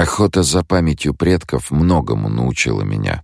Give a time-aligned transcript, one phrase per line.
[0.00, 3.22] Охота за памятью предков многому научила меня.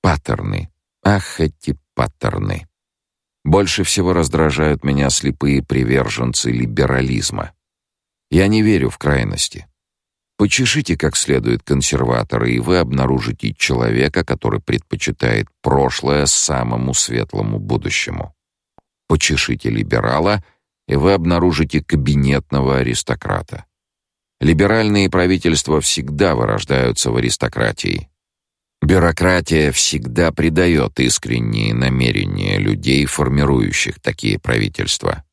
[0.00, 0.70] Паттерны.
[1.04, 2.66] Ах, эти паттерны.
[3.44, 7.52] Больше всего раздражают меня слепые приверженцы либерализма.
[8.30, 9.66] Я не верю в крайности.
[10.38, 18.34] Почешите как следует консерваторы, и вы обнаружите человека, который предпочитает прошлое самому светлому будущему.
[19.08, 20.42] Почешите либерала,
[20.86, 23.66] и вы обнаружите кабинетного аристократа.
[24.40, 28.08] Либеральные правительства всегда вырождаются в аристократии.
[28.80, 35.24] Бюрократия всегда предает искренние намерения людей, формирующих такие правительства.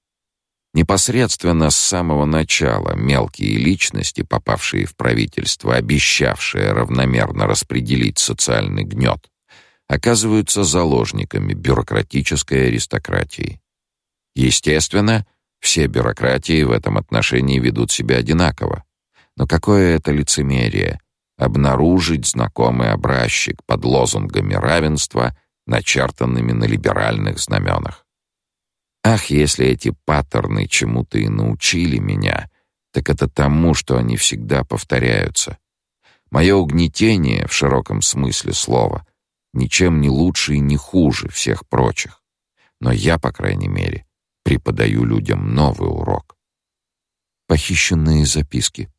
[0.74, 9.30] Непосредственно с самого начала мелкие личности, попавшие в правительство, обещавшие равномерно распределить социальный гнет,
[9.88, 13.62] оказываются заложниками бюрократической аристократии.
[14.36, 15.26] Естественно,
[15.60, 18.84] все бюрократии в этом отношении ведут себя одинаково.
[19.38, 21.00] Но какое это лицемерие
[21.38, 28.06] обнаружить знакомый образчик под лозунгами равенства, начертанными на либеральных знаменах.
[29.03, 32.50] Ах, если эти паттерны чему-то и научили меня,
[32.91, 35.57] так это тому, что они всегда повторяются.
[36.31, 39.06] Мое угнетение в широком смысле слова
[39.53, 42.24] ничем не лучше и не хуже всех прочих.
[42.81, 44.06] Но я, по крайней мере,
[44.44, 46.35] преподаю людям новый урок.
[47.47, 48.90] Похищенные записки.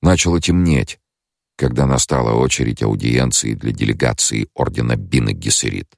[0.00, 1.00] Начало темнеть,
[1.56, 5.88] когда настала очередь аудиенции для делегации ордена Бины Гессерит.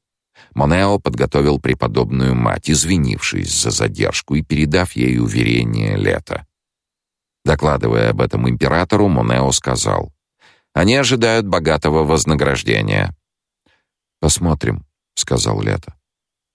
[0.54, 6.46] Монео подготовил преподобную мать, извинившись за задержку и передав ей уверение лета.
[7.44, 10.12] Докладывая об этом императору, Монео сказал:
[10.72, 13.14] "Они ожидают богатого вознаграждения".
[14.18, 15.94] "Посмотрим", сказал Лето.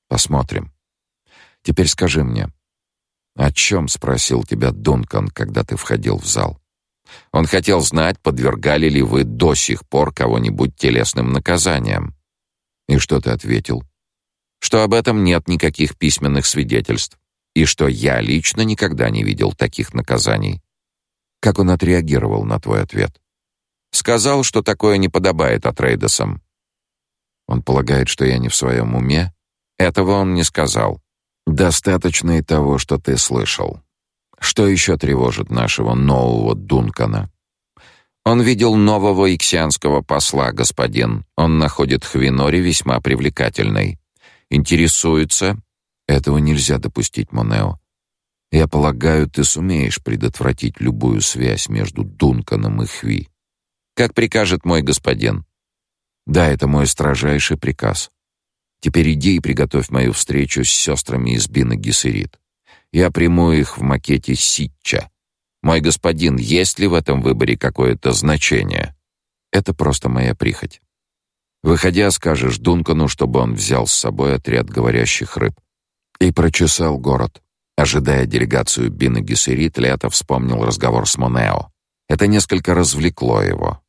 [0.08, 0.74] "Посмотрим.
[1.62, 2.50] Теперь скажи мне,
[3.36, 6.60] о чем спросил тебя Дункан, когда ты входил в зал?"
[7.32, 12.16] Он хотел знать, подвергали ли вы до сих пор кого-нибудь телесным наказаниям.
[12.88, 13.84] И что ты ответил?
[14.60, 17.18] Что об этом нет никаких письменных свидетельств,
[17.54, 20.62] и что я лично никогда не видел таких наказаний.
[21.40, 23.22] Как он отреагировал на твой ответ?
[23.92, 26.42] Сказал, что такое не подобает Атрейдесам.
[27.48, 29.34] Он полагает, что я не в своем уме?
[29.78, 31.02] Этого он не сказал.
[31.46, 33.82] Достаточно и того, что ты слышал.
[34.40, 37.32] Что еще тревожит нашего нового Дункана?
[38.26, 41.26] Он видел нового иксианского посла, господин.
[41.36, 44.00] Он находит Хвинори весьма привлекательной.
[44.50, 45.58] Интересуется?
[46.08, 47.80] Этого нельзя допустить, Монео.
[48.52, 53.30] Я полагаю, ты сумеешь предотвратить любую связь между Дунканом и Хви.
[53.96, 55.46] Как прикажет мой господин.
[56.26, 58.10] Да, это мой строжайший приказ.
[58.82, 62.40] Теперь иди и приготовь мою встречу с сестрами из Бина Гессерит.
[62.96, 65.10] Я приму их в макете Ситча.
[65.62, 68.96] Мой господин, есть ли в этом выборе какое-то значение?
[69.52, 70.80] Это просто моя прихоть.
[71.62, 75.56] Выходя, скажешь Дункану, чтобы он взял с собой отряд говорящих рыб.
[76.22, 77.42] И прочесал город.
[77.76, 81.72] Ожидая делегацию Бина Гессерит, Лето вспомнил разговор с Монео.
[82.08, 83.82] Это несколько развлекло его.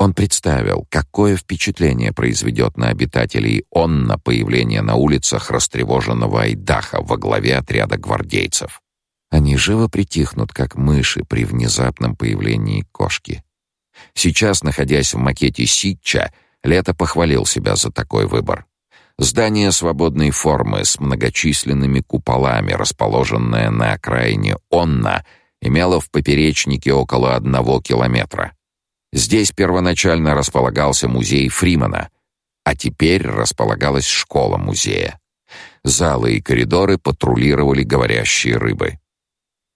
[0.00, 7.18] Он представил, какое впечатление произведет на обитателей он на появление на улицах растревоженного Айдаха во
[7.18, 8.80] главе отряда гвардейцев.
[9.30, 13.44] Они живо притихнут, как мыши при внезапном появлении кошки.
[14.14, 16.32] Сейчас, находясь в макете Ситча,
[16.64, 18.64] Лето похвалил себя за такой выбор.
[19.18, 25.26] Здание свободной формы с многочисленными куполами, расположенное на окраине Онна,
[25.60, 28.54] имело в поперечнике около одного километра.
[29.12, 32.10] Здесь первоначально располагался музей Фримана,
[32.64, 35.18] а теперь располагалась школа музея.
[35.82, 38.98] Залы и коридоры патрулировали говорящие рыбы.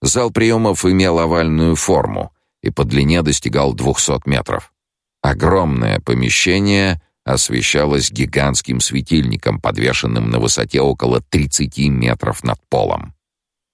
[0.02, 2.32] Зал приемов имел овальную форму
[2.62, 4.72] и по длине достигал 200 метров.
[5.22, 13.14] Огромное помещение освещалось гигантским светильником, подвешенным на высоте около 30 метров над полом.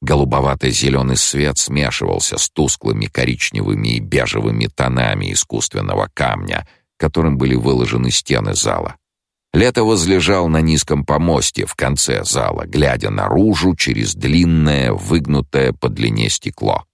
[0.02, 6.66] Голубовато-зеленый свет смешивался с тусклыми коричневыми и бежевыми тонами искусственного камня,
[6.96, 8.96] которым были выложены стены зала.
[9.52, 16.30] Лето возлежал на низком помосте в конце зала, глядя наружу через длинное, выгнутое по длине
[16.30, 16.84] стекло.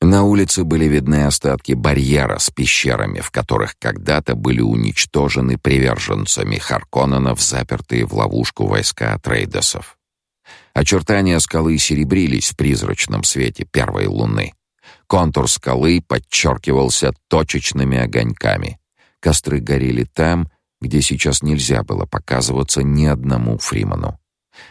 [0.00, 7.40] На улице были видны остатки барьера с пещерами, в которых когда-то были уничтожены приверженцами Харконненов,
[7.42, 9.97] запертые в ловушку войска Трейдесов.
[10.74, 14.54] Очертания скалы серебрились в призрачном свете первой луны.
[15.06, 18.78] Контур скалы подчеркивался точечными огоньками.
[19.20, 20.50] Костры горели там,
[20.80, 24.18] где сейчас нельзя было показываться ни одному Фриману.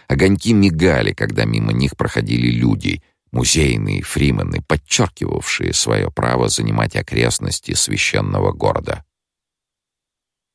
[0.08, 3.02] Огоньки мигали, когда мимо них проходили люди,
[3.32, 9.04] музейные фримены, подчеркивавшие свое право занимать окрестности священного города.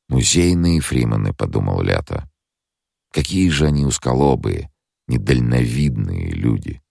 [0.09, 2.29] «Музейные фримены»,— подумал Лето.
[3.11, 4.69] «Какие же они узколобые,
[5.07, 6.81] недальновидные люди.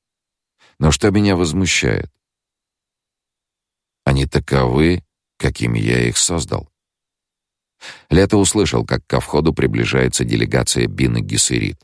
[0.78, 2.10] Но что меня возмущает?
[4.04, 5.04] Они таковы,
[5.38, 6.68] какими я их создал.
[8.10, 11.80] Лето услышал, как ко входу приближается делегация Бина Гессерит.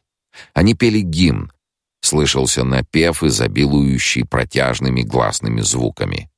[0.54, 1.52] Они пели гимн.
[2.00, 6.30] Слышался напев, изобилующий протяжными гласными звуками.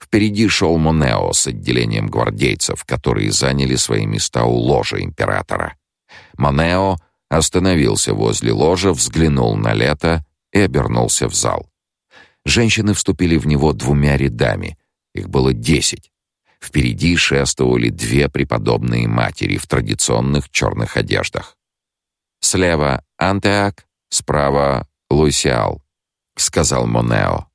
[0.00, 5.76] Впереди шел Монео с отделением гвардейцев, которые заняли свои места у ложа императора.
[6.36, 6.98] Монео
[7.36, 11.70] остановился возле ложа, взглянул на Лето и обернулся в зал.
[12.44, 14.78] Женщины вступили в него двумя рядами.
[15.14, 16.10] Их было десять.
[16.60, 21.56] Впереди шествовали две преподобные матери в традиционных черных одеждах.
[22.40, 25.82] Слева Антеак, справа Луисиал,
[26.36, 27.46] сказал Монео.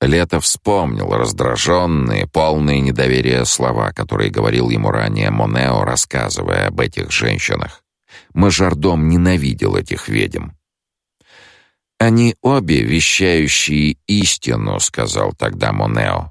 [0.00, 7.82] Лето вспомнил раздраженные, полные недоверия слова, которые говорил ему ранее Монео, рассказывая об этих женщинах.
[8.38, 10.50] Мажордом ненавидел этих ведьм.
[11.98, 16.30] «Они обе вещающие истину»,— сказал тогда Монео.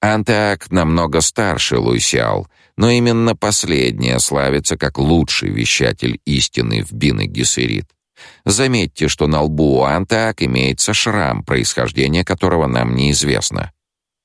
[0.00, 2.46] «Антеак намного старше Луисиал,
[2.76, 7.90] но именно последняя славится как лучший вещатель истины в Бине-Гессерит.
[8.44, 13.72] Заметьте, что на лбу у Антеак имеется шрам, происхождение которого нам неизвестно.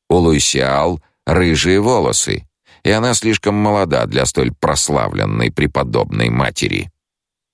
[0.07, 2.47] У Луисиал рыжие волосы,
[2.83, 6.92] и она слишком молода для столь прославленной преподобной матери».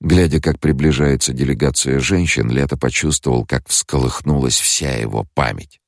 [0.01, 5.79] Глядя, как приближается делегация женщин, Лето почувствовал, как всколыхнулась вся его память.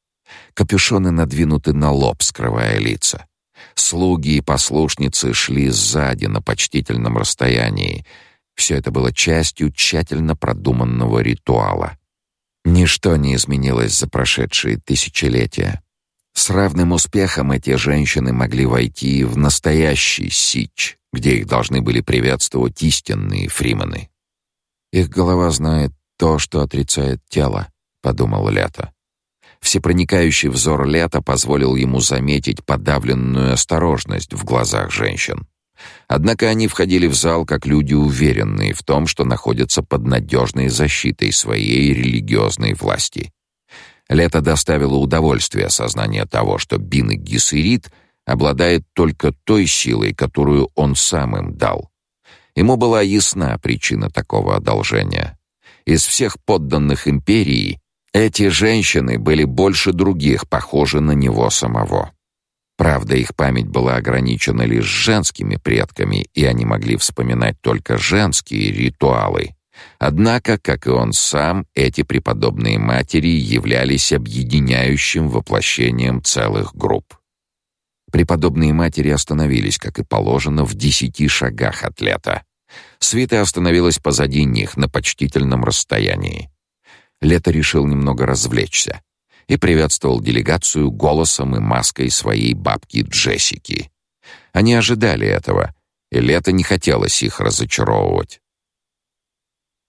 [0.53, 3.25] Капюшоны надвинуты на лоб, скрывая лица.
[3.75, 8.06] Слуги и послушницы шли сзади на почтительном расстоянии.
[8.56, 11.98] Все это было частью тщательно продуманного ритуала.
[12.65, 15.82] Ничто не изменилось за прошедшие тысячелетия.
[16.34, 22.82] С равным успехом эти женщины могли войти в настоящий сич, где их должны были приветствовать
[22.84, 24.10] истинные фримены.
[24.91, 27.68] Их голова знает то, что отрицает тело,
[28.01, 28.94] подумал Лето.
[29.62, 35.48] Всепроникающий взор Лета позволил ему заметить подавленную осторожность в глазах женщин.
[36.08, 41.32] Однако они входили в зал как люди уверенные в том, что находятся под надежной защитой
[41.32, 43.32] своей религиозной власти.
[44.10, 47.91] Лето доставило удовольствие сознание того, что Бин Гессерит
[48.25, 51.90] обладает только той силой, которую он сам им дал.
[52.56, 55.38] Ему была ясна причина такого одолжения.
[55.86, 57.80] Из всех подданных империи
[58.13, 62.12] эти женщины были больше других похожи на него самого.
[62.78, 69.56] Правда, их память была ограничена лишь женскими предками, и они могли вспоминать только женские ритуалы.
[70.00, 77.21] Однако, как и он сам, эти преподобные матери являлись объединяющим воплощением целых групп.
[78.12, 82.44] Преподобные матери остановились, как и положено, в десяти шагах от лета.
[83.00, 86.51] Свита остановилась позади них на почтительном расстоянии.
[87.22, 89.01] Лето решил немного развлечься
[89.48, 93.91] и приветствовал делегацию голосом и маской своей бабки Джессики.
[94.53, 95.74] Они ожидали этого,
[96.12, 98.41] и Лето не хотелось их разочаровывать.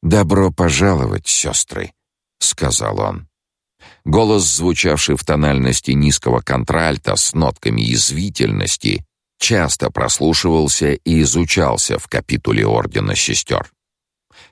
[0.02, 1.93] «Добро пожаловать, сестры»,—
[2.38, 3.29] сказал он.
[4.04, 9.04] Голос, звучавший в тональности низкого контральта с нотками язвительности,
[9.38, 13.71] часто прослушивался и изучался в капитуле Ордена Сестер.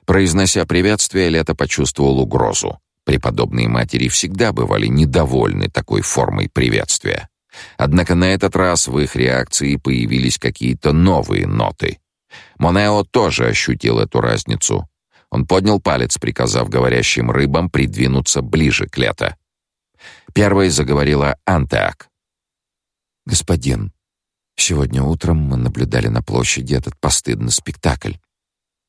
[0.05, 2.79] Произнося приветствие, Лето почувствовал угрозу.
[3.03, 7.29] Преподобные матери всегда бывали недовольны такой формой приветствия.
[7.77, 11.99] Однако на этот раз в их реакции появились какие-то новые ноты.
[12.57, 14.87] Монео тоже ощутил эту разницу.
[15.29, 19.35] Он поднял палец, приказав говорящим рыбам придвинуться ближе к Лето.
[20.33, 22.09] Первой заговорила Антеак.
[23.25, 23.91] «Господин,
[24.55, 28.13] сегодня утром мы наблюдали на площади этот постыдный спектакль.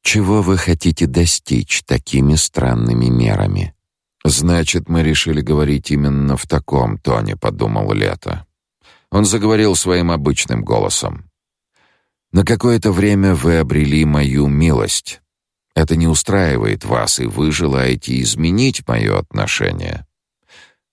[0.02, 3.74] Чего вы хотите достичь такими странными мерами?»
[4.24, 8.46] «Значит, мы решили говорить именно в таком тоне»,— подумал Лето.
[9.10, 11.28] Он заговорил своим обычным голосом.
[12.30, 15.20] «На какое-то время вы обрели мою милость.
[15.74, 20.06] Это не устраивает вас, и вы желаете изменить мое отношение.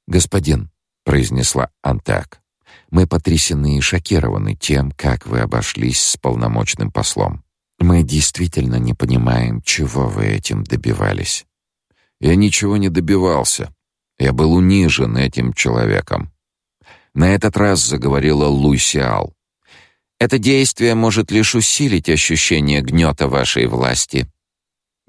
[0.09, 0.71] Господин,
[1.05, 2.41] произнесла Антак.
[2.89, 7.43] Мы потрясены и шокированы тем, как вы обошлись с полномочным послом.
[7.77, 11.45] Мы действительно не понимаем, чего вы этим добивались.
[12.19, 13.71] Я ничего не добивался.
[14.17, 16.33] Я был унижен этим человеком.
[17.13, 19.35] На этот раз заговорила Лусиал.
[20.19, 24.27] Это действие может лишь усилить ощущение гнета вашей власти.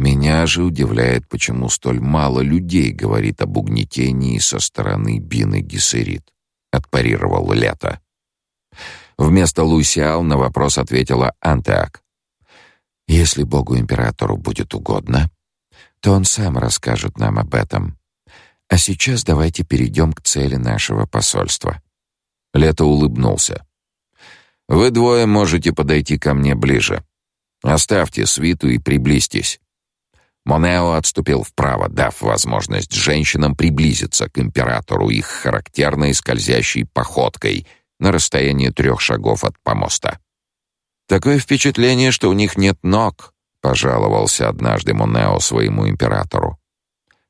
[0.00, 6.22] Меня же удивляет, почему столь мало людей говорит об угнетении со стороны Бины Гессерит,
[6.72, 8.00] отпарировал Лето.
[9.18, 12.02] Вместо Лусиал на вопрос ответила Антеак.
[13.08, 15.30] Если Богу-императору будет угодно,
[16.00, 17.98] то он сам расскажет нам об этом.
[18.70, 21.82] А сейчас давайте перейдем к цели нашего посольства.
[22.54, 23.66] Лето улыбнулся.
[24.66, 27.04] Вы двое можете подойти ко мне ближе.
[27.62, 29.60] Оставьте свиту и приблизьтесь.
[30.44, 37.66] Монео отступил вправо, дав возможность женщинам приблизиться к императору их характерной скользящей походкой
[37.98, 40.18] на расстоянии трех шагов от помоста.
[41.06, 46.58] Такое впечатление, что у них нет ног, пожаловался однажды Монео своему императору.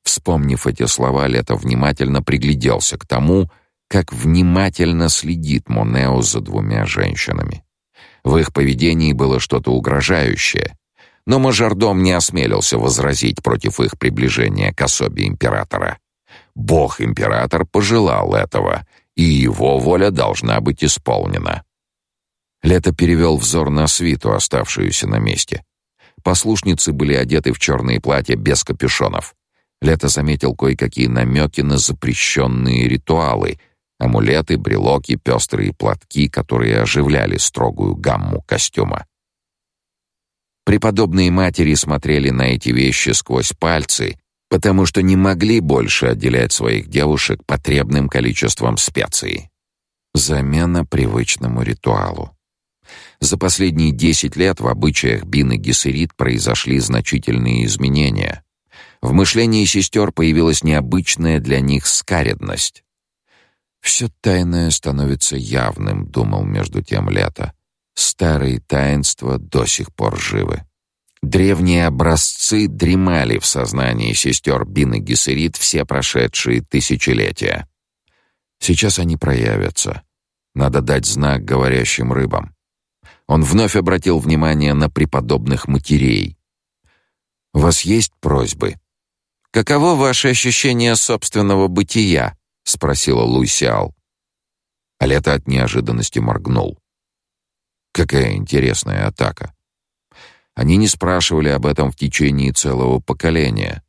[0.03, 3.51] Вспомнив эти слова, Лето внимательно пригляделся к тому,
[3.89, 7.65] как внимательно следит Монео за двумя женщинами.
[8.23, 10.77] В их поведении было что-то угрожающее,
[11.31, 15.99] но мажордом не осмелился возразить против их приближения к особе императора.
[16.57, 18.85] Бог-император пожелал этого,
[19.15, 21.63] и его воля должна быть исполнена.
[22.65, 25.63] Лето перевел взор на свиту, оставшуюся на месте.
[26.25, 29.37] Послушницы были одеты в черные платья без капюшонов.
[29.81, 33.61] Лето заметил кое-какие намеки на запрещенные ритуалы,
[34.01, 39.07] амулеты, брелоки, пестрые платки, которые оживляли строгую гамму костюма.
[40.65, 46.89] Преподобные матери смотрели на эти вещи сквозь пальцы, потому что не могли больше отделять своих
[46.89, 49.51] девушек потребным количеством специй.
[50.13, 52.37] Замена привычному ритуалу.
[53.21, 58.43] За последние 10 лет в обычаях Бины Гессерит произошли значительные изменения.
[59.01, 62.83] В мышлении сестер появилась необычная для них скаредность.
[63.81, 67.55] Все тайное становится явным, думал между тем Лето.
[68.01, 70.65] Старые таинства до сих пор живы.
[71.21, 77.69] Древние образцы дремали в сознании сестер Бины Гессерит все прошедшие тысячелетия.
[78.59, 80.03] Сейчас они проявятся.
[80.55, 82.57] Надо дать знак говорящим рыбам.
[83.27, 86.39] Он вновь обратил внимание на преподобных матерей.
[87.53, 88.77] «У вас есть просьбы?»
[89.51, 93.95] «Каково ваше ощущение собственного бытия?»— спросила Луисиал.
[94.99, 96.81] Алета от неожиданности моргнул.
[97.93, 99.55] Какая интересная атака.
[100.55, 103.83] Они не спрашивали об этом в течение целого поколения.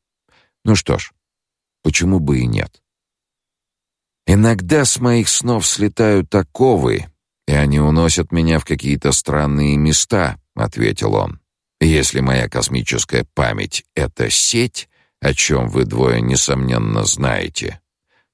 [0.64, 1.12] Ну что ж,
[1.84, 2.82] почему бы и нет?
[4.28, 7.08] Иногда с моих снов слетают оковы,
[7.48, 11.40] и они уносят меня в какие-то странные места, ответил он.
[11.80, 14.88] Если моя космическая память это сеть,
[15.20, 17.82] о чем вы двое несомненно знаете,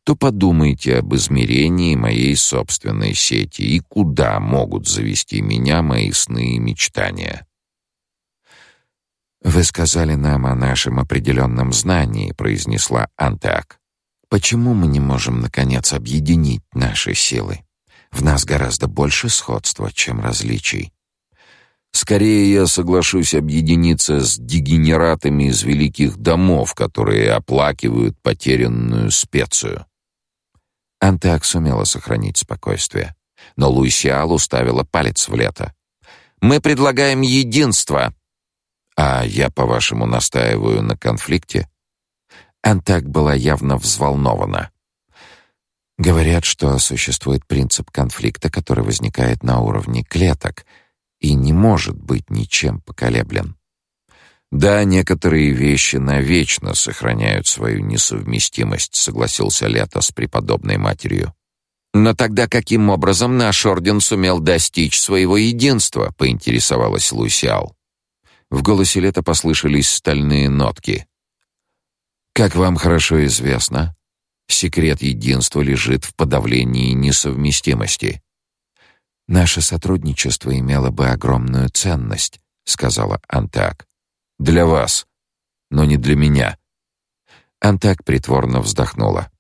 [0.07, 6.59] то подумайте об измерении моей собственной сети и куда могут завести меня мои сны и
[6.59, 7.45] мечтания.
[9.43, 13.81] Вы сказали нам о нашем определенном знании, произнесла Антак.
[14.29, 17.65] Почему мы не можем наконец объединить наши силы?
[18.09, 20.93] В нас гораздо больше сходства, чем различий.
[21.91, 29.85] Скорее я соглашусь объединиться с дегенератами из великих домов, которые оплакивают потерянную специю.
[30.99, 33.15] Антак сумела сохранить спокойствие,
[33.55, 35.73] но Луисиал уставила палец в лето.
[36.41, 38.13] Мы предлагаем единство.
[38.95, 41.69] А я, по-вашему, настаиваю на конфликте?
[42.61, 44.71] Антак была явно взволнована.
[45.97, 50.65] Говорят, что существует принцип конфликта, который возникает на уровне клеток
[51.19, 53.56] и не может быть ничем поколеблен.
[54.51, 61.33] Да, некоторые вещи навечно сохраняют свою несовместимость, согласился Лето с преподобной матерью.
[61.93, 67.75] Но тогда каким образом наш орден сумел достичь своего единства, поинтересовалась Лусиал.
[68.49, 71.07] В голосе Лета послышались стальные нотки.
[72.33, 73.95] Как вам хорошо известно,
[74.47, 78.21] секрет единства лежит в подавлении несовместимости.
[79.27, 83.86] Наше сотрудничество имело бы огромную ценность, сказала Антак.
[84.39, 85.07] Для вас,
[85.69, 86.57] но не для меня.
[87.59, 89.31] Антак притворно вздохнула.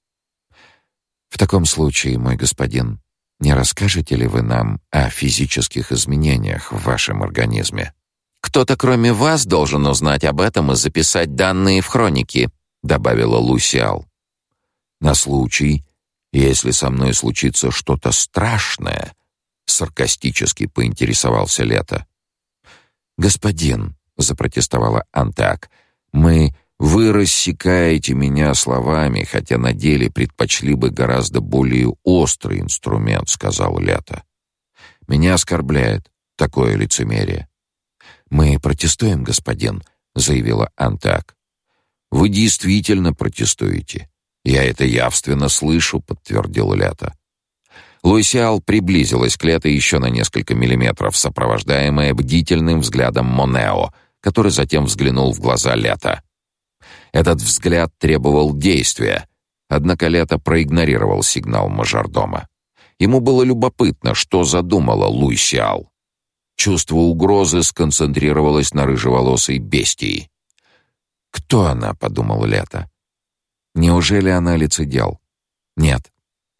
[1.29, 2.99] В таком случае, мой господин,
[3.39, 7.93] не расскажете ли вы нам о физических изменениях в вашем организме?
[8.41, 12.49] Кто-то кроме вас должен узнать об этом и записать данные в хронике,
[12.81, 14.07] добавила Лусиал.
[14.99, 15.85] На случай,
[16.31, 19.13] если со мной случится что-то страшное,
[19.65, 22.07] саркастически поинтересовался Лето.
[23.17, 25.69] Господин, запротестовала Антак.
[26.11, 33.79] Мы вы рассекаете меня словами, хотя на деле предпочли бы гораздо более острый инструмент, сказал
[33.79, 34.23] Лето.
[35.07, 37.47] Меня оскорбляет такое лицемерие.
[38.29, 39.81] Мы протестуем, господин,
[40.13, 41.35] заявила Антак.
[42.11, 44.09] Вы действительно протестуете.
[44.43, 47.13] Я это явственно слышу, подтвердил Лето.
[48.03, 53.91] Луисиал приблизилась к Лето еще на несколько миллиметров, сопровождаемая бдительным взглядом Монео,
[54.27, 56.21] который затем взглянул в глаза Лето.
[57.13, 59.25] Этот взгляд требовал действия,
[59.69, 62.49] однако Лето проигнорировал сигнал мажордома.
[62.99, 65.89] Ему было любопытно, что задумала Луисиал.
[66.57, 70.29] Чувство угрозы сконцентрировалось на рыжеволосой бестии.
[71.31, 72.91] «Кто она?»— подумал Лето.
[73.75, 75.21] «Неужели она лицедел?»
[75.77, 76.11] «Нет,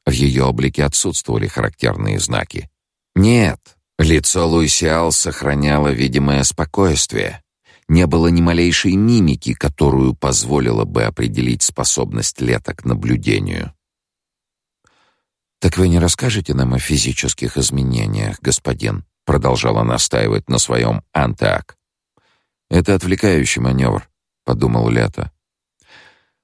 [0.06, 2.70] в ее облике отсутствовали характерные знаки.
[3.14, 3.60] Нет,
[4.00, 7.44] лицо Луисиал сохраняло видимое спокойствие.
[7.90, 13.74] Не было ни малейшей мимики, которую позволило бы определить способность Лета к наблюдению.
[15.60, 21.78] «Так вы не расскажете нам о физических изменениях, господин?» продолжала настаивать на своем антак.
[22.70, 24.10] «Это отвлекающий маневр»,—
[24.46, 25.32] подумал Лето.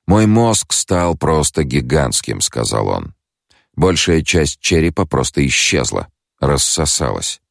[0.05, 3.15] «Мой мозг стал просто гигантским»,— сказал он.
[3.75, 7.41] Большая часть черепа просто исчезла, рассосалась.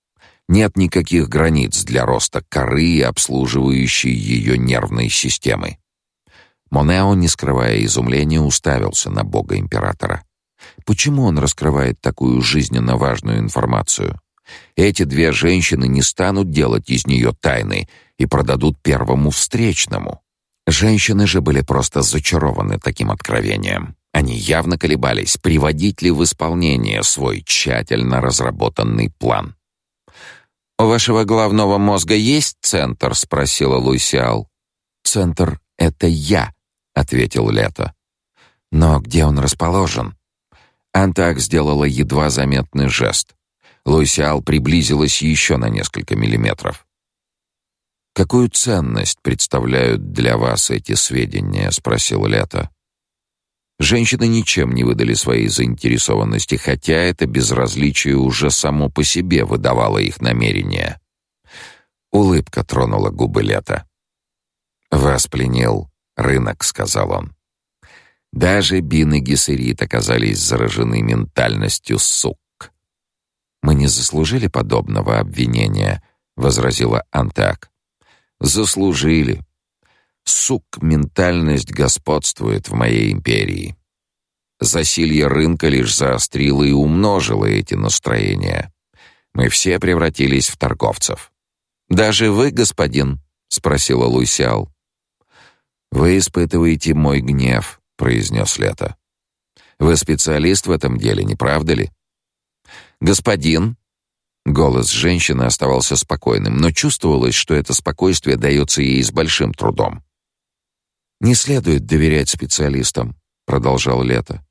[0.52, 5.78] Нет никаких границ для роста коры, обслуживающей ее нервной системы.
[6.70, 10.24] Монео, не скрывая изумления, уставился на бога императора.
[10.84, 14.20] Почему он раскрывает такую жизненно важную информацию?
[14.76, 17.88] Эти две женщины не станут делать из нее тайны
[18.18, 20.20] и продадут первому встречному.
[20.66, 23.96] Женщины же были просто зачарованы таким откровением.
[24.12, 29.56] Они явно колебались, приводить ли в исполнение свой тщательно разработанный план.
[30.82, 34.48] «У вашего головного мозга есть центр?»— спросила Луисиал.
[35.04, 36.52] «Центр— это я»,—
[36.94, 37.94] ответил Лето.
[38.72, 40.16] «Но где он расположен?»
[40.92, 43.36] Антак сделала едва заметный жест.
[43.86, 46.84] Луисиал приблизилась еще на несколько миллиметров.
[48.12, 52.70] «Какую ценность представляют для вас эти сведения?»— спросил Лето.
[53.82, 60.20] Женщины ничем не выдали своей заинтересованности, хотя это безразличие уже само по себе выдавало их
[60.20, 61.00] намерения.
[62.12, 63.84] Улыбка тронула губы Лета.
[64.92, 67.34] «Вас пленил рынок»,— сказал он.
[68.32, 72.38] Даже Бин и Гессерит оказались заражены ментальностью сук.
[73.62, 76.04] «Мы не заслужили подобного обвинения»,—
[76.36, 77.72] возразила Антак.
[78.38, 79.40] «Заслужили.
[80.24, 83.76] Сук-ментальность господствует в моей империи.
[84.60, 88.72] Засилье рынка лишь заострило и умножило эти настроения.
[89.34, 91.32] Мы все превратились в торговцев.
[91.88, 94.70] Даже вы, господин, спросила Луисиал.
[95.90, 98.96] Вы испытываете мой гнев, произнес Лето.
[99.78, 101.90] Вы специалист в этом деле, не правда ли?
[103.00, 103.76] Господин,
[104.46, 110.02] голос женщины оставался спокойным, но чувствовалось, что это спокойствие дается ей с большим трудом.
[111.22, 114.44] Не следует доверять специалистам, продолжал Лето.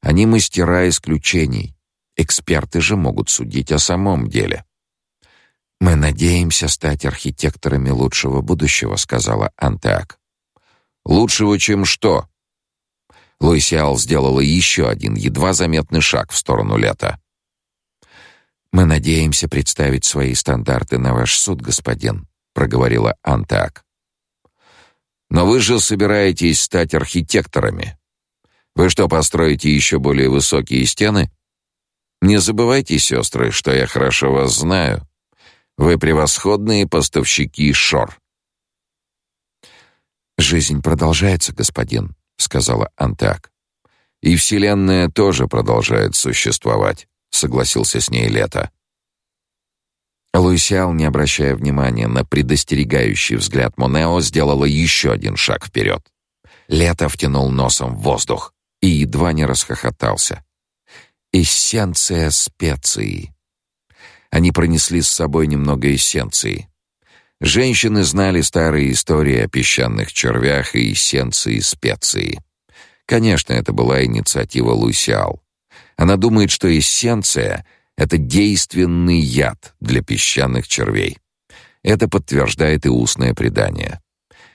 [0.00, 1.74] Они мастера исключений.
[2.14, 4.64] Эксперты же могут судить о самом деле.
[5.80, 10.20] Мы надеемся стать архитекторами лучшего будущего, сказала Антеак.
[11.04, 12.28] Лучшего, чем что?
[13.40, 17.20] Луисиал сделала еще один едва заметный шаг в сторону Лета.
[18.70, 23.83] Мы надеемся представить свои стандарты на ваш суд, господин, проговорила Антеак.
[25.34, 27.98] Но вы же собираетесь стать архитекторами.
[28.76, 31.28] Вы что, построите еще более высокие стены?
[32.22, 35.08] Не забывайте, сестры, что я хорошо вас знаю.
[35.76, 38.16] Вы превосходные поставщики шор.
[40.38, 43.50] Жизнь продолжается, господин, сказала Антак.
[44.22, 48.70] И вселенная тоже продолжает существовать, согласился с ней Лето.
[50.38, 56.02] Луисиал, не обращая внимания на предостерегающий взгляд Монео, сделала еще один шаг вперед.
[56.68, 60.44] Лето втянул носом в воздух и едва не расхохотался.
[61.32, 63.32] Эссенция специй.
[64.30, 66.68] Они пронесли с собой немного эссенции.
[67.40, 72.40] Женщины знали старые истории о песчаных червях и эссенции специй.
[73.06, 75.42] Конечно, это была инициатива Луисиал.
[75.96, 77.64] Она думает, что эссенция
[77.96, 81.18] это действенный яд для песчаных червей.
[81.82, 84.00] Это подтверждает и устное предание.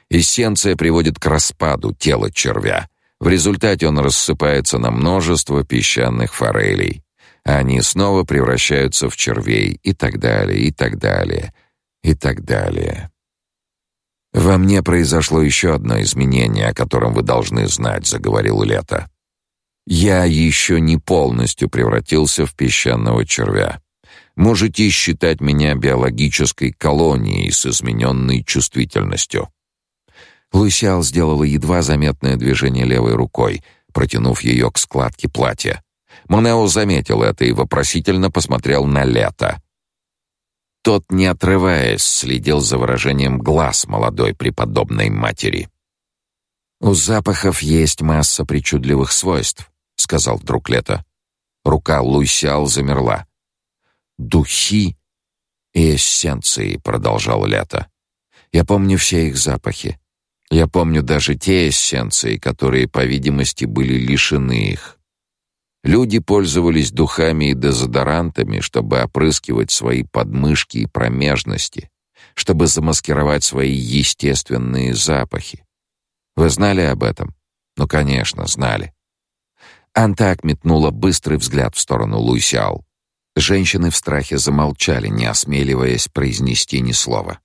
[0.10, 2.90] Эссенция приводит к распаду тела червя.
[3.20, 7.04] В результате он рассыпается на множество песчаных форелей.
[7.46, 11.54] А они снова превращаются в червей и так далее, и так далее,
[12.04, 13.12] и так далее.
[14.34, 19.10] Во мне произошло еще одно изменение, о котором вы должны знать, заговорил Лето.
[19.92, 23.82] Я еще не полностью превратился в песчаного червя.
[24.36, 29.50] Можете считать меня биологической колонией с измененной чувствительностью.
[30.54, 35.84] Лусиал сделала едва заметное движение левой рукой, протянув ее к складке платья.
[36.28, 39.60] Монео заметил это и вопросительно посмотрел на Лето.
[40.84, 45.68] Тот, не отрываясь, следил за выражением глаз молодой преподобной матери.
[46.80, 49.69] «У запахов есть масса причудливых свойств»,—
[50.00, 51.06] сказал вдруг Лето.
[51.64, 53.26] Рука Луйсял замерла.
[54.18, 54.98] «Духи
[55.74, 57.88] и эссенции»,— продолжал Лето.
[58.52, 60.00] «Я помню все их запахи.
[60.50, 64.98] Я помню даже те эссенции, которые, по видимости, были лишены их.
[65.84, 71.90] Люди пользовались духами и дезодорантами, чтобы опрыскивать свои подмышки и промежности,
[72.34, 75.64] чтобы замаскировать свои естественные запахи.
[76.36, 77.36] Вы знали об этом?
[77.78, 78.94] Ну, конечно, знали.
[79.94, 82.86] Антак метнула быстрый взгляд в сторону Луйсял.
[83.36, 87.40] Женщины в страхе замолчали, не осмеливаясь произнести ни слова.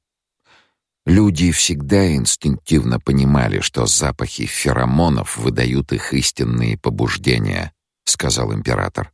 [1.06, 7.72] Люди всегда инстинктивно понимали, что запахи феромонов выдают их истинные побуждения,
[8.04, 9.12] сказал император.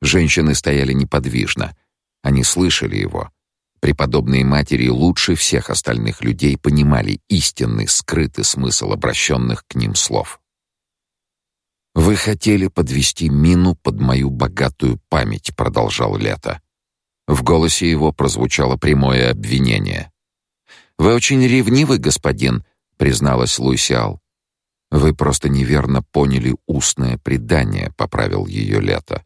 [0.00, 1.76] Женщины стояли неподвижно.
[2.22, 3.30] Они слышали его.
[3.80, 10.40] Преподобные матери лучше всех остальных людей понимали истинный скрытый смысл обращенных к ним слов.
[11.98, 16.62] Вы хотели подвести мину под мою богатую память, продолжал Лето.
[17.26, 20.12] В голосе его прозвучало прямое обвинение.
[20.96, 22.64] Вы очень ревнивый, господин,
[22.98, 24.20] призналась Луисиал.
[24.92, 29.24] Вы просто неверно поняли устное предание, поправил ее Лето.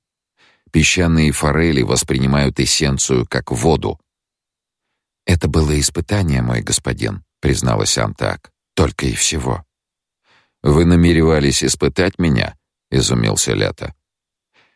[0.71, 4.01] Песчаные форели воспринимают эссенцию как воду.
[5.27, 8.51] Это было испытание, мой господин, призналась Антак.
[8.75, 9.63] Только и всего.
[10.63, 12.57] Вы намеревались испытать меня?
[12.93, 13.95] Изумился Лето.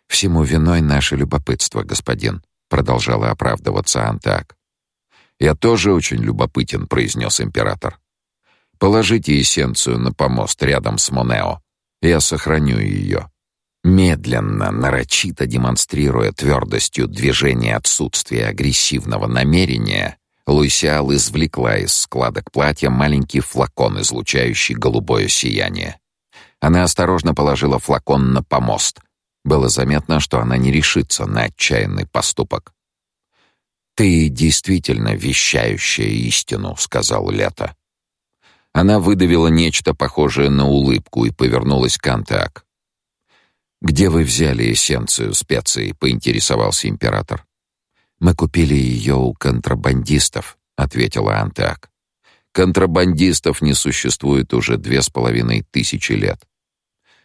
[0.09, 4.57] Всему виной наше любопытство, господин, продолжала оправдываться Антак.
[5.39, 8.01] Я тоже очень любопытен, произнес император.
[8.79, 11.61] Положите эссенцию на помост рядом с Монео.
[12.03, 13.31] Я сохраню ее.
[13.85, 24.01] Медленно, нарочито демонстрируя твердостью движения отсутствия агрессивного намерения, Луисиал извлекла из складок платья маленький флакон,
[24.01, 25.99] излучающий голубое сияние.
[26.61, 29.01] Она осторожно положила флакон на помост.
[29.45, 32.73] Было заметно, что она не решится на отчаянный поступок.
[33.95, 37.75] «Ты действительно вещающая истину»,— сказал Лето.
[38.73, 42.67] Она выдавила нечто похожее на улыбку и повернулась к Антеак.
[43.81, 47.47] «Где вы взяли эссенцию специй?»— поинтересовался император.
[48.19, 51.91] «Мы купили ее у контрабандистов»,— ответила Антеак.
[52.57, 56.41] «Контрабандистов не существует уже две с половиной тысячи лет.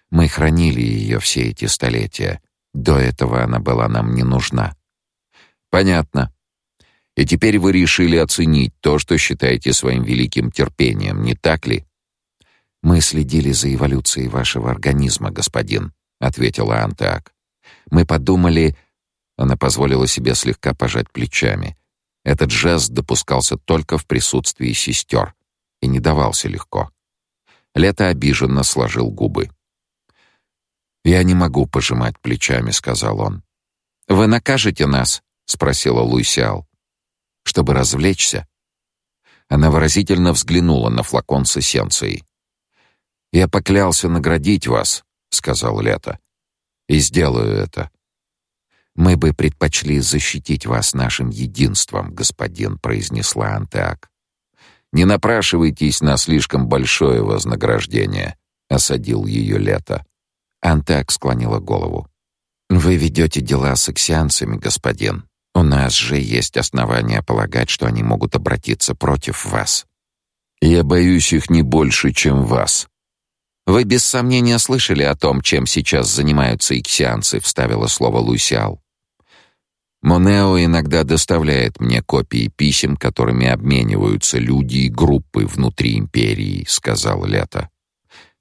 [0.10, 2.42] Мы хранили ее все эти столетия.
[2.74, 4.76] До этого она была нам не нужна».
[5.70, 6.34] «Понятно»,
[7.16, 11.86] и теперь вы решили оценить то, что считаете своим великим терпением, не так ли?
[12.84, 17.32] Мы следили за эволюцией вашего организма, господин, ответила Антеак.
[17.90, 18.76] Мы подумали,
[19.38, 21.78] она позволила себе слегка пожать плечами.
[22.24, 25.34] Этот жест допускался только в присутствии сестер
[25.82, 26.92] и не давался легко.
[27.74, 29.50] Лето обиженно сложил губы.
[31.04, 33.44] «Я не могу пожимать плечами»,— сказал он.
[34.08, 36.68] «Вы накажете нас?»— спросила Луисиал
[37.44, 38.48] чтобы развлечься.
[39.48, 42.24] Она выразительно взглянула на флакон с эссенцией.
[43.32, 46.20] «Я поклялся наградить вас»,— сказал Лето.
[46.88, 47.92] «И сделаю это».
[48.96, 54.10] «Мы бы предпочли защитить вас нашим единством, господин»,— произнесла Антеак.
[54.92, 58.38] «Не напрашивайтесь на слишком большое вознаграждение»,—
[58.70, 60.06] осадил ее Лето.
[60.62, 62.08] Антеак склонила голову.
[62.70, 65.26] «Вы ведете дела с эксианцами, господин.
[65.54, 69.86] У нас же есть основания полагать, что они могут обратиться против вас.
[70.62, 72.88] Я боюсь их не больше, чем вас.
[73.66, 78.81] Вы без сомнения слышали о том, чем сейчас занимаются иксианцы, вставила слово Лусиал.
[80.02, 87.70] Монео иногда доставляет мне копии писем, которыми обмениваются люди и группы внутри империи, сказал Лето.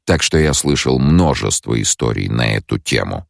[0.07, 3.27] Так что я слышал множество историй на эту тему.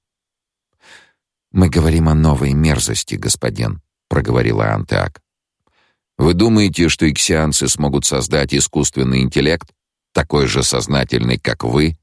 [1.51, 5.21] Мы говорим о новой мерзости, господин, проговорила Антеак.
[6.17, 9.69] Вы думаете, что иксианцы смогут создать искусственный интеллект,
[10.13, 11.99] такой же сознательный, как вы?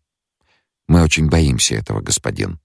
[0.87, 2.59] Мы очень боимся этого, господин.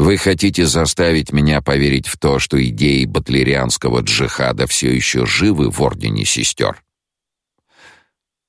[0.00, 5.78] Вы хотите заставить меня поверить в то, что идеи батлерианского джихада все еще живы в
[5.82, 6.82] ордене сестер?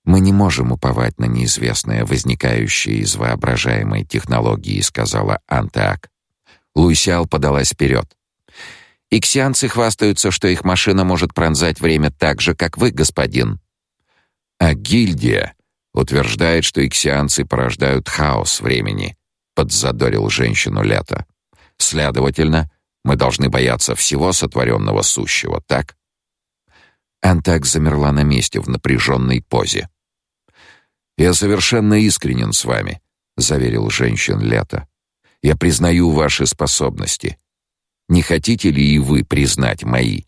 [0.06, 6.10] Мы не можем уповать на неизвестное, возникающее из воображаемой технологии, сказала Антеак.
[6.74, 8.10] Луисиал подалась вперед.
[9.10, 13.60] Иксианцы хвастаются, что их машина может пронзать время так же, как вы, господин.
[14.58, 15.54] А гильдия
[15.94, 19.18] Утверждает, что иксианцы порождают хаос времени,
[19.54, 21.26] подзадорил женщину Лето.
[21.82, 22.70] Следовательно,
[23.04, 25.98] мы должны бояться всего сотворенного сущего, так?
[27.22, 29.90] Антак замерла на месте в напряженной позе.
[31.18, 33.02] Я совершенно искренен с вами,
[33.36, 34.88] заверил женщин Лето.
[35.42, 37.38] Я признаю ваши способности.
[38.08, 40.24] Не хотите ли и вы признать мои?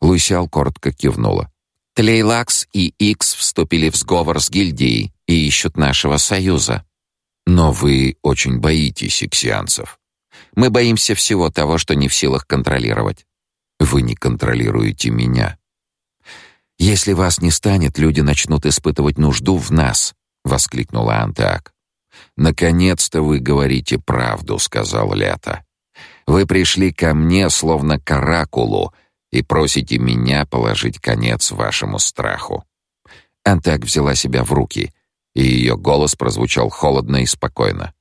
[0.00, 1.50] Лусял коротко кивнула.
[1.94, 6.84] Тлейлакс и Икс вступили в сговор с гильдией и ищут нашего союза.
[7.46, 9.98] Но вы очень боитесь иксианцев.
[10.54, 13.26] Мы боимся всего того, что не в силах контролировать.
[13.80, 15.58] Вы не контролируете меня.
[16.78, 20.14] Если вас не станет, люди начнут испытывать нужду в нас,
[20.44, 21.72] воскликнула Антак.
[22.36, 25.64] Наконец-то вы говорите правду, сказал Лето.
[26.26, 28.92] Вы пришли ко мне словно к оракулу
[29.30, 32.64] и просите меня положить конец вашему страху.
[33.44, 34.92] Антак взяла себя в руки,
[35.34, 37.92] и ее голос прозвучал холодно и спокойно.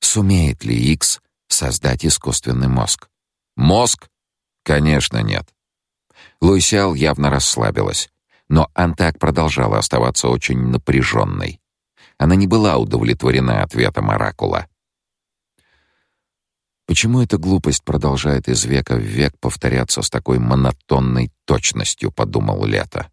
[0.00, 1.21] Сумеет ли Икс
[1.52, 3.08] создать искусственный мозг?
[3.56, 4.08] Мозг?
[4.64, 5.48] Конечно, нет.
[6.40, 8.10] Луисиал явно расслабилась,
[8.48, 11.60] но Антак продолжала оставаться очень напряженной.
[12.18, 14.66] Она не была удовлетворена ответом оракула.
[16.86, 23.10] Почему эта глупость продолжает из века в век повторяться с такой монотонной точностью, подумал Лето.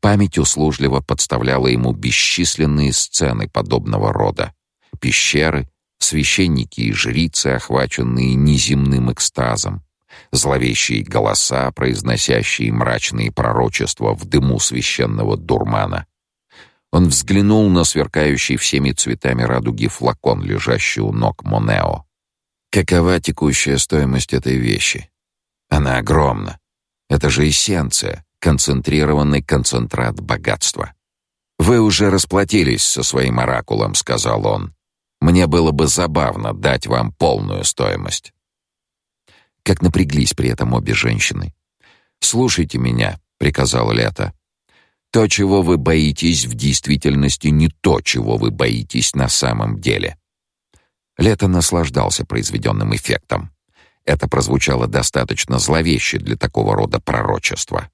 [0.00, 4.54] Память услужливо подставляла ему бесчисленные сцены подобного рода:
[5.00, 5.68] пещеры,
[6.02, 9.84] священники и жрицы, охваченные неземным экстазом,
[10.32, 16.06] зловещие голоса, произносящие мрачные пророчества в дыму священного дурмана.
[16.92, 22.04] Он взглянул на сверкающий всеми цветами радуги флакон, лежащий у ног Монео.
[22.70, 25.10] Какова текущая стоимость этой вещи?
[25.68, 26.58] Она огромна.
[27.08, 30.94] Это же эссенция, концентрированный концентрат богатства.
[31.58, 34.74] Вы уже расплатились со своим оракулом, сказал он.
[35.20, 38.32] Мне было бы забавно дать вам полную стоимость.
[39.62, 41.54] Как напряглись при этом обе женщины.
[42.20, 44.32] Слушайте меня, приказал Лето.
[45.10, 50.16] То, чего вы боитесь в действительности, не то, чего вы боитесь на самом деле.
[51.18, 53.50] Лето наслаждался произведенным эффектом.
[54.04, 57.90] Это прозвучало достаточно зловеще для такого рода пророчества.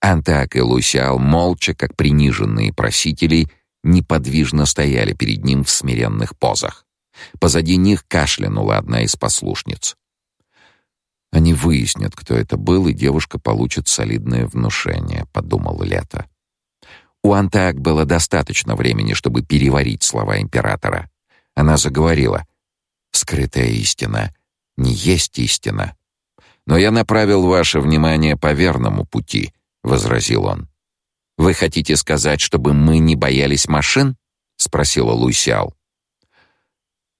[0.00, 3.50] Антак и Лусиал молча, как приниженные просители,
[3.82, 6.86] неподвижно стояли перед ним в смиренных позах.
[7.38, 9.96] Позади них кашлянула одна из послушниц.
[11.32, 16.26] Они выяснят, кто это был, и девушка получит солидное внушение, подумал Лето.
[17.22, 21.10] У Антак было достаточно времени, чтобы переварить слова императора.
[21.54, 22.46] Она заговорила:
[23.12, 24.34] "Скрытая истина
[24.76, 25.94] не есть истина.
[26.66, 30.69] Но я направил ваше внимание по верному пути", возразил он.
[31.40, 34.18] Вы хотите сказать, чтобы мы не боялись машин?
[34.58, 35.74] спросила Луисял.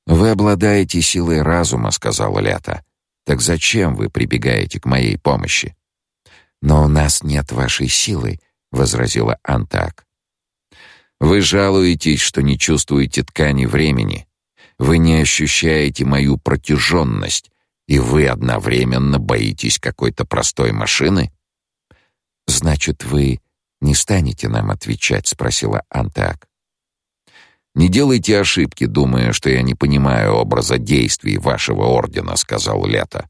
[0.05, 2.85] Вы обладаете силой разума, сказала Лята.
[3.25, 5.75] Так зачем вы прибегаете к моей помощи?
[6.61, 8.39] Но у нас нет вашей силы,
[8.71, 10.05] возразила Антак.
[11.19, 14.29] Вы жалуетесь, что не чувствуете ткани времени.
[14.79, 17.51] Вы не ощущаете мою протяженность,
[17.89, 21.33] и вы одновременно боитесь какой-то простой машины?
[22.47, 23.41] Значит, вы
[23.81, 26.47] не станете нам отвечать, спросила Антак.
[27.75, 33.29] Не делайте ошибки, думая, что я не понимаю образа действий вашего ордена, сказал Лето.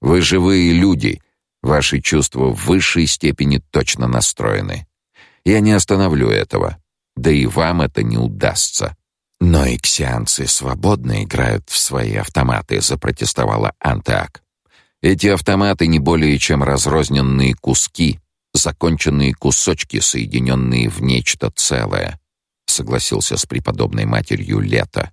[0.00, 1.20] Вы живые люди,
[1.62, 4.86] ваши чувства в высшей степени точно настроены.
[5.44, 6.78] Я не остановлю этого,
[7.16, 8.96] да и вам это не удастся.
[9.40, 14.42] Но иксианцы свободно играют в свои автоматы, запротестовала Антак.
[15.02, 18.20] Эти автоматы не более чем разрозненные куски,
[18.54, 22.20] законченные кусочки, соединенные в нечто целое,
[22.66, 25.12] согласился с преподобной матерью Лето.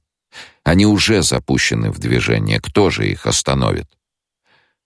[0.63, 3.87] Они уже запущены в движение, кто же их остановит?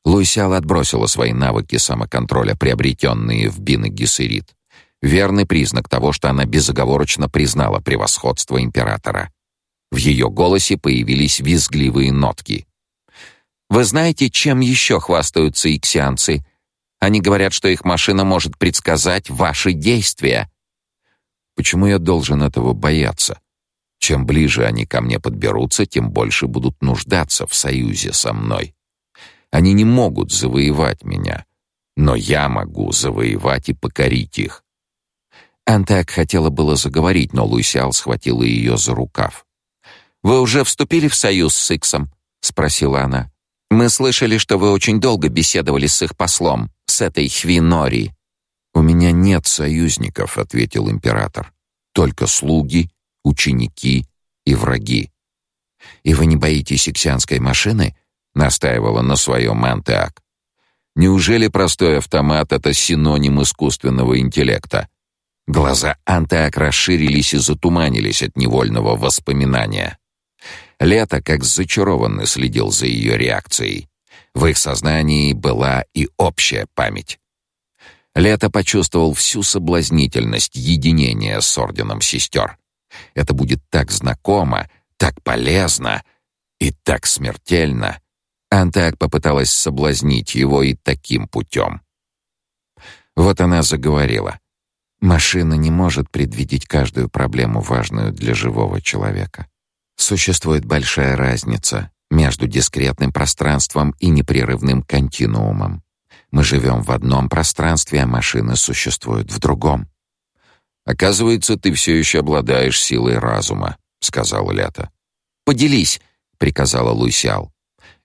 [0.06, 4.56] Луисял отбросила свои навыки самоконтроля, приобретенные в Бин Гессерит.
[5.02, 9.32] Верный признак того, что она безоговорочно признала превосходство императора.
[9.92, 12.66] В ее голосе появились визгливые нотки.
[13.70, 16.46] Вы знаете, чем еще хвастаются иксианцы?
[17.04, 20.50] Они говорят, что их машина может предсказать ваши действия.
[21.54, 23.42] Почему я должен этого бояться?
[24.00, 28.74] Чем ближе они ко мне подберутся, тем больше будут нуждаться в союзе со мной.
[29.52, 31.44] Они не могут завоевать меня,
[31.98, 34.63] но я могу завоевать и покорить их.
[35.66, 39.46] Антак хотела было заговорить, но Луисиал схватила ее за рукав.
[40.22, 43.33] «Вы уже вступили в союз с Иксом?»— спросила она.
[43.69, 48.13] «Мы слышали, что вы очень долго беседовали с их послом с этой Хвинори.
[48.73, 51.52] У меня нет союзников, ответил император.
[51.95, 52.89] только слуги,
[53.23, 54.08] ученики
[54.45, 55.12] и враги.
[56.04, 57.95] «И вы не боитесь иксианской машины?»—
[58.34, 60.23] настаивала на своем Антеак.
[60.95, 64.89] «Неужели простой автомат— это синоним искусственного интеллекта?»
[65.45, 69.99] Глаза Антеак расширились и затуманились от невольного воспоминания.
[70.80, 73.88] Лето, как зачарованный, следил за ее реакцией.
[74.34, 77.20] В их сознании была и общая память.
[78.16, 82.58] Лето почувствовал всю соблазнительность единения с орденом сестер.
[83.16, 86.04] Это будет так знакомо, так полезно
[86.60, 88.00] и так смертельно.
[88.52, 91.82] Антак попыталась соблазнить его и таким путем.
[93.16, 94.40] Вот она заговорила.
[95.02, 99.48] Машина не может предвидеть каждую проблему, важную для живого человека.
[99.96, 105.84] Существует большая разница между дискретным пространством и непрерывным континуумом.
[106.32, 109.88] Мы живем в одном пространстве, а машины существуют в другом.
[110.86, 114.90] Оказывается, ты все еще обладаешь силой разума, сказала Лето.
[115.46, 116.02] Поделись,
[116.38, 117.52] приказала Луисял.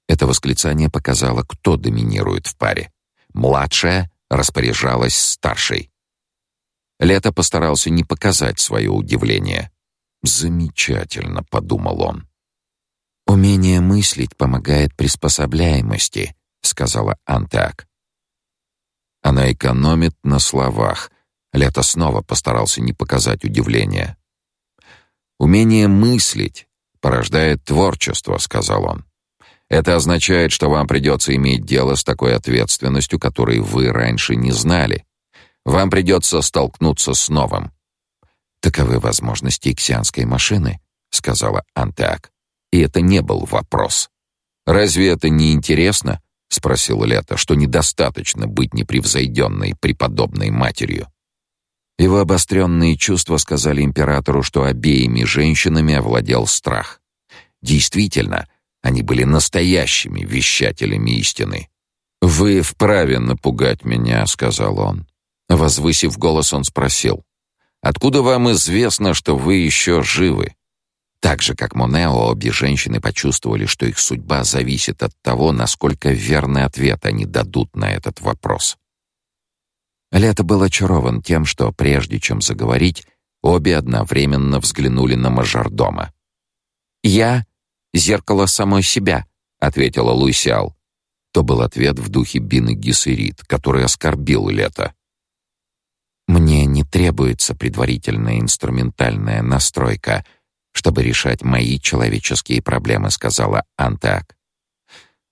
[0.09, 2.93] Это восклицание показало, кто доминирует в паре.
[3.35, 5.91] Младшая распоряжалась старшей.
[6.99, 9.71] Лето постарался не показать свое удивление.
[10.23, 12.29] Замечательно, подумал он.
[13.27, 17.87] Умение мыслить помогает приспособляемости, сказала Антак.
[19.23, 21.11] Она экономит на словах.
[21.53, 24.17] Лето снова постарался не показать удивления.
[25.39, 26.67] Умение мыслить
[27.01, 29.05] порождает творчество, сказал он.
[29.69, 35.05] Это означает, что вам придется иметь дело с такой ответственностью, которой вы раньше не знали.
[35.65, 37.73] Вам придется столкнуться с новым.
[38.61, 40.81] Таковы возможности иксианской машины,
[41.11, 42.33] сказала Антеак.
[42.73, 44.11] И это не был вопрос.
[44.67, 51.09] Разве это не интересно?— спросил Лето,— что недостаточно быть непревзойденной преподобной матерью.
[51.99, 57.01] Его обостренные чувства сказали императору, что обеими женщинами овладел страх.
[57.61, 58.47] Действительно,
[58.83, 61.69] они были настоящими вещателями истины.
[62.21, 65.07] «Вы вправе напугать меня»,— сказал он.
[65.49, 67.25] Возвысив голос, он спросил,
[67.81, 70.55] «Откуда вам известно, что вы еще живы?»
[71.21, 76.65] Так же, как Монео, обе женщины почувствовали, что их судьба зависит от того, насколько верный
[76.65, 78.77] ответ они дадут на этот вопрос.
[80.13, 83.05] Лето был очарован тем, что прежде чем заговорить,
[83.43, 86.13] обе одновременно взглянули на мажордома.
[87.03, 87.47] «Я—
[87.95, 89.27] зеркало самой себя»,—
[89.61, 90.77] ответила Луисиал.
[91.33, 94.95] То был ответ в духе Бины Гессерит, который оскорбил Лето.
[96.29, 100.25] «Мне не требуется предварительная инструментальная настройка»,
[100.79, 104.37] чтобы решать мои человеческие проблемы, сказала Антак.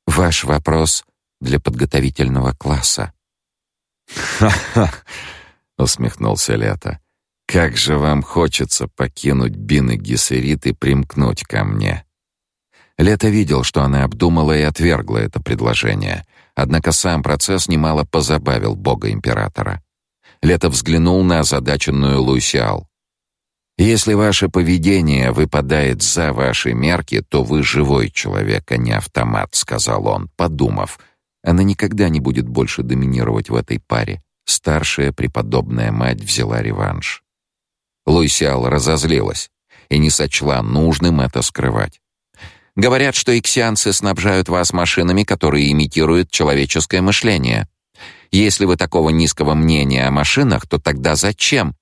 [0.04, 1.04] Ваш вопрос
[1.40, 3.12] для подготовительного класса.
[4.38, 4.92] Ха-ха,
[5.78, 6.98] усмехнулся Лето.
[7.46, 12.04] Как же вам хочется покинуть Бин и Гессерит и примкнуть ко мне.
[12.98, 16.24] Лето видел, что она обдумала и отвергла это предложение.
[16.56, 19.80] Однако сам процесс немало позабавил бога императора.
[20.42, 22.88] Лето взглянул на озадаченную Луисиал.
[23.78, 30.06] Если ваше поведение выпадает за ваши мерки, то вы живой человек, а не автомат, сказал
[30.06, 30.98] он, подумав.
[31.42, 34.22] Она никогда не будет больше доминировать в этой паре.
[34.46, 37.22] Старшая преподобная мать взяла реванш.
[38.06, 39.50] Луисиал разозлилась
[39.90, 42.00] и не сочла нужным это скрывать.
[42.76, 47.68] Говорят, что иксианцы снабжают вас машинами, которые имитируют человеческое мышление.
[48.30, 51.74] Если вы такого низкого мнения о машинах, то тогда зачем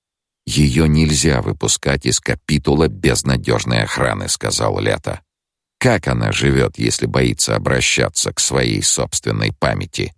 [0.45, 5.21] ее нельзя выпускать из капитула без надежной охраны, сказал Лето.
[5.79, 10.13] Как она живет, если боится обращаться к своей собственной памяти?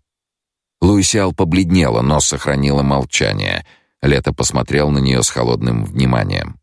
[0.81, 3.65] Луисиал побледнела, но сохранила молчание.
[4.01, 6.59] Лето посмотрел на нее с холодным вниманием.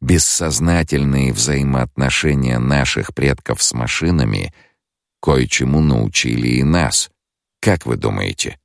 [0.00, 4.52] Бессознательные взаимоотношения наших предков с машинами
[5.22, 7.10] кое-чему научили и нас.
[7.60, 8.58] Как вы думаете?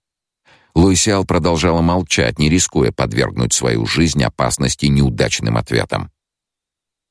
[0.79, 6.09] Луисиал продолжала молчать, не рискуя подвергнуть свою жизнь опасности неудачным ответом.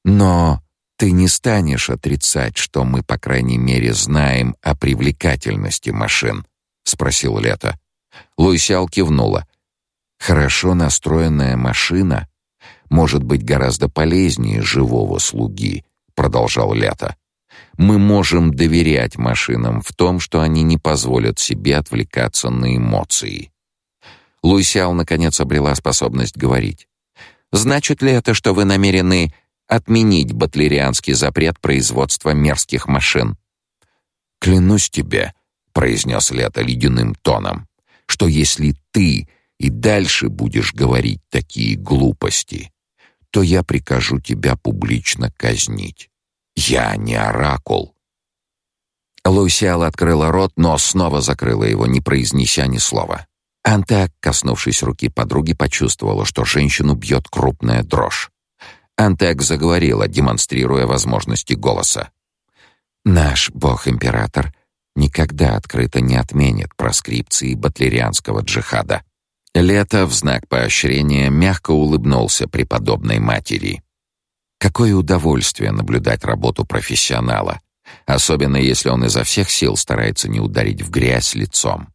[0.06, 0.62] «Но
[0.96, 6.46] ты не станешь отрицать, что мы, по крайней мере, знаем о привлекательности машин?»—
[6.84, 7.78] спросил Лето.
[8.38, 9.46] Луисиал кивнула.
[10.18, 12.26] «Хорошо настроенная машина
[12.88, 17.16] может быть гораздо полезнее живого слуги»,— продолжал Лето.
[17.76, 23.52] «Мы можем доверять машинам в том, что они не позволят себе отвлекаться на эмоции».
[24.42, 26.88] Луисял наконец обрела способность говорить.
[27.52, 29.34] Значит ли это, что вы намерены
[29.66, 33.36] отменить батлерианский запрет производства мерзких машин?
[34.40, 35.34] Клянусь тебе,
[35.72, 37.68] произнес Лето ледяным тоном,
[38.06, 39.28] что если ты
[39.58, 42.72] и дальше будешь говорить такие глупости,
[43.30, 46.10] то я прикажу тебя публично казнить.
[46.56, 47.94] Я не оракул.
[49.24, 53.26] Лусиал открыла рот, но снова закрыла его, не произнеся ни слова.
[53.68, 58.30] Антеак, коснувшись руки подруги, почувствовала, что женщину бьет крупная дрожь.
[58.96, 62.08] Антеак заговорила, демонстрируя возможности голоса.
[63.04, 64.54] «Наш бог-император
[64.96, 69.02] никогда открыто не отменит проскрипции батлерианского джихада.
[69.54, 73.82] Лето в знак поощрения мягко улыбнулся преподобной матери.
[74.58, 77.60] Какое удовольствие наблюдать работу профессионала,
[78.06, 81.88] особенно если он изо всех сил старается не ударить в грязь лицом.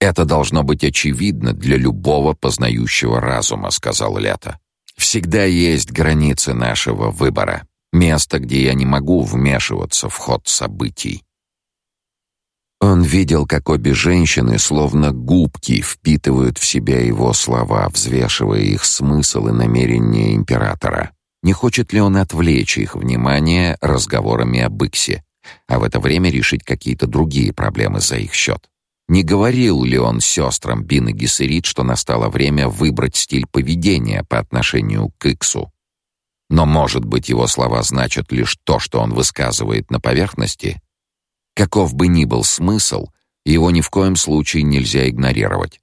[0.00, 4.58] Это должно быть очевидно для любого познающего разума, сказал Лето.
[4.96, 11.22] Всегда есть границы нашего выбора, место, где я не могу вмешиваться в ход событий.
[12.80, 19.48] Он видел, как обе женщины, словно губки, впитывают в себя его слова, взвешивая их смысл
[19.48, 21.10] и намерения императора.
[21.42, 25.22] Не хочет ли он отвлечь их внимание разговорами об Иксе,
[25.68, 28.70] а в это время решить какие-то другие проблемы за их счет?
[29.10, 34.38] Не говорил ли он сестрам Бин и Гессерит, что настало время выбрать стиль поведения по
[34.38, 35.72] отношению к Иксу?
[36.48, 40.80] Но, может быть, его слова значат лишь то, что он высказывает на поверхности?
[41.56, 43.08] Каков бы ни был смысл,
[43.44, 45.80] его ни в коем случае нельзя игнорировать.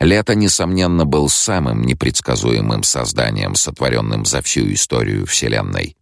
[0.00, 5.98] Лето, несомненно, был самым непредсказуемым созданием, сотворенным за всю историю Вселенной.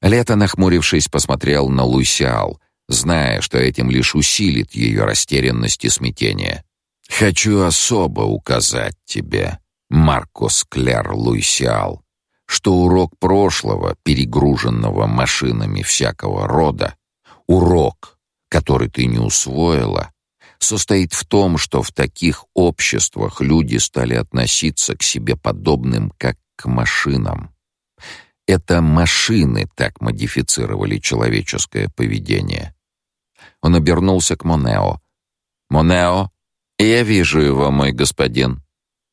[0.00, 2.58] Лето, нахмурившись, посмотрел на Луисиал,
[2.90, 6.64] зная, что этим лишь усилит ее растерянность и смятение.
[7.08, 12.02] «Хочу особо указать тебе, Маркус Клер Луисиал,
[12.46, 16.94] что урок прошлого, перегруженного машинами всякого рода,
[17.50, 18.16] Урок,
[18.48, 20.12] который ты не усвоила,
[20.60, 26.66] состоит в том, что в таких обществах люди стали относиться к себе подобным, как к
[26.66, 27.52] машинам.
[28.46, 32.72] Это машины так модифицировали человеческое поведение.
[33.62, 35.00] Он обернулся к Монео.
[35.68, 36.30] «Монео,
[36.78, 38.62] я вижу его, мой господин».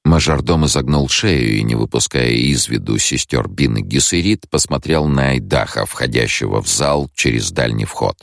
[0.06, 5.86] Мажордом изогнул шею и, не выпуская из виду сестер Бин и Гессерит, посмотрел на Айдаха,
[5.86, 8.16] входящего в зал через дальний вход.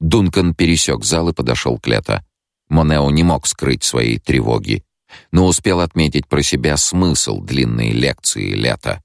[0.00, 2.24] Дункан пересек зал и подошел к Лето.
[2.68, 4.84] Монео не мог скрыть своей тревоги,
[5.30, 9.02] но успел отметить про себя смысл длинной лекции Лето.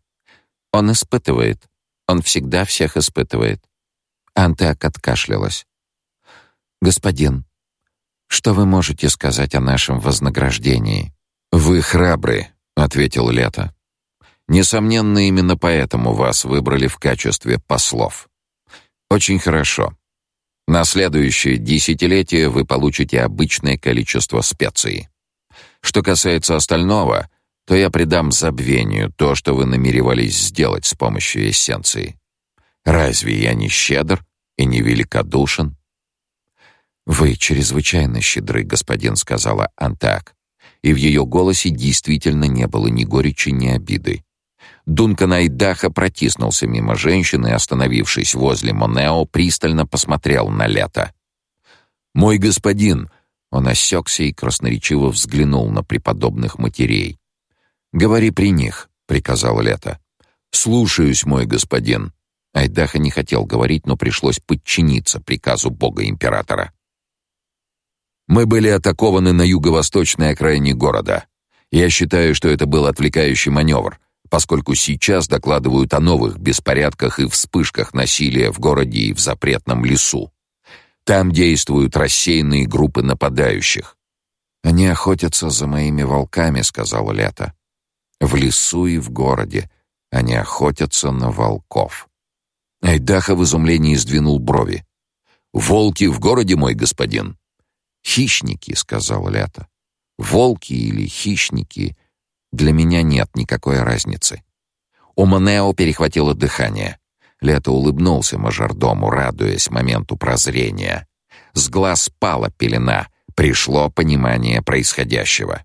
[0.74, 1.62] Он испытывает.
[2.08, 3.64] Он всегда всех испытывает.
[4.34, 5.66] Антеак откашлялась.
[6.82, 7.46] «Господин,
[8.28, 11.14] что вы можете сказать о нашем вознаграждении?»
[11.52, 13.76] «Вы храбры»,— ответил Лето.
[14.48, 18.30] «Несомненно, именно поэтому вас выбрали в качестве послов.
[19.10, 19.96] Очень хорошо.
[20.68, 25.10] На следующее десятилетие вы получите обычное количество специй.
[25.82, 27.30] Что касается остального,
[27.66, 32.18] то я придам забвению то, что вы намеревались сделать с помощью эссенции.
[32.86, 34.26] Разве я не щедр
[34.58, 35.78] и не великодушен?
[37.14, 40.34] Вы чрезвычайно щедры, господин, сказала Антак,
[40.82, 44.24] и в ее голосе действительно не было ни горечи, ни обиды.
[44.86, 51.14] Дункан Айдаха протиснулся мимо женщины остановившись возле Монео, пристально посмотрел на Лето.
[52.14, 53.09] «Мой господин!»
[53.51, 57.20] Он осекся и красноречиво взглянул на преподобных матерей.
[57.91, 59.99] «Говори при них»,— приказал Лето.
[60.51, 62.14] «Слушаюсь, мой господин».
[62.53, 66.72] Айдаха не хотел говорить, но пришлось подчиниться приказу бога-императора.
[68.32, 71.26] «Мы были атакованы на юго-восточной окраине города.
[71.70, 77.94] Я считаю, что это был отвлекающий маневр, поскольку сейчас докладывают о новых беспорядках и вспышках
[77.94, 80.32] насилия в городе и в запретном лесу.
[81.04, 83.98] Там действуют рассеянные группы нападающих.
[84.64, 87.54] Они охотятся за моими волками, сказала Лето.
[88.22, 89.70] В лесу и в городе
[90.10, 92.08] они охотятся на волков.
[92.82, 94.86] Айдаха в изумлении сдвинул брови.
[95.52, 97.36] Волки в городе, мой господин.
[98.06, 99.68] Хищники, сказала Лето.
[100.18, 101.95] Волки или хищники
[102.52, 104.43] для меня нет никакой разницы.
[105.16, 106.97] У Монео перехватило дыхание.
[107.41, 111.08] Лето улыбнулся мажордому, радуясь моменту прозрения.
[111.54, 115.64] С глаз спала пелена, пришло понимание происходящего.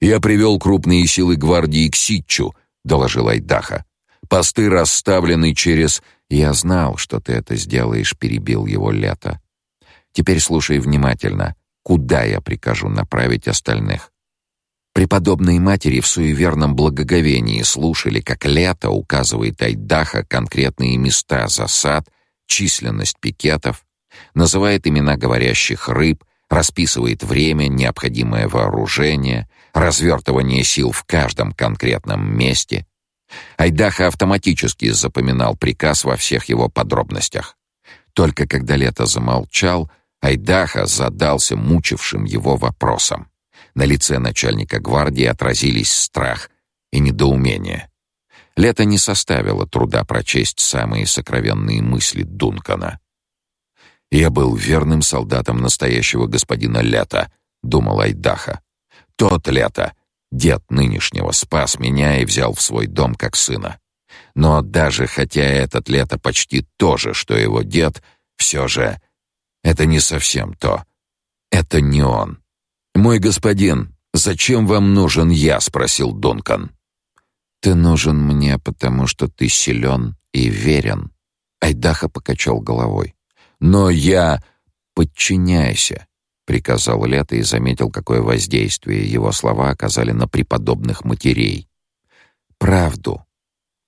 [0.00, 2.54] «Я привел крупные силы гвардии к Ситчу»,—
[2.84, 3.84] доложил Айдаха.
[4.28, 9.40] «Посты расставлены через...» «Я знал, что ты это сделаешь»,— перебил его Лето.
[10.16, 11.54] «Теперь слушай внимательно.
[11.82, 14.10] Куда я прикажу направить остальных?»
[14.94, 22.08] Преподобные матери в суеверном благоговении слушали, как лето указывает Айдаха конкретные места засад,
[22.46, 23.84] численность пикетов,
[24.32, 32.86] называет имена говорящих рыб, расписывает время, необходимое вооружение, развертывание сил в каждом конкретном месте.
[33.58, 37.58] Айдаха автоматически запоминал приказ во всех его подробностях.
[38.14, 39.90] Только когда Лето замолчал,
[40.20, 43.30] Айдаха задался мучившим его вопросом.
[43.74, 46.50] На лице начальника гвардии отразились страх
[46.92, 47.90] и недоумение.
[48.56, 52.98] Лето не составило труда прочесть самые сокровенные мысли Дункана.
[54.10, 57.30] «Я был верным солдатом настоящего господина Лето»,—
[57.62, 58.60] думал Айдаха.
[59.16, 59.92] «Тот Лето,
[60.32, 63.78] дед нынешнего, спас меня и взял в свой дом как сына.
[64.34, 68.02] Но даже хотя этот Лето почти то же, что его дед,
[68.36, 69.00] все же
[69.66, 70.84] это не совсем то.
[71.50, 72.38] Это не он.
[72.94, 76.70] «Мой господин, зачем вам нужен я?»— спросил Дункан.
[77.60, 81.10] «Ты нужен мне, потому что ты силен и верен».
[81.60, 83.16] Айдаха покачал головой.
[83.58, 84.40] «Но я...»
[84.94, 86.06] «Подчиняйся»,—
[86.46, 91.68] приказал Лето и заметил, какое воздействие его слова оказали на преподобных матерей.
[92.58, 93.26] «Правду.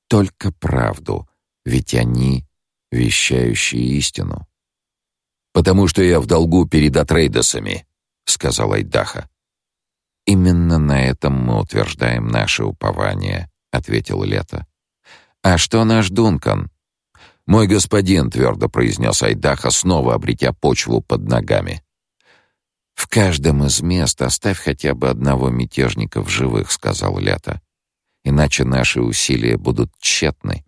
[0.08, 1.28] Только правду.
[1.64, 2.44] Ведь они—
[2.90, 4.47] вещающие истину».
[5.52, 7.86] «Потому что я в долгу перед Атрейдосами»,—
[8.24, 9.28] сказал Айдаха.
[10.26, 14.66] «Именно на этом мы утверждаем наше упование»,— ответил Лето.
[15.42, 16.70] «А что наш Дункан?»
[17.46, 21.82] «Мой господин»,— твердо произнес Айдаха, снова обретя почву под ногами.
[22.94, 27.62] «В каждом из мест оставь хотя бы одного мятежника в живых»,— сказал Лето.
[28.22, 30.67] «Иначе наши усилия будут тщетны».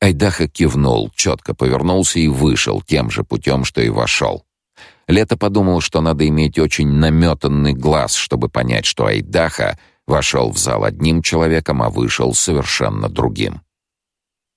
[0.00, 4.44] Айдаха кивнул, четко повернулся и вышел тем же путем, что и вошел.
[5.08, 10.84] Лето подумал, что надо иметь очень наметанный глаз, чтобы понять, что Айдаха вошел в зал
[10.84, 13.62] одним человеком, а вышел совершенно другим.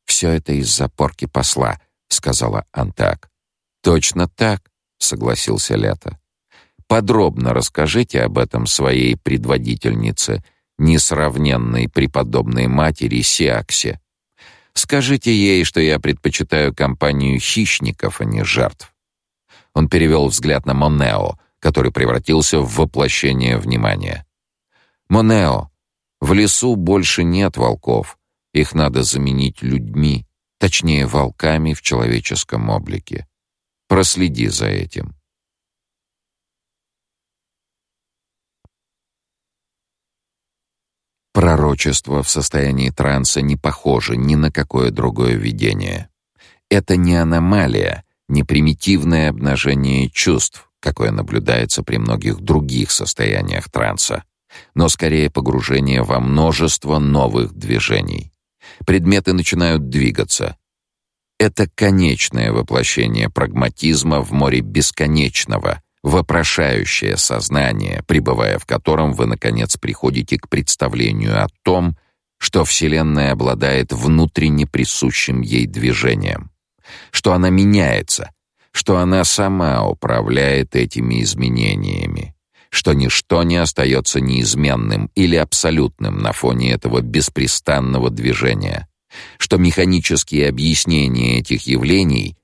[0.05, 1.79] «Все это из-за порки посла»,—
[2.09, 3.29] сказала Антак.
[3.83, 6.19] «Точно так»,— согласился Лето.
[6.87, 10.43] «Подробно расскажите об этом своей предводительнице,
[10.79, 13.99] несравненной преподобной матери Сиаксе.
[14.73, 18.93] Скажите ей, что я предпочитаю компанию хищников, а не жертв».
[19.73, 24.25] Он перевел взгляд на Монео, который превратился в воплощение внимания.
[25.09, 25.69] «Монео,
[26.21, 28.17] в лесу больше нет волков.
[28.53, 30.25] Их надо заменить людьми,
[30.57, 33.27] точнее, волками в человеческом облике.
[33.87, 35.18] Проследи за этим.
[41.69, 46.09] Пророчество в состоянии транса не похоже ни на какое другое видение.
[46.67, 54.23] Это не аномалия, не примитивное обнажение чувств, какое наблюдается при многих других состояниях транса,
[54.73, 58.31] но скорее погружение во множество новых движений
[58.87, 60.57] предметы начинают двигаться.
[61.39, 70.37] Это конечное воплощение прагматизма в море бесконечного, вопрошающее сознание, пребывая в котором вы наконец приходите
[70.37, 71.97] к представлению о том,
[72.37, 76.51] что Вселенная обладает внутренне присущим ей движением,
[77.11, 78.31] что она меняется,
[78.71, 82.35] что она сама управляет этими изменениями
[82.69, 88.87] что ничто не остается неизменным или абсолютным на фоне этого беспрестанного движения,
[89.37, 92.37] что механические объяснения этих явлений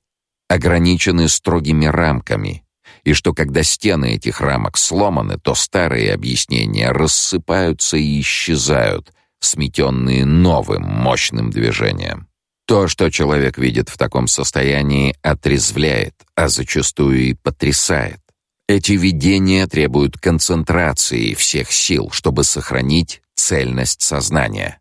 [0.47, 2.63] ограничены строгими рамками,
[3.05, 10.81] и что когда стены этих рамок сломаны, то старые объяснения рассыпаются и исчезают, сметенные новым
[10.81, 12.27] мощным движением.
[12.67, 18.19] То, что человек видит в таком состоянии, отрезвляет, а зачастую и потрясает.
[18.67, 24.79] Эти видения требуют концентрации всех сил, чтобы сохранить цельность сознания.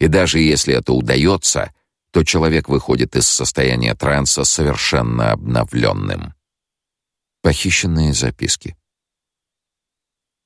[0.00, 1.70] И даже если это удается,
[2.12, 6.34] то человек выходит из состояния транса совершенно обновленным.
[7.42, 8.76] Похищенные записки.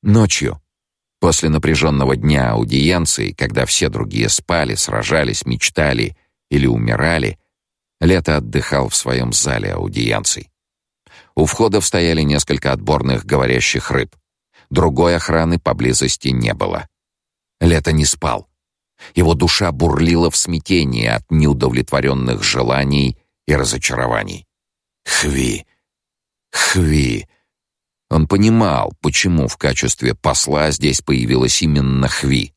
[0.02, 0.62] Ночью,
[1.20, 6.16] после напряженного дня аудиенции, когда все другие спали, сражались, мечтали
[6.50, 7.38] или умирали,
[8.00, 10.50] Лето отдыхал в своем зале аудиенций.
[11.34, 14.16] У входов стояли несколько отборных говорящих рыб.
[14.70, 16.88] Другой охраны поблизости не было.
[17.60, 18.48] Лето не спал.
[19.14, 24.46] Его душа бурлила в смятении от неудовлетворенных желаний и разочарований.
[25.04, 25.66] Хви.
[26.56, 27.26] Хви.
[28.08, 32.54] Он понимал, почему в качестве посла здесь появилась именно Хви.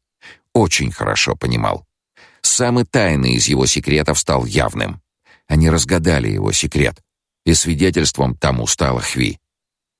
[0.53, 1.85] Очень хорошо понимал.
[2.41, 5.01] Самый тайный из его секретов стал явным.
[5.47, 7.01] Они разгадали его секрет
[7.45, 9.39] и свидетельством тому стала Хви.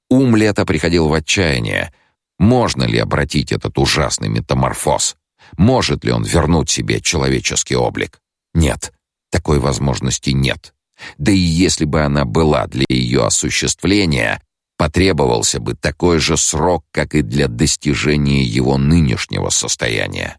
[0.09, 1.93] Ум Лета приходил в отчаяние.
[2.37, 5.17] Можно ли обратить этот ужасный метаморфоз?
[5.57, 8.21] Может ли он вернуть себе человеческий облик?
[8.53, 8.93] Нет,
[9.29, 10.73] такой возможности нет.
[11.17, 14.41] Да и если бы она была для ее осуществления,
[14.77, 20.37] потребовался бы такой же срок, как и для достижения его нынешнего состояния.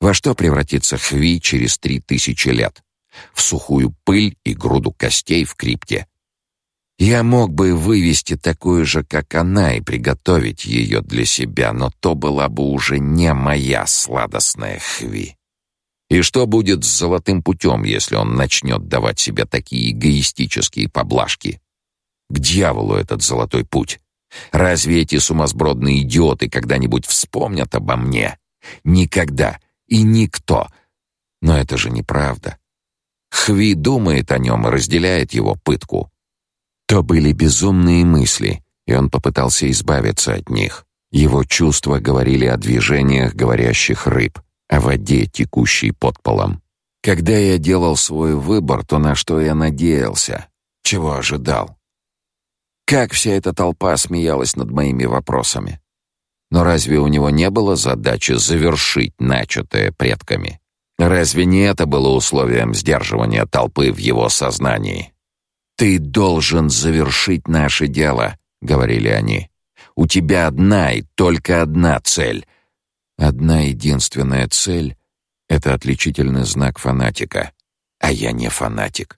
[0.00, 2.82] Во что превратится Хви через три тысячи лет?
[3.34, 6.06] В сухую пыль и груду костей в крипте.
[6.98, 12.14] Я мог бы вывести такую же, как она, и приготовить ее для себя, но то
[12.14, 15.36] была бы уже не моя сладостная Хви.
[16.12, 21.58] И что будет с золотым путем, если он начнет давать себе такие эгоистические поблажки?
[22.28, 23.98] К дьяволу этот золотой путь.
[24.50, 28.38] Разве эти сумасбродные идиоты когда-нибудь вспомнят обо мне?
[28.84, 30.68] Никогда и никто.
[31.40, 32.58] Но это же неправда.
[33.30, 36.10] Хви думает о нем и разделяет его пытку.
[36.86, 40.84] То были безумные мысли, и он попытался избавиться от них.
[41.10, 46.62] Его чувства говорили о движениях говорящих рыб— о воде, текущей под полом.
[47.02, 50.48] Когда я делал свой выбор, то на что я надеялся?
[50.82, 51.76] Чего ожидал?
[52.86, 55.80] Как вся эта толпа смеялась над моими вопросами.
[56.50, 60.60] Но разве у него не было задачи завершить начатое предками?
[60.98, 65.12] Разве не это было условием сдерживания толпы в его сознании?
[65.76, 69.50] «Ты должен завершить наше дело»,— говорили они.
[69.96, 72.46] «У тебя одна и только одна цель
[73.22, 74.96] Одна единственная цель—
[75.48, 77.52] это отличительный знак фанатика.
[78.00, 79.16] А я не фанатик.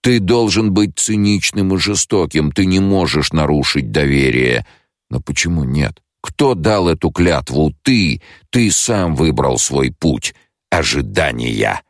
[0.00, 4.66] Ты должен быть циничным и жестоким, ты не можешь нарушить доверие.
[5.10, 6.02] Но почему нет?
[6.20, 7.72] Кто дал эту клятву?
[7.82, 8.20] Ты.
[8.50, 10.34] Ты сам выбрал свой путь.
[10.70, 11.82] Ожидания.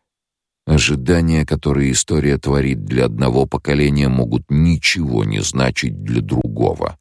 [0.67, 6.99] Ожидания, которые история творит для одного поколения, могут ничего не значить для другого.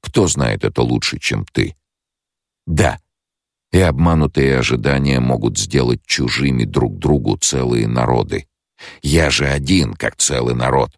[0.00, 1.74] Кто знает это лучше, чем ты?
[2.64, 3.00] Да,
[3.72, 8.46] и обманутые ожидания могут сделать чужими друг другу целые народы.
[9.02, 10.90] Я же один, как целый народ.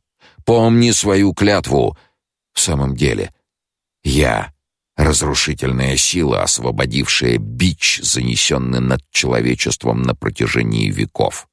[0.45, 1.97] Помни свою клятву.
[2.53, 3.33] В самом деле,
[4.05, 4.53] я—
[4.97, 11.49] разрушительная сила, освободившая бич, занесенный над человечеством на протяжении веков.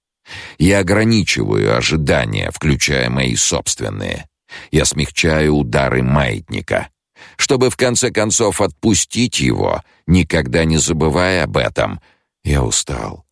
[0.57, 4.27] Я ограничиваю ожидания, включая мои собственные.
[4.71, 6.89] Я смягчаю удары маятника
[7.37, 12.01] чтобы в конце концов отпустить его, никогда не забывая об этом.
[12.43, 13.25] Я устал.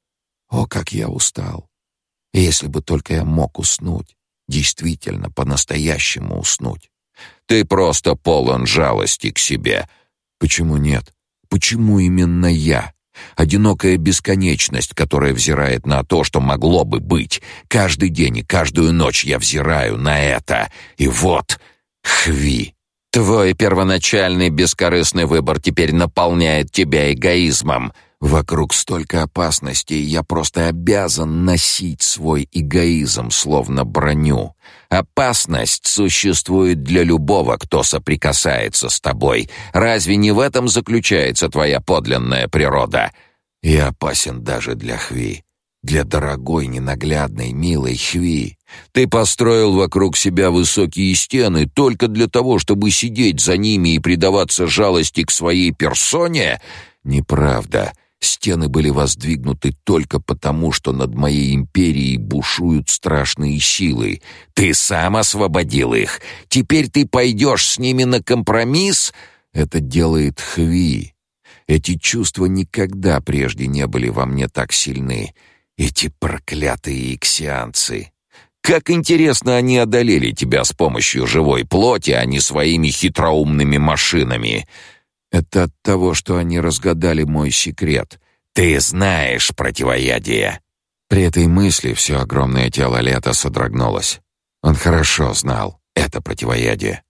[0.49, 1.69] О, как я устал.
[2.33, 4.15] Если бы только я мог уснуть,
[4.47, 6.91] действительно, по-настоящему уснуть.
[7.47, 9.87] Ты просто полон жалости к себе.
[10.39, 11.13] Почему нет?
[11.49, 12.93] Почему именно я?
[13.35, 17.41] Одинокая бесконечность, которая взирает на то, что могло бы быть.
[17.67, 20.69] Каждый день и каждую ночь я взираю на это.
[20.97, 21.59] И вот,
[22.03, 22.74] хви,
[23.15, 27.93] Твой первоначальный бескорыстный выбор теперь наполняет тебя эгоизмом.
[28.19, 34.53] Вокруг столько опасностей, я просто обязан носить свой эгоизм словно броню.
[34.89, 39.49] Опасность существует для любого, кто соприкасается с тобой.
[39.71, 43.13] Разве не в этом заключается твоя подлинная природа?
[43.63, 45.45] Я опасен даже для Хви
[45.85, 48.57] для дорогой, ненаглядной, милой Хви.
[48.91, 54.67] Ты построил вокруг себя высокие стены только для того, чтобы сидеть за ними и предаваться
[54.67, 56.59] жалости к своей персоне?
[57.03, 57.93] Неправда.
[58.19, 64.21] Стены были воздвигнуты только потому, что над моей империей бушуют страшные силы.
[64.53, 66.21] Ты сам освободил их.
[66.47, 69.13] Теперь ты пойдешь с ними на компромисс?
[69.53, 71.13] Это делает Хви.
[71.67, 75.33] Эти чувства никогда прежде не были во мне так сильны.
[75.77, 78.11] Эти проклятые иксианцы.
[78.61, 84.67] Как интересно они одолели тебя с помощью живой плоти, а не своими хитроумными машинами.
[85.31, 88.19] Это от того, что они разгадали мой секрет.
[88.53, 90.61] Ты знаешь противоядие.
[91.09, 94.21] При этой мысли все огромное тело Лета содрогнулось.
[94.63, 97.03] Он хорошо знал это противоядие.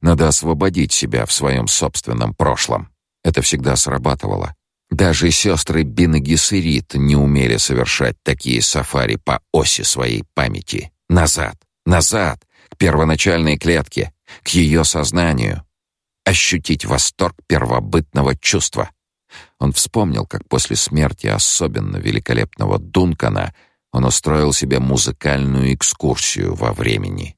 [0.00, 2.90] Надо освободить себя в своем собственном прошлом.
[3.24, 4.54] Это всегда срабатывало.
[4.90, 10.92] Даже сестры Бинагисерит не умели совершать такие сафари по оси своей памяти.
[11.08, 14.12] Назад, назад, к первоначальной клетке,
[14.42, 15.64] к ее сознанию.
[16.24, 18.90] Ощутить восторг первобытного чувства.
[19.58, 23.54] Он вспомнил, как после смерти особенно великолепного Дункана
[23.92, 27.36] он устроил себе музыкальную экскурсию во времени.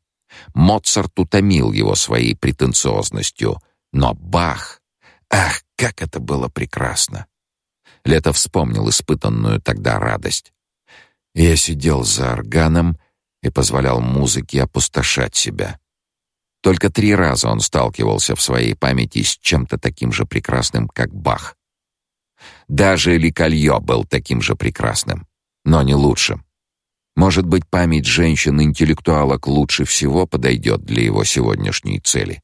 [0.55, 3.59] Моцарт утомил его своей претенциозностью,
[3.93, 4.81] но Бах...
[5.31, 7.27] Ах, как это было прекрасно!
[8.05, 10.53] Лето вспомнил испытанную тогда радость.
[11.35, 12.99] Я сидел за органом
[13.43, 15.79] и позволял музыке опустошать себя.
[16.63, 21.57] Только три раза он сталкивался в своей памяти с чем-то таким же прекрасным, как Бах.
[22.67, 25.27] Даже Ликолье был таким же прекрасным,
[25.65, 26.45] но не лучшим.
[27.17, 32.41] Может быть, память женщины-интеллектуалок лучше всего подойдет для его сегодняшней цели.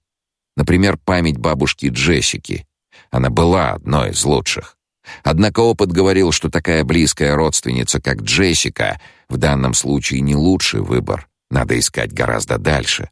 [0.57, 2.67] Например, память бабушки Джессики.
[3.11, 4.77] Она была одной из лучших.
[5.23, 11.29] Однако опыт говорил, что такая близкая родственница, как Джессика, в данном случае не лучший выбор.
[11.51, 13.11] Надо искать гораздо дальше.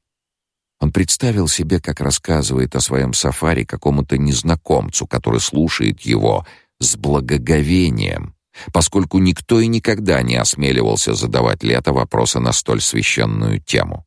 [0.80, 6.44] Он представил себе, как рассказывает о своем сафари какому-то незнакомцу, который слушает его
[6.80, 8.34] с благоговением,
[8.72, 14.04] поскольку никто и никогда не осмеливался задавать Лето вопросы на столь священную тему.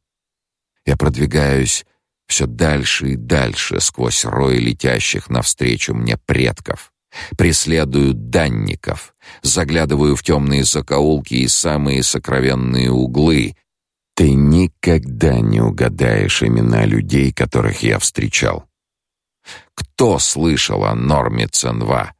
[0.85, 1.85] Я продвигаюсь
[2.27, 6.91] все дальше и дальше сквозь рой летящих навстречу мне предков.
[7.37, 13.55] Преследую данников, заглядываю в темные закоулки и самые сокровенные углы.
[14.15, 18.65] Ты никогда не угадаешь имена людей, которых я встречал.
[19.73, 22.13] Кто слышал о Норме Ценва?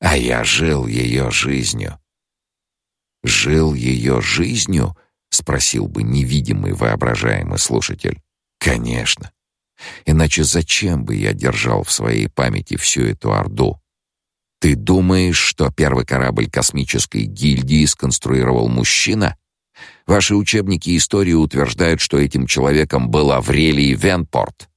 [0.00, 1.98] А я жил ее жизнью.
[3.22, 4.96] Жил ее жизнью?
[5.30, 8.20] спросил бы невидимый воображаемый слушатель.
[8.58, 9.32] Конечно.
[10.04, 13.81] Иначе зачем бы я держал в своей памяти всю эту орду?
[14.62, 19.36] Ты думаешь, что первый корабль космической гильдии сконструировал мужчина?
[20.06, 24.68] Ваши учебники истории утверждают, что этим человеком был Аврелий Венпорт.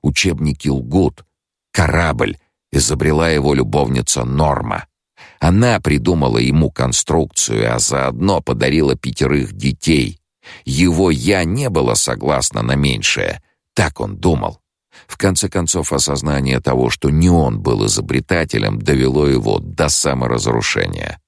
[0.00, 1.26] Учебники лгут.
[1.72, 2.38] Корабль
[2.72, 4.86] изобрела его любовница Норма.
[5.40, 10.22] Она придумала ему конструкцию, а заодно подарила пятерых детей.
[10.64, 13.42] Его я не было согласно на меньшее.
[13.74, 14.62] Так он думал.
[15.08, 21.18] В конце концов, осознание того, что не он был изобретателем, довело его до саморазрушения.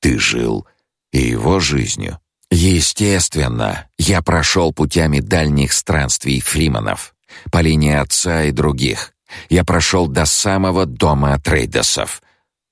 [0.00, 0.66] Ты жил
[1.12, 2.18] и его жизнью.
[2.50, 7.14] Естественно, я прошел путями дальних странствий фриманов,
[7.52, 9.12] по линии отца и других.
[9.48, 12.22] Я прошел до самого дома Трейдесов.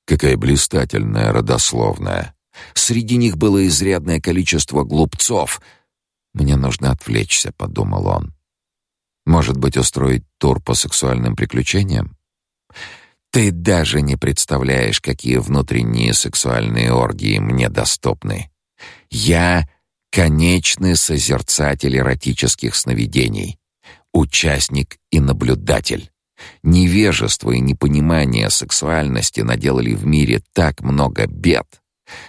[0.06, 2.34] Какая блистательная родословная.
[2.74, 5.60] Среди них было изрядное количество глупцов.
[6.32, 8.34] Мне нужно отвлечься, подумал он.
[9.28, 12.16] Может быть, устроить тур по сексуальным приключениям?
[13.30, 18.50] Ты даже не представляешь, какие внутренние сексуальные оргии мне доступны.
[19.10, 19.68] Я
[20.10, 23.58] конечный созерцатель эротических сновидений,
[24.14, 26.10] участник и наблюдатель.
[26.62, 31.82] Невежество и непонимание сексуальности наделали в мире так много бед,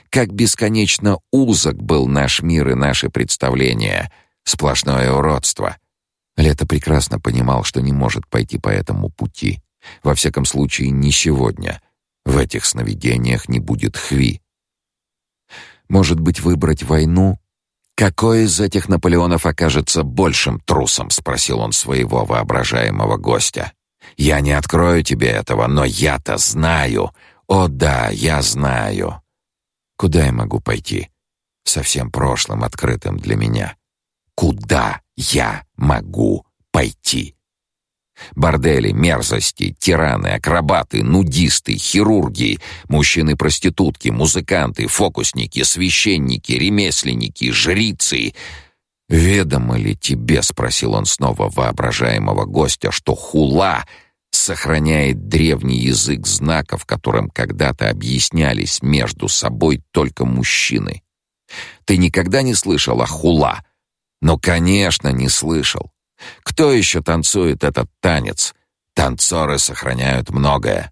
[0.10, 4.12] как бесконечно узок был наш мир и наши представления,
[4.44, 5.78] сплошное уродство—
[6.40, 9.62] Лето прекрасно понимал, что не может пойти по этому пути.
[10.04, 11.82] Во всяком случае, не сегодня.
[12.24, 14.42] В этих сновидениях не будет Хви.
[15.90, 17.40] Может быть, выбрать войну?
[17.94, 23.74] Какой из этих Наполеонов окажется большим трусом, спросил он своего воображаемого гостя.
[24.16, 27.12] Я не открою тебе этого, но я-то знаю.
[27.48, 29.22] О да, я знаю.
[29.98, 31.10] Куда я могу пойти?
[31.66, 33.76] Совсем прошлым открытым для меня.
[34.36, 37.36] Куда я могу пойти?
[38.36, 48.34] Бордели, мерзости, тираны, акробаты, нудисты, хирурги, мужчины-проститутки, музыканты, фокусники, священники, ремесленники, жрицы.
[49.10, 53.86] «Ведомо ли тебе,— спросил он снова воображаемого гостя,— что хула
[54.32, 61.02] сохраняет древний язык знаков, которым когда-то объяснялись между собой только мужчины?
[61.86, 63.64] Ты никогда не слышал о хула?»
[64.22, 65.92] Ну, конечно, не слышал.
[66.44, 68.54] Кто еще танцует этот танец?
[68.94, 70.92] Танцоры сохраняют многое.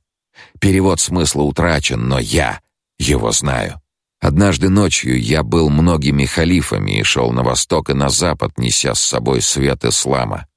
[0.60, 2.62] Перевод смысла утрачен, но я
[2.98, 3.82] его знаю.
[4.20, 9.02] Однажды ночью я был многими халифами и шел на восток и на запад, неся с
[9.02, 10.48] собой свет ислама.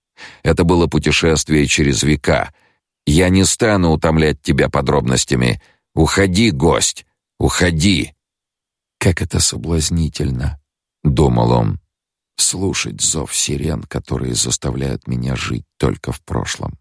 [0.42, 2.54] Это было путешествие через века.
[3.06, 5.60] Я не стану утомлять тебя подробностями.
[5.94, 7.04] Уходи, гость,
[7.38, 8.14] уходи.
[8.98, 10.60] Как это соблазнительно,
[11.02, 11.79] думал он
[12.40, 16.78] слушать зов сирен, которые заставляют меня жить только в прошлом.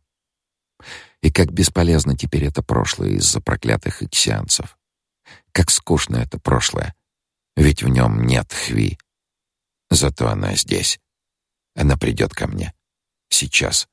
[1.22, 4.78] И как бесполезно теперь это прошлое из-за проклятых иксианцев.
[5.52, 6.96] Как скучно это прошлое,
[7.56, 8.98] ведь в нем нет Хви.
[9.90, 11.00] Зато она здесь.
[11.76, 12.74] Она придет ко мне.
[13.30, 13.88] Сейчас,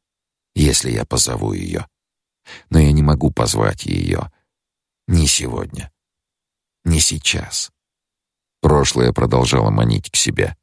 [0.54, 1.86] если я позову ее.
[2.70, 4.30] Но я не могу позвать ее.
[5.08, 5.92] Не сегодня.
[6.84, 7.72] Не сейчас.
[8.60, 10.56] Прошлое продолжало манить к себе.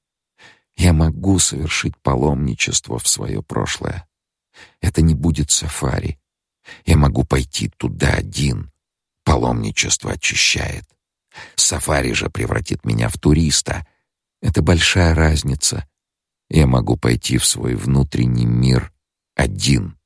[0.76, 4.08] Я могу совершить паломничество в свое прошлое.
[4.82, 6.20] Это не будет сафари.
[6.86, 8.72] Я могу пойти туда один.
[9.24, 10.86] Паломничество очищает.
[11.56, 13.86] Сафари же превратит меня в туриста.
[14.42, 15.88] Это большая разница.
[16.50, 18.92] Я могу пойти в свой внутренний мир
[19.36, 19.98] один.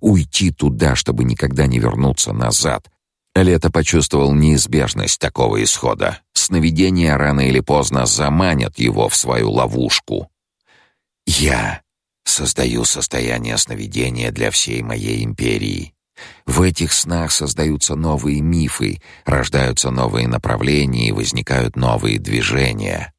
[0.00, 2.90] Уйти туда, чтобы никогда не вернуться назад.
[3.34, 10.30] Лето почувствовал неизбежность такого исхода сновидения рано или поздно заманят его в свою ловушку.
[11.26, 11.82] Я
[12.24, 15.94] создаю состояние сновидения для всей моей империи.
[16.46, 23.12] В этих снах создаются новые мифы, рождаются новые направления и возникают новые движения.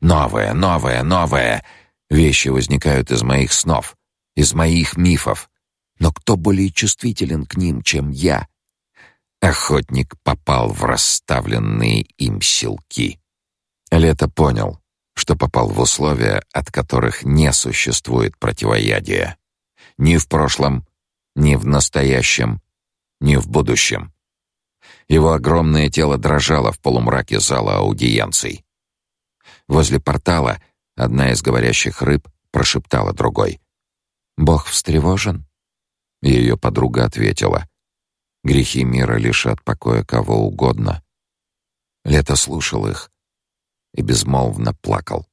[0.00, 1.64] Новое, новое, новое.
[2.10, 3.96] Вещи возникают из моих снов,
[4.36, 5.48] из моих мифов.
[5.98, 8.46] Но кто более чувствителен к ним, чем я?
[9.42, 13.20] Охотник попал в расставленные им силки.
[13.90, 14.80] Лето понял,
[15.14, 19.36] что попал в условия, от которых не существует противоядия.
[19.98, 20.86] Ни в прошлом,
[21.34, 22.62] ни в настоящем,
[23.20, 24.14] ни в будущем.
[25.08, 28.64] Его огромное тело дрожало в полумраке зала аудиенций.
[29.66, 30.62] Возле портала
[30.94, 33.60] одна из говорящих рыб прошептала другой:
[34.36, 35.48] "Бог встревожен?"
[36.22, 37.66] Ее подруга ответила:
[38.44, 41.02] "Грехи мира лишат покоя кого угодно".
[42.04, 43.10] Лето слушал их
[43.94, 45.26] и безмолвно плакал.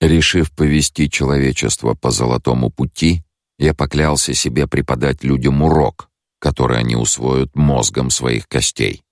[0.00, 3.24] Решив повести человечество по золотому пути,
[3.58, 9.02] я поклялся себе преподать людям урок, который они усвоят мозгом своих костей.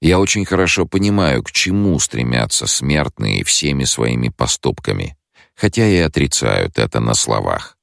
[0.00, 5.16] Я очень хорошо понимаю, к чему стремятся смертные всеми своими поступками,
[5.56, 7.76] хотя и отрицают это на словах.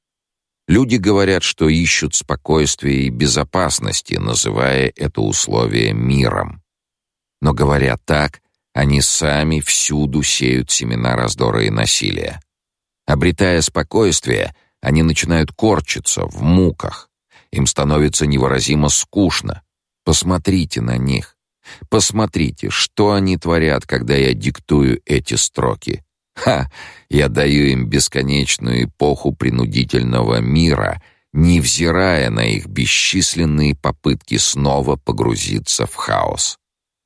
[0.66, 6.62] Люди говорят, что ищут спокойствия и безопасности, называя это условие миром.
[7.42, 8.40] Но говоря так,
[8.72, 12.40] они сами всюду сеют семена раздора и насилия.
[13.06, 17.10] Обретая спокойствие, они начинают корчиться в муках.
[17.52, 19.62] Им становится невыразимо скучно.
[20.04, 21.36] Посмотрите на них.
[21.88, 26.04] Посмотрите, что они творят, когда я диктую эти строки.
[26.34, 26.70] Ха!
[27.08, 35.94] Я даю им бесконечную эпоху принудительного мира, невзирая на их бесчисленные попытки снова погрузиться в
[35.94, 36.58] хаос.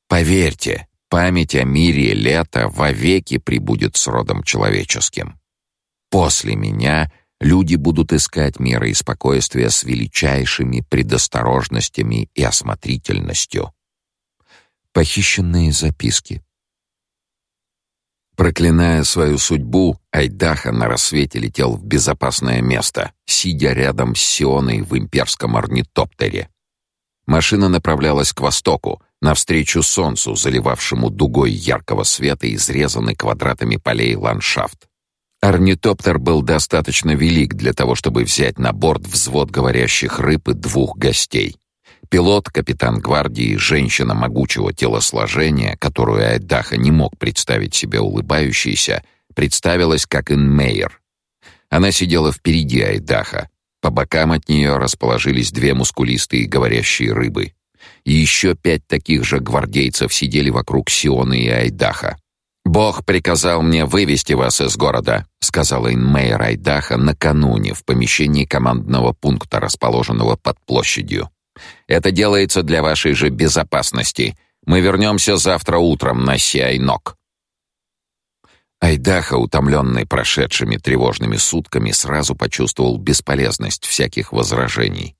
[0.08, 5.40] Поверьте, Память о мире лета вовеки прибудет с родом человеческим.
[6.10, 7.10] После меня
[7.40, 13.72] люди будут искать мира и спокойствия с величайшими предосторожностями и осмотрительностью.
[14.92, 16.42] Похищенные записки.
[18.38, 24.96] Проклиная свою судьбу, Айдаха на рассвете летел в безопасное место, сидя рядом с Сионой в
[24.96, 26.48] имперском орнитоптере.
[27.26, 34.86] Машина направлялась к востоку, навстречу солнцу, заливавшему дугой яркого света изрезанный квадратами полей ландшафт.
[35.40, 40.96] Орнитоптер был достаточно велик для того, чтобы взять на борт взвод говорящих рыб и двух
[40.96, 41.56] гостей.
[42.08, 49.02] Пилот, капитан гвардии, женщина могучего телосложения, которую Айдаха не мог представить себе улыбающейся,
[49.34, 51.00] представилась как Инмейер.
[51.70, 53.48] Она сидела впереди Айдаха.
[53.80, 57.52] По бокам от нее расположились две мускулистые говорящие рыбы
[58.04, 62.16] и еще пять таких же гвардейцев сидели вокруг Сионы и Айдаха.
[62.64, 69.60] «Бог приказал мне вывести вас из города»,— сказала Инмейр Айдаха накануне в помещении командного пункта,
[69.60, 71.30] расположенного под площадью.
[71.86, 74.36] «Это делается для вашей же безопасности.
[74.66, 77.16] Мы вернемся завтра утром на Сиайнок».
[78.80, 85.16] Айдаха, утомленный прошедшими тревожными сутками, сразу почувствовал бесполезность всяких возражений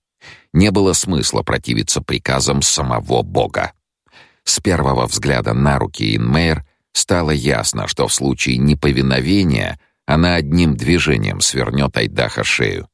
[0.53, 3.73] не было смысла противиться приказам самого Бога.
[4.45, 11.41] С первого взгляда на руки Инмейр стало ясно, что в случае неповиновения она одним движением
[11.41, 12.89] свернет Айдаха шею.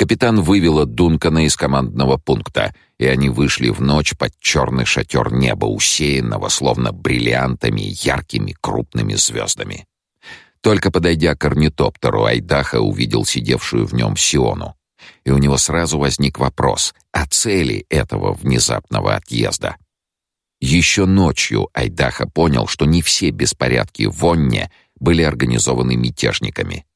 [0.00, 5.66] Капитан вывела Дункана из командного пункта, и они вышли в ночь под черный шатер неба,
[5.66, 9.86] усеянного словно бриллиантами яркими крупными звездами.
[10.62, 14.74] Только подойдя к орнитоптеру, Айдаха увидел сидевшую в нем Сиону
[15.26, 19.76] и у него сразу возник вопрос о цели этого внезапного отъезда.
[20.62, 26.86] Еще ночью Айдаха понял, что не все беспорядки в Вонне были организованы мятежниками.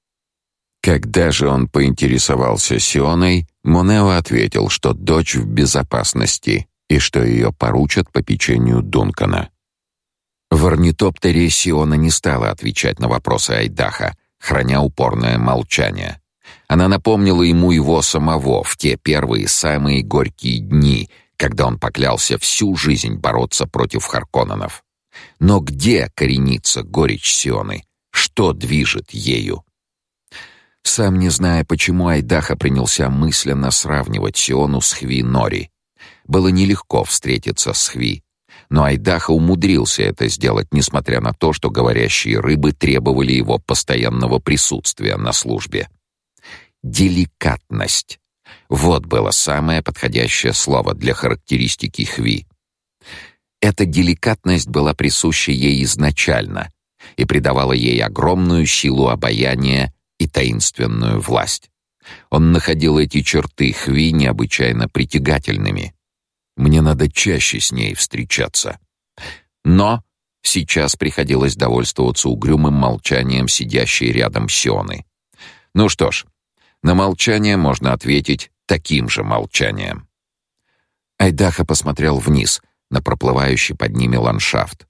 [0.84, 8.12] Когда же он поинтересовался Сионой, Монео ответил, что дочь в безопасности и что ее поручат
[8.12, 9.48] по печенью Дункана.
[10.50, 16.20] В орнитоптере Сиона не стала отвечать на вопросы Айдаха, храня упорное молчание.
[16.68, 21.08] Она напомнила ему его самого в те первые самые горькие дни,
[21.38, 24.84] когда он поклялся всю жизнь бороться против Харконненов.
[25.40, 27.84] Но где коренится горечь Сионы?
[28.10, 29.64] Что движет ею?
[30.84, 35.70] Сам не зная, почему Айдаха принялся мысленно сравнивать Сиону с Хви Нори.
[36.26, 38.22] Было нелегко встретиться с Хви,
[38.68, 45.16] но Айдаха умудрился это сделать, несмотря на то, что говорящие рыбы требовали его постоянного присутствия
[45.16, 45.88] на службе.
[46.82, 48.20] Деликатность.
[48.68, 52.46] Вот было самое подходящее слово для характеристики Хви.
[53.60, 56.70] Эта деликатность была присуща ей изначально,
[57.16, 61.70] и придавало ей огромную силу обаяния и таинственную власть.
[62.30, 65.94] Он находил эти черты Хви необычайно притягательными.
[66.56, 68.78] Мне надо чаще с ней встречаться.
[69.64, 70.02] Но
[70.42, 75.04] сейчас приходилось довольствоваться угрюмым молчанием сидящей рядом Сионы.
[75.74, 76.26] Ну что ж,
[76.82, 80.08] на молчание можно ответить таким же молчанием.
[81.18, 84.86] Айдаха посмотрел вниз на проплывающий под ними ландшафт.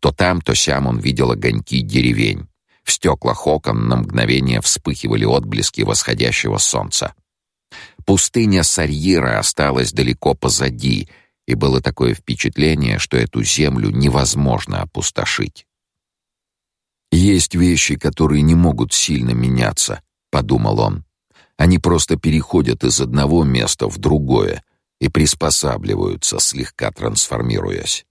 [0.00, 2.48] То там, то сям он видел огоньки деревень.
[2.84, 7.14] В стеклах окон на мгновение вспыхивали отблески восходящего солнца.
[8.04, 11.08] Пустыня Сарьира осталась далеко позади,
[11.46, 15.66] и было такое впечатление, что эту землю невозможно опустошить.
[17.10, 21.04] Есть вещи, которые не могут сильно меняться, подумал он.
[21.56, 24.64] Они просто переходят из одного места в другое
[25.00, 28.06] и приспосабливаются, слегка трансформируясь.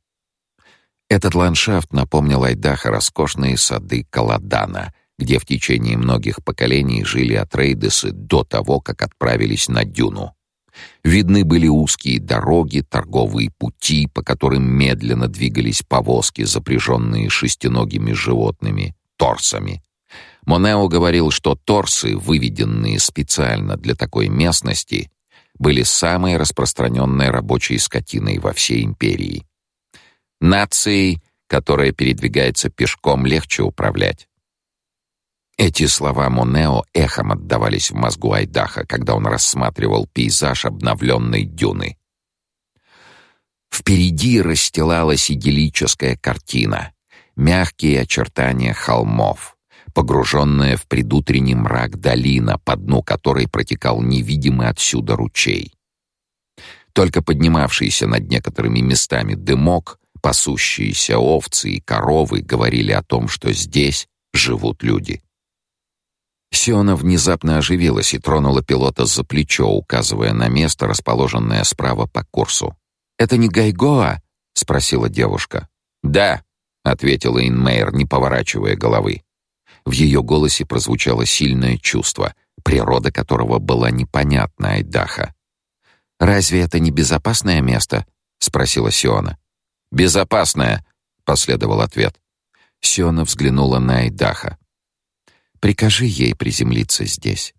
[1.11, 8.45] Этот ландшафт напомнил Айдаха роскошные сады Каладана, где в течение многих поколений жили атрейдесы до
[8.45, 10.33] того, как отправились на дюну.
[11.03, 19.83] Видны были узкие дороги, торговые пути, по которым медленно двигались повозки, запряженные шестиногими животными, торсами.
[20.45, 25.11] Монео говорил, что торсы, выведенные специально для такой местности,
[25.59, 29.45] были самой распространенной рабочей скотиной во всей империи.
[30.41, 34.27] Нацией, которая передвигается пешком, легче управлять.
[35.55, 41.97] Эти слова Монео эхом отдавались в мозгу Айдаха, когда он рассматривал пейзаж обновленной дюны.
[43.71, 46.91] Впереди расстилалась идиллическая картина,
[47.35, 49.55] мягкие очертания холмов,
[49.93, 55.75] погруженная в предутренний мрак долина, по дну которой протекал невидимый отсюда ручей.
[56.93, 64.07] Только поднимавшийся над некоторыми местами дымок Пасущиеся овцы и коровы говорили о том, что здесь
[64.33, 65.21] живут люди.
[66.51, 72.75] Сиона внезапно оживилась и тронула пилота за плечо, указывая на место, расположенное справа по курсу.
[73.17, 74.21] «Это не Гайгоа?»—
[74.53, 75.69] спросила девушка.
[76.03, 76.43] «Да»,—
[76.83, 79.23] ответила Инмейер, не поворачивая головы.
[79.85, 85.33] В ее голосе прозвучало сильное чувство, природа которого была непонятна Айдаха.
[86.19, 88.05] «Разве это не безопасное место?»—
[88.39, 89.37] спросила Сиона.
[89.91, 90.85] Безопасная,
[91.25, 92.19] последовал ответ.
[92.81, 94.57] Сиона взглянула на Айдаха.
[95.59, 97.53] Прикажи ей приземлиться здесь.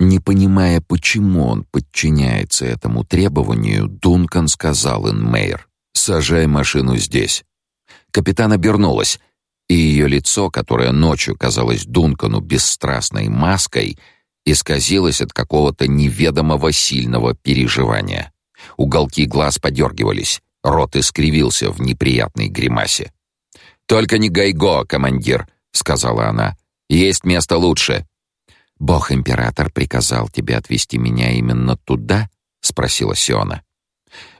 [0.00, 7.44] Не понимая, почему он подчиняется этому требованию, Дункан сказал Инмейр: "Сажай машину здесь".
[8.10, 9.20] Капитан обернулась,
[9.68, 13.98] и ее лицо, которое ночью казалось Дункану бесстрастной маской,
[14.44, 18.32] исказилось от какого-то неведомого сильного переживания.
[18.76, 20.42] Уголки глаз подергивались.
[20.62, 23.12] Рот искривился в неприятной гримасе.
[23.86, 26.56] «Только не Гайго, командир»,— сказала она.
[26.88, 28.06] «Есть место лучше».
[28.78, 32.28] «Бог-император приказал тебе отвезти меня именно туда?»—
[32.60, 33.62] спросила Сиона.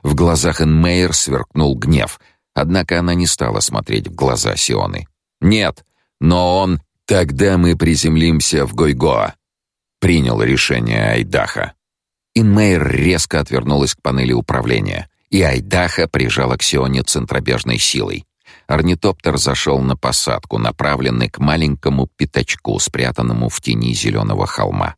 [0.01, 2.19] В глазах Энмейер сверкнул гнев,
[2.53, 5.07] однако она не стала смотреть в глаза Сионы.
[5.41, 5.85] «Нет,
[6.19, 9.35] но он...» «Тогда мы приземлимся в Гойгоа»,—
[9.99, 11.73] принял решение Айдаха.
[12.33, 18.25] Инмейер резко отвернулась к панели управления и Айдаха прижала к Сионе центробежной силой.
[18.67, 24.95] Орнитоптер зашел на посадку, направленный к маленькому пятачку, спрятанному в тени зеленого холма.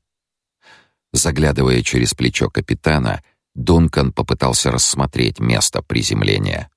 [1.13, 3.23] Заглядывая через плечо капитана,
[3.55, 6.69] Дункан попытался рассмотреть место приземления.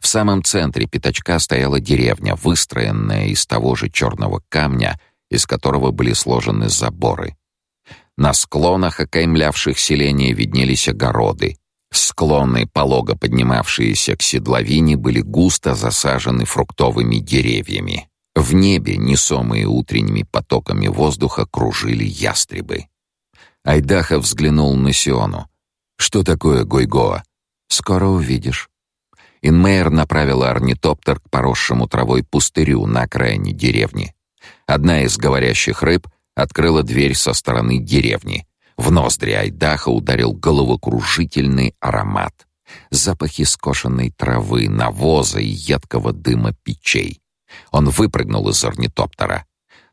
[0.00, 4.98] В самом центре пятачка стояла деревня, выстроенная из того же черного камня,
[5.30, 7.36] из которого были сложены заборы.
[8.16, 11.56] На склонах, окаймлявших селение, виднелись огороды,
[11.98, 18.08] Склоны, полого поднимавшиеся к седловине, были густо засажены фруктовыми деревьями.
[18.34, 22.84] В небе, несомые утренними потоками воздуха, кружили ястребы.
[23.64, 25.48] Айдаха взглянул на Сиону.
[25.96, 27.22] «Что такое Гойгоа?»
[27.68, 28.68] «Скоро увидишь».
[29.40, 34.14] Инмейер направила орнитоптер к поросшему травой пустырю на окраине деревни.
[34.66, 38.46] Одна из говорящих рыб открыла дверь со стороны деревни.
[38.76, 42.46] В ноздри Айдаха ударил головокружительный аромат.
[42.90, 47.20] Запахи скошенной травы, навоза и едкого дыма печей.
[47.70, 49.46] Он выпрыгнул из орнитоптера.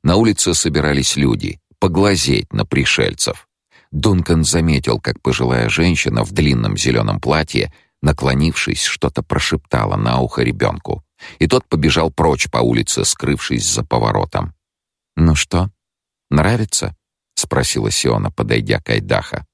[0.04, 3.48] На улице собирались люди, поглазеть на пришельцев.
[3.92, 7.72] Дункан заметил, как пожилая женщина в длинном зеленом платье,
[8.02, 11.04] наклонившись, что-то прошептала на ухо ребенку.
[11.40, 14.54] И тот побежал прочь по улице, скрывшись за поворотом.
[15.16, 15.70] «Ну что,
[16.30, 16.96] нравится?»
[17.44, 19.46] Спросила Сиона, подойдя к Айдаха.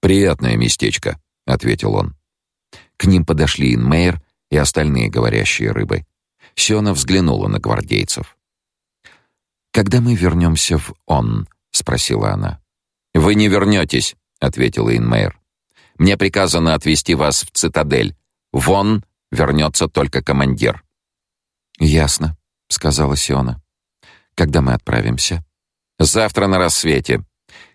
[0.00, 2.16] Приятное местечко, ответил он.
[2.96, 4.20] К ним подошли Инмейер
[4.50, 6.04] и остальные говорящие рыбы.
[6.56, 8.36] Сиона взглянула на гвардейцев.
[9.72, 12.60] «Когда мы вернемся в Он?»— спросила она.
[13.14, 15.40] «Вы не вернетесь»,— ответила Инмейр.
[15.98, 18.16] «Мне приказано отвезти вас в цитадель.
[18.52, 20.84] Вон вернется только командир».
[21.78, 22.36] «Ясно»,—
[22.68, 23.60] сказала Сиона.
[24.34, 25.44] «Когда мы отправимся?»
[26.04, 27.24] «Завтра на рассвете.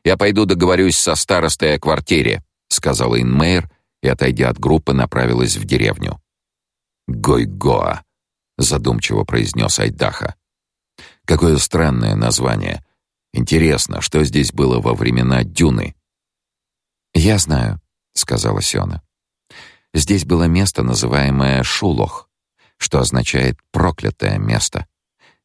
[0.03, 3.67] Я пойду договорюсь со старостой о квартире»,— сказала Инмейр
[4.03, 6.21] и, отойдя от группы, направилась в деревню.
[7.07, 8.03] «Гой-Гоа»,—
[8.59, 10.35] задумчиво произнес Айдаха.
[11.25, 12.85] «Какое странное название.
[13.33, 15.95] Интересно, что здесь было во времена Дюны?»
[17.15, 17.81] «Я знаю»,—
[18.13, 19.01] сказала Сиона.
[19.91, 22.29] «Здесь было место, называемое Шулох,
[22.77, 24.87] что означает «проклятое место».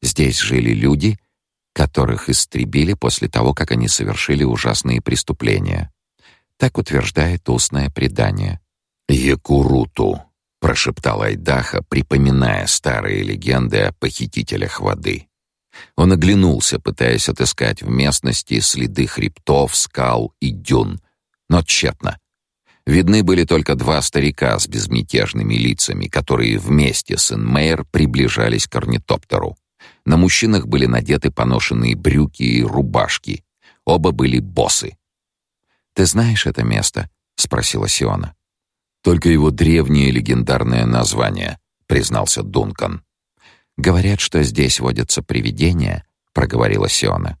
[0.03, 1.17] Здесь жили люди,
[1.75, 5.91] которых истребили после того, как они совершили ужасные преступления.
[6.57, 8.61] Так утверждает устное предание.
[9.09, 10.21] «Якуруту»,—
[10.61, 15.27] прошептал Айдаха, припоминая старые легенды о похитителях воды.
[15.97, 21.01] Он оглянулся, пытаясь отыскать в местности следы хребтов, скал и дюн,
[21.49, 22.17] но тщетно.
[22.85, 29.57] Видны были только два старика с безмятежными лицами, которые вместе с Инмейер приближались к орнитоптеру.
[30.05, 33.43] На мужчинах были надеты поношенные брюки и рубашки.
[33.85, 34.97] Оба были босы.
[35.93, 38.35] «Ты знаешь это место?»— спросила Сиона.
[39.01, 43.03] «Только его древнее легендарное название»,— признался Дункан.
[43.77, 47.39] «Говорят, что здесь водятся привидения»,— проговорила Сиона.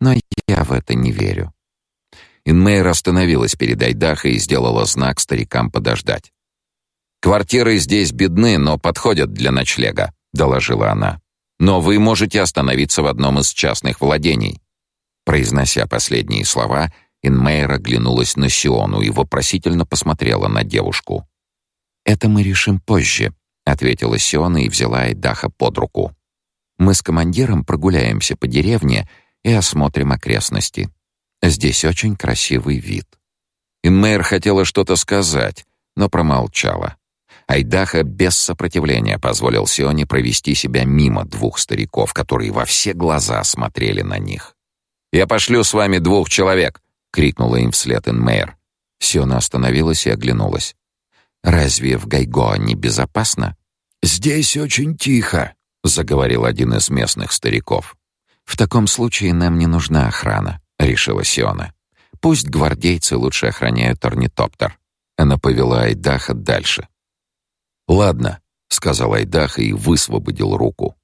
[0.00, 0.14] «Но
[0.46, 1.52] я в это не верю».
[2.44, 6.32] Инмейр остановилась перед Айдахой и сделала знак старикам подождать.
[7.20, 11.21] «Квартиры здесь бедны, но подходят для ночлега»,— доложила она.
[11.62, 14.60] «Но вы можете остановиться в одном из частных владений».
[15.24, 21.24] Произнося последние слова, Инмейр оглянулась на Сиону и вопросительно посмотрела на девушку.
[22.04, 23.32] «Это мы решим позже»,—
[23.64, 26.16] ответила Сиона и взяла Айдаха под руку.
[26.78, 29.08] «Мы с командиром прогуляемся по деревне
[29.44, 30.90] и осмотрим окрестности.
[31.40, 33.06] Здесь очень красивый вид».
[33.84, 35.64] Инмейр хотела что-то сказать,
[35.94, 36.96] но промолчала.
[37.52, 44.02] Айдаха без сопротивления позволил Сионе провести себя мимо двух стариков, которые во все глаза смотрели
[44.02, 44.54] на них.
[45.12, 46.80] «Я пошлю с вами двух человек»,
[47.12, 48.56] крикнула им вслед Инмейр.
[48.98, 50.74] Сиона остановилась и оглянулась.
[51.44, 53.56] Разве в Гайго не безопасно?
[54.02, 55.54] Здесь очень тихо,
[55.84, 57.96] заговорил один из местных стариков.
[58.44, 61.74] В таком случае нам не нужна охрана, решила Сиона.
[62.20, 64.78] Пусть гвардейцы лучше охраняют орнитоптер.
[65.16, 66.88] Она повела Айдаха дальше.
[67.92, 70.96] Ладно, сказал Айдах и высвободил руку.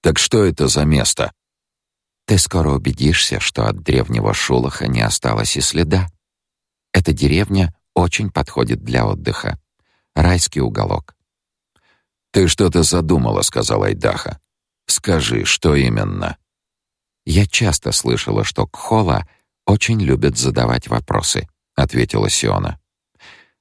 [0.00, 1.34] Так что это за место?
[2.24, 6.08] Ты скоро убедишься, что от древнего Шулаха не осталось и следа.
[6.94, 9.60] Эта деревня очень подходит для отдыха.
[10.14, 11.14] Райский уголок.
[12.30, 14.40] Ты что-то задумала, сказал Айдаха.
[14.86, 16.38] Скажи, что именно?
[17.26, 19.28] Я часто слышала, что Кхола
[19.66, 22.80] очень любят задавать вопросы, ответила Сиона.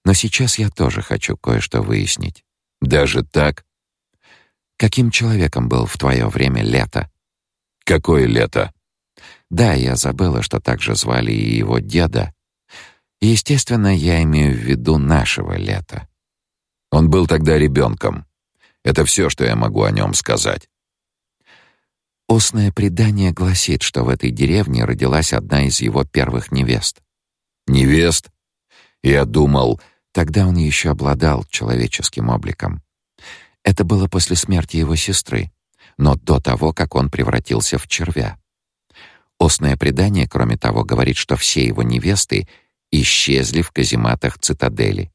[0.06, 2.46] Но сейчас я тоже хочу кое-что выяснить.
[2.84, 3.64] Даже так?
[4.78, 7.10] Каким человеком был в твое время лето?
[7.86, 8.74] Какое лето?
[9.50, 12.34] Да, я забыла, что также звали и его деда.
[13.22, 16.10] Естественно, я имею в виду нашего лета.
[16.92, 18.26] Он был тогда ребенком.
[18.84, 20.68] Это все, что я могу о нем сказать.
[22.28, 27.02] Устное предание гласит, что в этой деревне родилась одна из его первых невест.
[27.66, 28.30] Невест?
[29.02, 29.80] Я думал,
[30.14, 32.82] тогда он еще обладал человеческим обликом.
[33.64, 35.52] Это было после смерти его сестры
[35.98, 38.38] но до того, как он превратился в червя.
[39.40, 42.48] Устное предание, кроме того, говорит, что все его невесты
[42.92, 45.12] исчезли в казематах цитадели.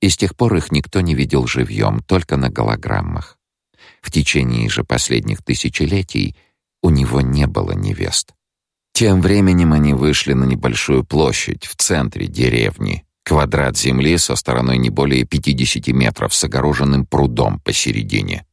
[0.00, 3.38] И с тех пор их никто не видел живьем, только на голограммах.
[4.00, 6.36] В течение же последних тысячелетий
[6.82, 8.32] у него не было невест.
[8.92, 14.88] Тем временем они вышли на небольшую площадь в центре деревни, квадрат земли со стороной не
[14.88, 18.46] более 50 метров с огороженным прудом посередине.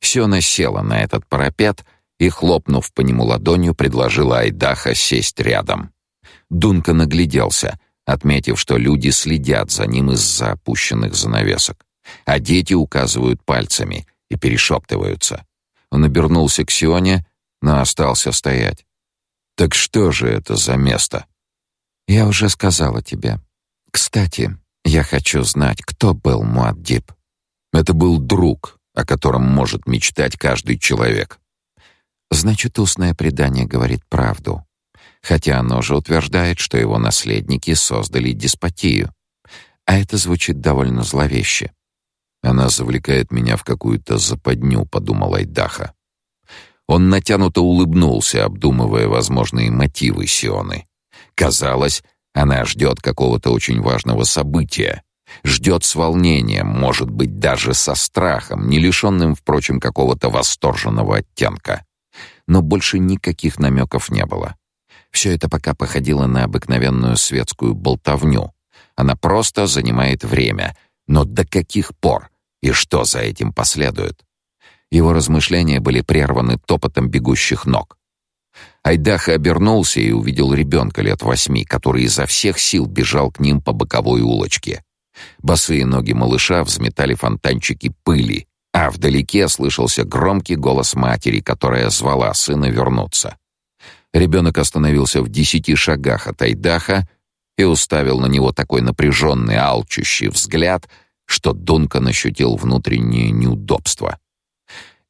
[0.00, 1.84] Сёна села на этот парапет
[2.18, 5.92] и, хлопнув по нему ладонью, предложила Айдаха сесть рядом.
[6.48, 11.84] Дунка нагляделся, отметив, что люди следят за ним из-за опущенных занавесок,
[12.24, 15.44] а дети указывают пальцами и перешептываются.
[15.90, 17.26] Он обернулся к Сионе,
[17.60, 18.86] но остался стоять.
[19.54, 21.26] «Так что же это за место?»
[22.08, 23.38] «Я уже сказала тебе.
[23.94, 27.12] Кстати, я хочу знать, кто был Муаддиб».
[27.72, 31.38] «Это был друг, о котором может мечтать каждый человек.
[32.28, 34.66] Значит, устное предание говорит правду,
[35.22, 39.14] хотя оно же утверждает, что его наследники создали деспотию.
[39.86, 41.70] А это звучит довольно зловеще.
[42.42, 45.94] Она завлекает меня в какую-то западню, подумал Айдаха.
[46.88, 50.88] Он натянуто улыбнулся, обдумывая возможные мотивы Сионы.
[51.36, 52.02] Казалось,
[52.34, 55.02] она ждет какого-то очень важного события,
[55.44, 61.86] ждет с волнением, может быть, даже со страхом, не лишенным, впрочем, какого-то восторженного оттенка.
[62.46, 64.56] Но больше никаких намеков не было.
[65.10, 68.52] Все это пока походило на обыкновенную светскую болтовню.
[68.96, 72.30] Она просто занимает время, но до каких пор
[72.62, 74.24] и что за этим последует?
[74.90, 77.98] Его размышления были прерваны топотом бегущих ног.
[78.84, 83.72] Айдаха обернулся и увидел ребенка лет восьми, который изо всех сил бежал к ним по
[83.72, 84.84] боковой улочке.
[85.38, 92.66] Босые ноги малыша взметали фонтанчики пыли, а вдалеке слышался громкий голос матери, которая звала сына
[92.66, 93.36] вернуться.
[94.12, 97.08] Ребенок остановился в десяти шагах от Айдаха
[97.56, 100.88] и уставил на него такой напряженный, алчущий взгляд,
[101.24, 104.18] что Дункан ощутил внутреннее неудобство.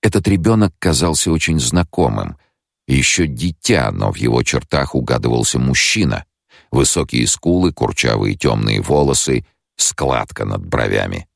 [0.01, 2.37] Этот ребенок казался очень знакомым.
[2.87, 6.25] Еще дитя, но в его чертах угадывался мужчина.
[6.71, 9.47] Высокие скулы, курчавые темные волосы,
[9.77, 11.27] складка над бровями.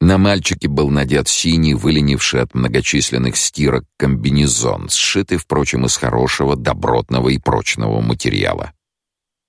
[0.00, 7.28] На мальчике был надет синий, выленивший от многочисленных стирок комбинезон, сшитый, впрочем, из хорошего, добротного
[7.28, 8.72] и прочного материала.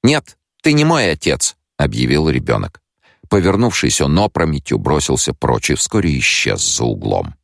[0.04, 2.82] «Нет, ты не мой отец»,— объявил ребенок.
[3.30, 7.36] Повернувшись, он опрометью бросился прочь и вскоре исчез за углом.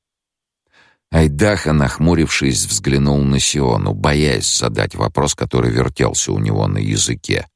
[1.11, 7.47] Айдаха, нахмурившись, взглянул на Сиону, боясь задать вопрос, который вертелся у него на языке.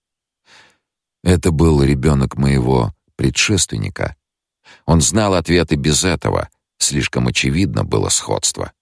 [1.23, 4.15] «Это был ребенок моего предшественника»,
[4.85, 8.73] он знал ответы без этого, слишком очевидно было сходство.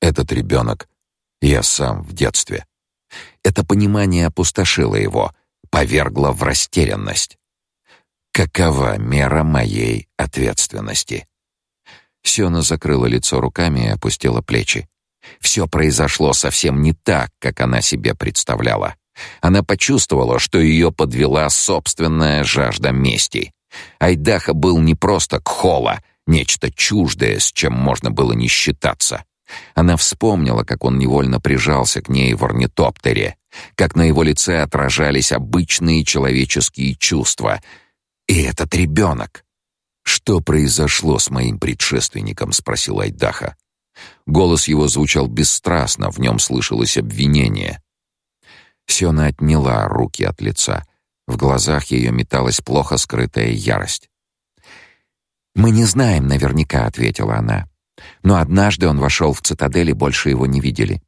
[0.00, 0.88] Этот ребенок—
[1.40, 2.66] я сам в детстве.
[3.42, 5.34] Это понимание опустошило его,
[5.70, 7.38] повергло в растерянность.
[8.32, 11.26] Какова мера моей ответственности?
[12.28, 14.88] Сёна закрыла лицо руками и опустила плечи.
[15.40, 18.94] Все произошло совсем не так, как она себе представляла.
[19.40, 23.52] Она почувствовала, что ее подвела собственная жажда мести.
[23.98, 29.24] Айдаха был не просто кхола, нечто чуждое, с чем можно было не считаться.
[29.74, 33.36] Она вспомнила, как он невольно прижался к ней в орнитоптере,
[33.74, 37.60] как на его лице отражались обычные человеческие чувства.
[38.26, 39.45] И этот ребенок.
[40.06, 43.56] «Что произошло с моим предшественником?»— спросил Айдаха.
[44.26, 47.82] Голос его звучал бесстрастно, в нем слышалось обвинение.
[48.86, 50.86] Сёна отняла руки от лица—
[51.26, 54.10] в глазах ее металась плохо скрытая ярость.
[55.54, 57.68] «Мы не знаем наверняка»,— ответила она.
[58.22, 61.02] «Но однажды он вошел в цитадель, и больше его не видели».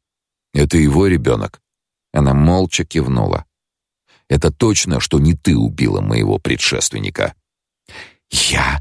[0.54, 1.60] «Это его ребенок?»
[2.12, 3.44] Она молча кивнула.
[4.28, 7.34] «Это точно, что не ты убила моего предшественника?»
[8.30, 8.78] «Я?»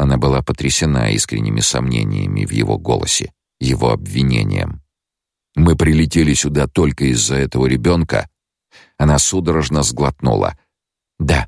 [0.00, 4.82] Она была потрясена искренними сомнениями в его голосе, его обвинением.
[5.54, 8.30] «Мы прилетели сюда только из-за этого ребенка?»
[8.96, 10.58] Она судорожно сглотнула.
[11.18, 11.46] «Да».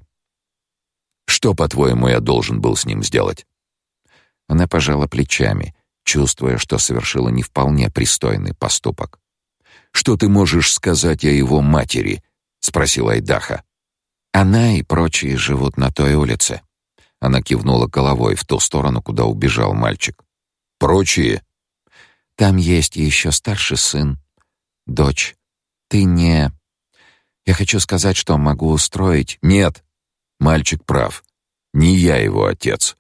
[1.27, 3.47] «Что, по-твоему, я должен был с ним сделать?»
[4.49, 5.75] Она пожала плечами,
[6.05, 9.19] чувствуя, что совершила не вполне пристойный поступок.
[9.93, 12.23] «Что ты можешь сказать о его матери?»—
[12.61, 13.65] спросил Айдаха.
[14.31, 16.61] «Она и прочие живут на той улице».
[17.23, 20.25] Она кивнула головой в ту сторону, куда убежал мальчик.
[20.81, 21.45] «Прочие?»
[22.35, 24.19] «Там есть еще старший сын,
[24.87, 25.37] дочь.
[25.89, 26.51] Ты не...»
[27.47, 29.39] Я хочу сказать, что могу устроить.
[29.41, 29.85] Нет.
[30.41, 31.23] Мальчик прав.
[31.73, 32.97] Не я его отец.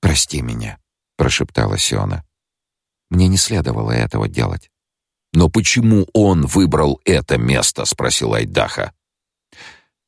[0.00, 0.78] Прости меня,
[1.16, 2.24] прошептала Сиона.
[3.08, 4.70] Мне не следовало этого делать.
[5.32, 8.92] Но почему он выбрал это место, спросил Айдаха.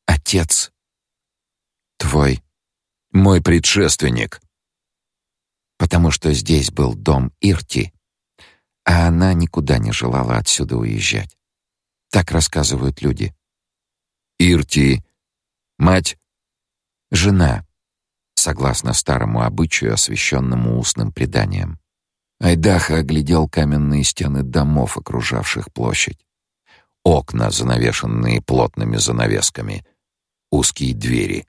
[0.07, 0.71] Отец
[1.99, 2.43] твой,
[3.13, 4.41] мой предшественник.
[5.79, 7.93] Потому что здесь был дом Ирти,
[8.85, 11.37] а она никуда не желала отсюда уезжать.
[12.11, 13.35] Так рассказывают люди.
[14.39, 15.05] Ирти.
[15.79, 16.19] Мать.
[17.11, 17.67] Жена.
[18.35, 21.79] Согласно старому обычаю, освященному устным преданием.
[22.41, 26.27] Айдаха оглядел каменные стены домов, окружавших площадь.
[27.05, 29.87] Окна, занавешенные плотными занавесками.
[30.51, 31.47] Узкие двери.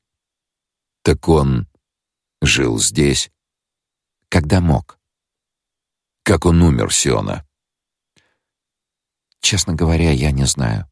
[1.03, 1.67] Так он
[2.41, 3.29] жил здесь?
[4.29, 4.97] Когда мог?
[6.23, 7.45] Как он умер, Сиона?
[9.41, 10.89] Честно говоря, я не знаю.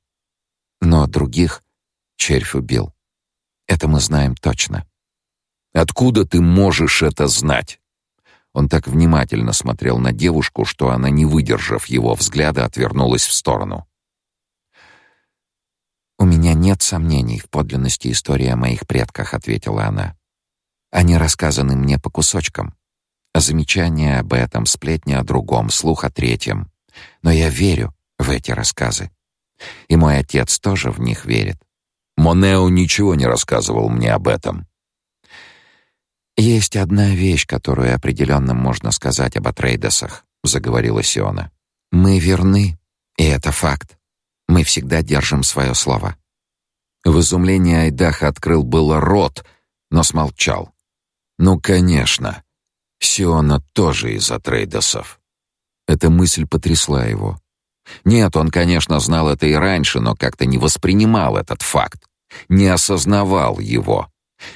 [0.81, 1.63] Но других
[2.17, 2.93] червь убил.
[3.67, 4.85] Это мы знаем точно.
[5.73, 7.79] Откуда ты можешь это знать?
[8.51, 13.87] Он так внимательно смотрел на девушку, что она, не выдержав его взгляда, отвернулась в сторону.
[16.21, 20.15] У меня нет сомнений в подлинности истории о моих предках, ответила она.
[20.91, 22.75] Они рассказаны мне по кусочкам.
[23.33, 26.71] Замечания об этом, сплетни о другом, слух о третьем.
[27.23, 29.09] Но я верю в эти рассказы.
[29.87, 31.57] И мой отец тоже в них верит.
[32.17, 34.67] Монео ничего не рассказывал мне об этом.
[36.37, 41.51] Есть одна вещь, которую определенно можно сказать об Атрейдесах, заговорила Сиона.
[41.91, 42.77] Мы верны,
[43.17, 43.97] и это факт.
[44.51, 46.17] Мы всегда держим свое слово.
[47.05, 49.45] В изумлении Айдаха открыл было рот,
[49.89, 50.73] но смолчал.
[51.39, 52.43] Ну, конечно.
[52.99, 55.21] Сиона тоже из Атрейдесов.
[55.87, 57.39] Эта мысль потрясла его.
[58.03, 62.03] Нет, он, конечно, знал это и раньше, но как-то не воспринимал этот факт,
[62.49, 64.11] не осознавал его.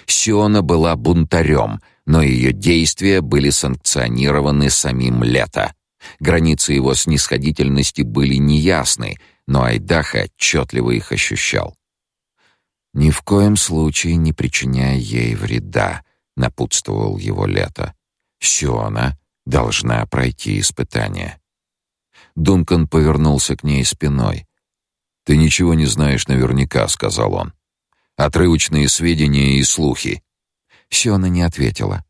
[0.07, 5.73] Сиона была бунтарем, но ее действия были санкционированы самим Лето.
[6.19, 9.17] Границы его снисходительности были неясны,
[9.47, 11.77] но Айдаха отчетливо их ощущал.
[12.93, 16.03] «Ни в коем случае не причиняя ей вреда»,—
[16.37, 17.93] напутствовал его Лето.
[18.39, 21.39] «Сиона должна пройти испытание».
[22.35, 24.45] Дункан повернулся к ней спиной.
[25.25, 27.53] «Ты ничего не знаешь наверняка»,— сказал он.
[28.15, 30.23] «Отрывочные сведения и слухи».
[30.89, 32.05] Сиона не ответила.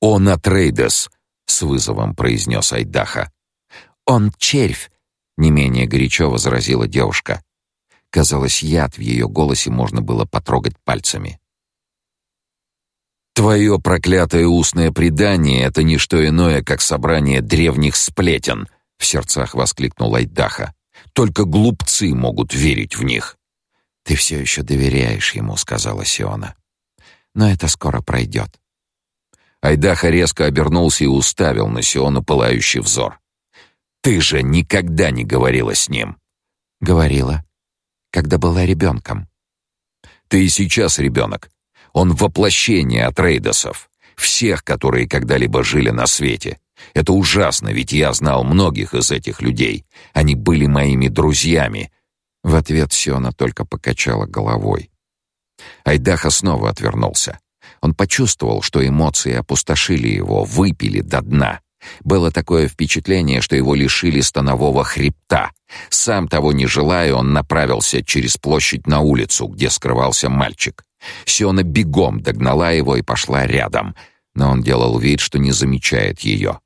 [0.00, 1.10] «Он Атрейдес»,—
[1.46, 3.32] с вызовом произнес Айдаха.
[4.04, 4.90] «Он червь»,—
[5.38, 7.42] не менее горячо возразила девушка.
[8.10, 11.40] Казалось, яд в ее голосе можно было потрогать пальцами.
[13.34, 18.66] «Твое проклятое устное предание— это не что иное, как собрание древних сплетен»,—
[18.98, 20.74] в сердцах воскликнул Айдаха.
[21.12, 23.36] «Только глупцы могут верить в них».
[24.02, 26.56] «Ты все еще доверяешь ему»,— сказала Сиона.
[27.34, 28.58] «Но это скоро пройдет».
[29.60, 33.20] Айдаха резко обернулся и уставил на Сиону пылающий взор.
[34.02, 36.16] «Ты же никогда не говорила с ним!»
[36.80, 37.44] «Говорила,
[38.10, 39.28] когда была ребенком».
[40.28, 41.50] «Ты и сейчас ребенок.
[41.92, 46.58] Он воплощение Атрейдосов, всех, которые когда-либо жили на свете.
[46.94, 49.84] Это ужасно, ведь я знал многих из этих людей.
[50.12, 51.90] Они были моими друзьями.
[52.42, 54.90] В ответ Сиона только покачала головой.
[55.84, 57.38] Айдаха снова отвернулся.
[57.80, 61.60] Он почувствовал, что эмоции опустошили его, выпили до дна.
[62.04, 65.52] Было такое впечатление, что его лишили станового хребта.
[65.90, 70.84] Сам того не желая, он направился через площадь на улицу, где скрывался мальчик.
[71.24, 73.94] Сиона бегом догнала его и пошла рядом,
[74.34, 76.60] но он делал вид, что не замечает ее.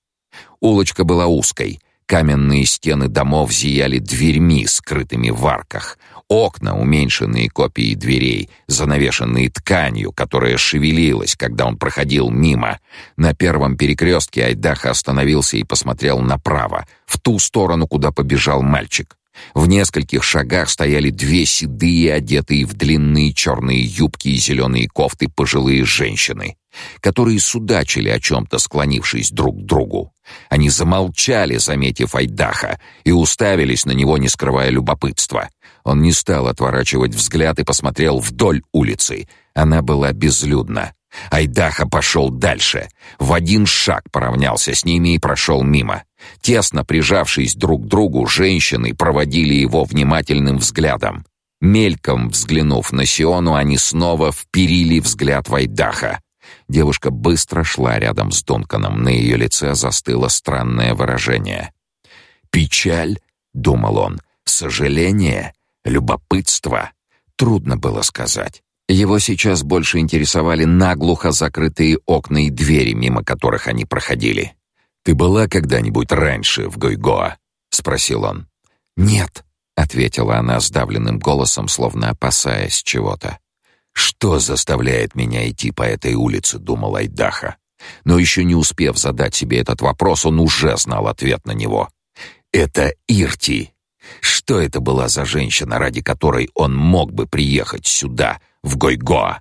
[0.61, 1.81] Улочка была узкой.
[2.07, 5.99] Каменные стены домов зияли дверьми, скрытыми в арках.
[6.29, 12.79] Окна, уменьшенные копии дверей, занавешенные тканью, которая шевелилась, когда он проходил мимо.
[13.17, 19.17] На первом перекрестке Айдаха остановился и посмотрел направо, в ту сторону, куда побежал мальчик.
[19.55, 25.85] В нескольких шагах стояли две седые, одетые в длинные черные юбки и зеленые кофты пожилые
[25.85, 26.57] женщины,
[27.01, 30.13] которые судачили о чем-то, склонившись друг к другу.
[30.49, 35.49] Они замолчали, заметив Айдаха, и уставились на него, не скрывая любопытства.
[35.85, 39.29] Он не стал отворачивать взгляд и посмотрел вдоль улицы.
[39.55, 40.95] Она была безлюдна.
[41.31, 42.89] Айдаха пошел дальше.
[43.19, 46.05] В один шаг поравнялся с ними и прошел мимо.
[46.41, 51.27] Тесно прижавшись друг к другу, женщины проводили его внимательным взглядом.
[51.61, 56.21] Мельком взглянув на Сиону, они снова вперили взгляд в Айдаха.
[56.69, 61.73] Девушка быстро шла рядом с Дунканом, на ее лице застыло странное выражение.
[62.51, 63.19] «Печаль?»—
[63.55, 64.21] думал он.
[64.45, 65.53] «Сожаление?
[65.85, 66.93] Любопытство?»
[67.37, 68.63] Трудно было сказать.
[68.89, 74.55] Его сейчас больше интересовали наглухо закрытые окна и двери, мимо которых они проходили.
[75.05, 77.39] «Ты была когда-нибудь раньше в Гойгоа?»—
[77.71, 78.47] спросил он.
[78.97, 79.45] «Нет»,—
[79.77, 83.39] ответила она сдавленным голосом, словно опасаясь чего-то.
[83.93, 87.57] «Что заставляет меня идти по этой улице?»— думал Айдаха.
[88.05, 91.89] Но еще не успев задать себе этот вопрос, он уже знал ответ на него.
[92.53, 93.72] «Это Ирти.
[94.21, 99.41] Что это была за женщина, ради которой он мог бы приехать сюда, в Гойгоа.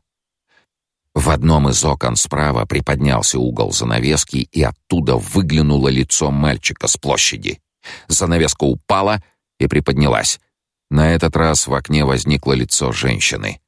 [1.13, 7.59] В одном из окон справа приподнялся угол занавески, и оттуда выглянуло лицо мальчика с площади.
[8.07, 9.21] Занавеска упала
[9.59, 10.39] и приподнялась.
[10.89, 13.59] На этот раз в окне возникло лицо женщины.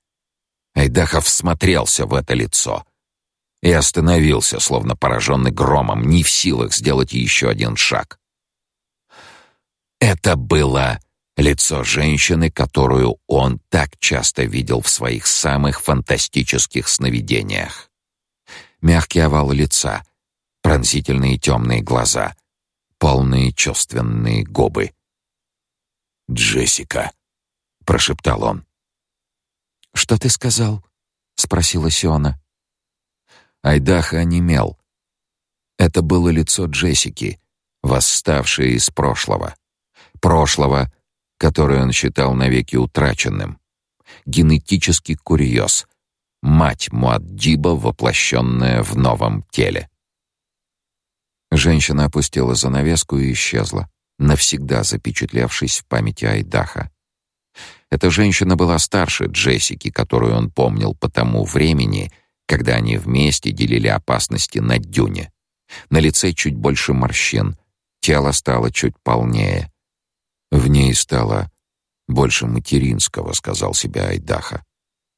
[0.75, 2.85] Айдахов смотрелся в это лицо
[3.61, 8.19] и остановился, словно пораженный громом, не в силах сделать еще один шаг.
[10.03, 10.99] Это было
[11.35, 17.89] Лицо женщины, которую он так часто видел в своих самых фантастических сновидениях.
[18.81, 20.05] Мягкий овал лица,
[20.61, 22.35] пронзительные темные глаза,
[22.99, 24.91] полные чувственные губы.
[26.29, 27.11] «Джессика»,—
[27.85, 28.65] прошептал он.
[29.95, 30.85] «Что ты сказал?»—
[31.35, 32.39] спросила Сиона.
[33.63, 34.77] Айдаха онемел.
[35.77, 37.39] Это было лицо Джессики,
[37.81, 39.55] восставшее из прошлого.
[40.23, 40.89] Прошлого,
[41.37, 43.59] которое он считал навеки утраченным.
[44.25, 45.85] Генетический курьез.
[46.41, 49.89] Мать Муаддиба, воплощенная в новом теле.
[51.51, 56.89] Женщина опустила занавеску и исчезла, навсегда запечатлевшись в памяти Айдаха.
[57.91, 62.13] Эта женщина была старше Джессики, которую он помнил по тому времени,
[62.47, 65.33] когда они вместе делили опасности на дюне.
[65.89, 67.57] На лице чуть больше морщин,
[67.99, 69.72] тело стало чуть полнее.
[70.53, 71.49] В ней стало
[72.07, 74.63] больше материнского, сказал себе Айдаха.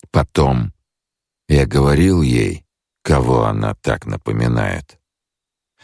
[0.09, 0.73] Потом
[1.49, 2.65] я говорил ей,
[3.01, 4.97] кого она так напоминает.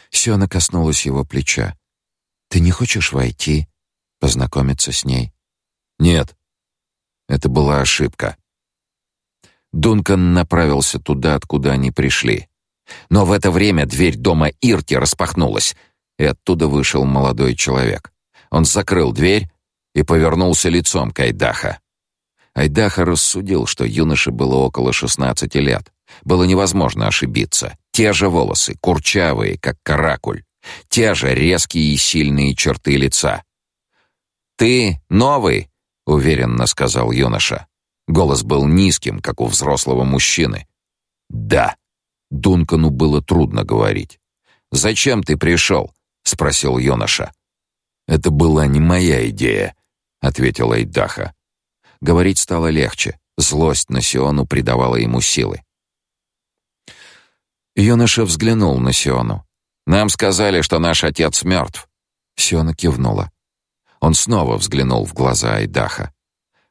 [0.08, 1.76] Сёна коснулась его плеча.
[2.48, 3.68] Ты не хочешь войти,
[4.20, 5.34] познакомиться с ней?
[5.98, 6.34] Нет.
[7.28, 8.38] Это была ошибка.
[9.70, 12.48] Дункан направился туда, откуда они пришли.
[13.10, 15.76] Но в это время дверь дома Ирти распахнулась,
[16.18, 18.12] и оттуда вышел молодой человек.
[18.52, 19.48] Он закрыл дверь
[19.94, 21.80] и повернулся лицом к Айдаха.
[22.54, 25.90] Айдаха рассудил, что юноше было около 16 лет.
[26.22, 27.78] Было невозможно ошибиться.
[27.92, 30.44] Те же волосы, курчавые, как каракуль.
[30.90, 33.42] Те же резкие и сильные черты лица.
[34.56, 35.70] «Ты новый?»—
[36.06, 37.66] уверенно сказал юноша.
[38.06, 40.68] Голос был низким, как у взрослого мужчины.
[41.30, 41.76] «Да».
[42.30, 44.20] Дункану было трудно говорить.
[44.70, 45.90] «Зачем ты пришел?»—
[46.22, 47.32] спросил юноша.
[48.06, 49.74] «Это была не моя идея»,—
[50.20, 51.34] ответил Эйдаха.
[52.00, 53.18] Говорить стало легче.
[53.38, 55.62] Злость на Сиону придавала ему силы.
[57.74, 59.46] Юноша взглянул на Сиону.
[59.86, 61.88] «Нам сказали, что наш отец мертв».
[62.36, 63.30] Сиона кивнула.
[64.00, 66.12] Он снова взглянул в глаза Айдаха.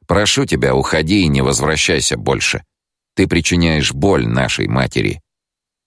[0.06, 2.64] «Прошу тебя, уходи и не возвращайся больше.
[3.14, 5.22] Ты причиняешь боль нашей матери».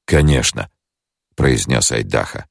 [0.06, 0.70] «Конечно»,—
[1.36, 2.48] произнес Айдаха.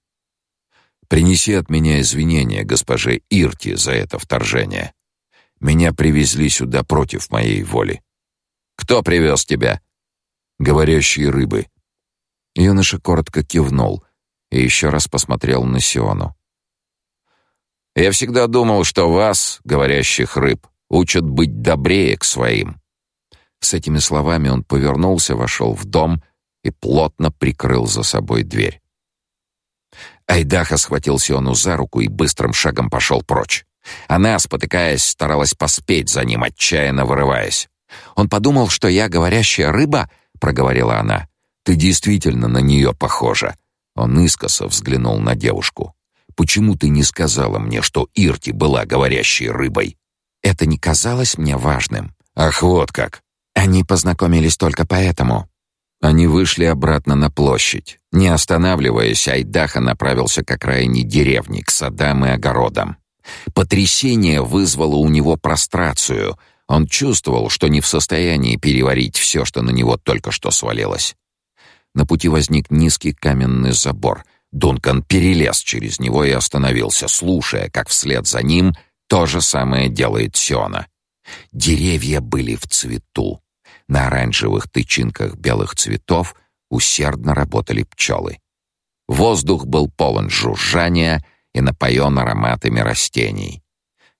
[1.08, 4.92] «Принеси от меня извинения госпоже Ирти за это вторжение.
[5.60, 8.02] Меня привезли сюда против моей воли».
[8.76, 9.80] «Кто привез тебя?»
[10.58, 11.66] «Говорящие рыбы».
[12.54, 14.04] Юноша коротко кивнул
[14.50, 16.36] и еще раз посмотрел на Сиону.
[17.96, 22.80] Я всегда думал, что вас, говорящих рыб, учат быть добрее к своим.
[23.60, 26.22] С этими словами он повернулся, вошел в дом
[26.64, 28.80] и плотно прикрыл за собой дверь.
[30.26, 33.64] Айдаха схватил Сиону за руку и быстрым шагом пошел прочь.
[34.08, 37.68] Она, спотыкаясь, старалась поспеть за ним, отчаянно вырываясь.
[38.14, 40.10] Он подумал, что я говорящая рыба,
[40.40, 41.28] проговорила она.
[41.64, 43.56] Ты действительно на нее похожа.
[43.94, 45.94] Он искоса взглянул на девушку.
[46.36, 49.96] Почему ты не сказала мне, что Ирти была говорящей рыбой?
[50.42, 52.14] Это не казалось мне важным.
[52.34, 53.22] Ах, вот как.
[53.54, 55.48] Они познакомились только поэтому.
[56.04, 57.98] Они вышли обратно на площадь.
[58.12, 62.98] Не останавливаясь, Айдаха направился к окраине деревни, к садам и огородам.
[63.54, 66.38] Потрясение вызвало у него прострацию.
[66.68, 71.16] Он чувствовал, что не в состоянии переварить все, что на него только что свалилось.
[71.94, 78.26] На пути возник низкий каменный забор— Дункан перелез через него и остановился, слушая, как вслед
[78.26, 78.74] за ним
[79.08, 80.86] то же самое делает Сиона.
[81.50, 83.40] Деревья были в цвету.
[83.88, 86.34] На оранжевых тычинках белых цветов
[86.70, 88.38] усердно работали пчелы.
[89.08, 93.62] Воздух был полон жужжания и напоен ароматами растений.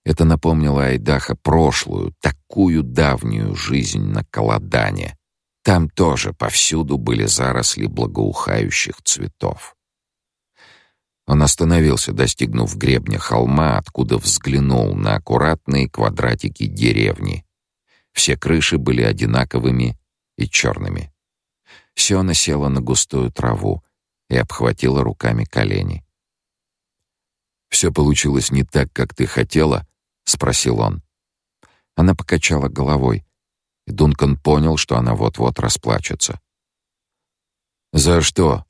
[0.03, 5.17] Это напомнило Айдаха прошлую, такую давнюю жизнь на Каладане.
[5.63, 9.75] Там тоже повсюду были заросли благоухающих цветов.
[11.27, 17.44] Он остановился, достигнув гребня холма, откуда взглянул на аккуратные квадратики деревни.
[18.15, 19.99] Все крыши были одинаковыми
[20.37, 21.13] и черными.
[21.95, 23.83] Сёна села на густую траву
[24.29, 26.05] и обхватила руками колени.
[27.69, 29.85] «Все получилось не так, как ты хотела?»—
[30.23, 31.03] спросил он.
[31.95, 33.25] Она покачала головой,
[33.85, 36.39] и Дункан понял, что она вот-вот расплачется.
[37.91, 38.65] «За что?»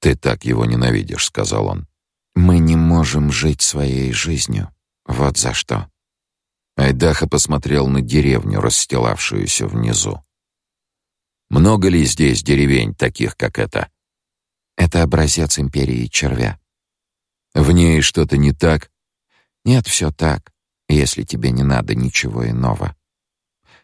[0.00, 1.88] «Ты так его ненавидишь»,— сказал он.
[2.34, 4.70] «Мы не можем жить своей жизнью.
[5.06, 5.90] Вот за что».
[6.76, 10.22] Айдаха посмотрел на деревню, расстилавшуюся внизу.
[11.48, 13.90] «Много ли здесь деревень, таких, как эта?»
[14.76, 16.60] «Это образец империи червя».
[17.54, 18.90] «В ней что-то не так?»
[19.64, 20.52] «Нет, все так,
[20.88, 22.94] если тебе не надо ничего иного».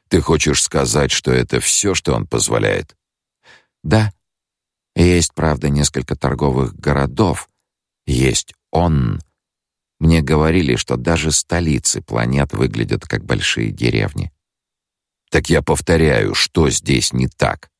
[0.08, 2.96] «Ты хочешь сказать, что это все, что он позволяет?»
[3.82, 4.12] «Да»,
[4.94, 7.48] есть, правда, несколько торговых городов.
[8.06, 9.20] Есть он.
[10.02, 14.32] Мне говорили, что даже столицы планет выглядят как большие деревни.
[15.30, 17.70] Так я повторяю, что здесь не так?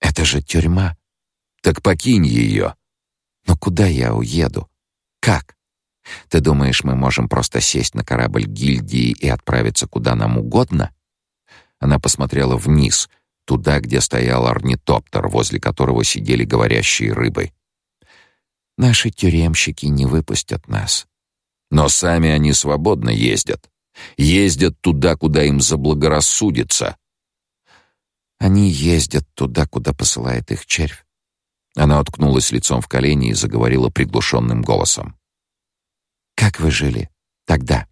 [0.00, 0.98] Это же тюрьма.
[1.62, 2.74] Так покинь ее.
[3.46, 4.68] Но куда я уеду?
[5.20, 5.56] Как?
[6.28, 10.94] Ты думаешь, мы можем просто сесть на корабль гильдии и отправиться куда нам угодно?
[11.78, 13.08] Она посмотрела вниз,
[13.46, 17.52] туда, где стоял орнитоптер, возле которого сидели говорящие рыбы.
[18.76, 21.06] Наши тюремщики не выпустят нас.
[21.70, 23.70] Но сами они свободно ездят.
[24.16, 26.96] Ездят туда, куда им заблагорассудится.
[28.38, 31.04] Они ездят туда, куда посылает их червь.
[31.74, 35.18] Она уткнулась лицом в колени и заговорила приглушенным голосом.
[36.34, 37.08] Как вы жили
[37.46, 37.86] тогда,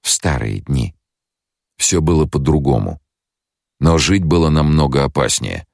[0.00, 0.94] в старые дни?
[1.76, 3.00] Все было по-другому.
[3.80, 5.66] Но жить было намного опаснее.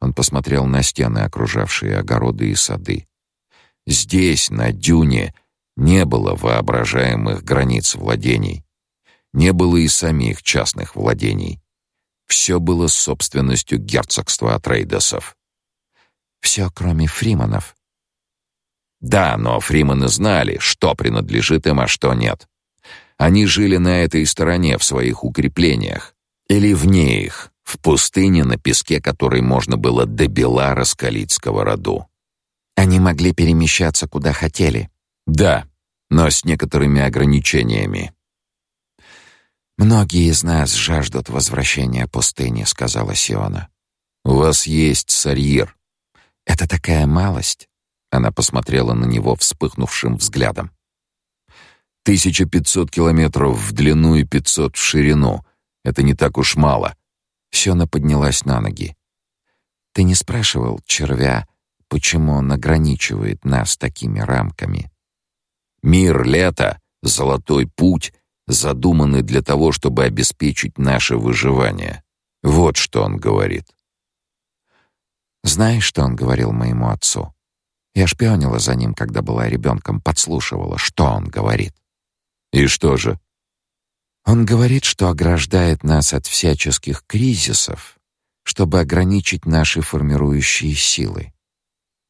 [0.00, 3.06] Он посмотрел на стены, окружавшие огороды и сады.
[3.86, 5.34] Здесь, на дюне,
[5.76, 8.64] не было воображаемых границ владений.
[9.32, 11.60] Не было и самих частных владений.
[12.26, 15.36] Все было собственностью герцогства Атрейдесов.
[16.40, 17.76] Все, кроме Фриманов.
[19.00, 22.48] Да, но Фриманы знали, что принадлежит им, а что нет.
[23.18, 26.14] Они жили на этой стороне в своих укреплениях
[26.48, 32.06] или вне их, в пустыне на песке, который можно было до бела раскалить сковороду.
[32.76, 34.90] Они могли перемещаться куда хотели.
[35.26, 35.66] Да,
[36.10, 38.12] но с некоторыми ограничениями.
[39.78, 43.68] Многие из нас жаждут возвращения пустыни, сказала Сиона.
[44.24, 45.76] У вас есть Сарьир.
[46.44, 47.68] Это такая малость.
[48.10, 50.70] Она посмотрела на него вспыхнувшим взглядом.
[52.04, 55.44] 1500 километров в длину и 500 в ширину.
[55.84, 56.96] Это не так уж мало.
[57.50, 58.96] Сиона поднялась на ноги.
[59.92, 61.48] Ты не спрашивал червя,
[61.96, 64.90] почему он ограничивает нас такими рамками?
[65.82, 68.12] Мир лета, золотой путь
[68.46, 72.02] задуманы для того, чтобы обеспечить наше выживание.
[72.42, 73.64] Вот что он говорит.
[75.42, 77.32] Знаешь, что он говорил моему отцу?
[77.94, 81.74] Я шпионила за ним, когда была ребенком, подслушивала, что он говорит.
[82.52, 83.18] И что же?
[84.26, 87.96] Он говорит, что ограждает нас от всяческих кризисов,
[88.42, 91.32] чтобы ограничить наши формирующие силы.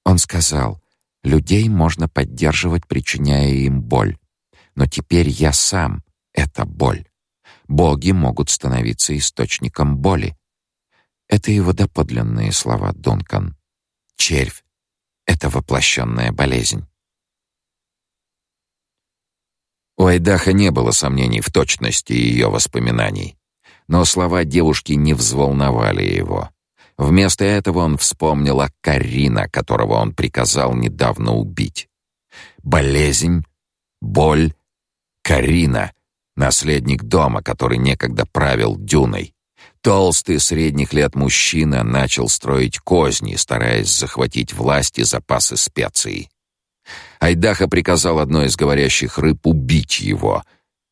[0.06, 0.80] Он сказал:
[1.24, 4.16] "Людей можно поддерживать, причиняя им боль,
[4.76, 7.08] но теперь я сам это боль.
[7.66, 10.38] Боги могут становиться источником боли.
[11.26, 13.56] Это его доподлинные слова, Дункан.
[14.16, 14.62] Червь—
[15.26, 16.86] это воплощенная болезнь.
[19.96, 23.36] У Айдаха не было сомнений в точности ее воспоминаний,
[23.88, 26.50] но слова девушки не взволновали его.
[26.98, 31.88] Вместо этого он вспомнил о Карина, которого он приказал недавно убить.
[32.62, 33.44] Болезнь,
[34.00, 34.54] боль,
[35.22, 35.92] Карина,
[36.36, 39.34] наследник дома, который некогда правил дюной.
[39.82, 46.30] Толстый средних лет мужчина начал строить козни, стараясь захватить власть и запасы специй.
[47.20, 50.42] Айдаха приказал одной из говорящих рыб убить его,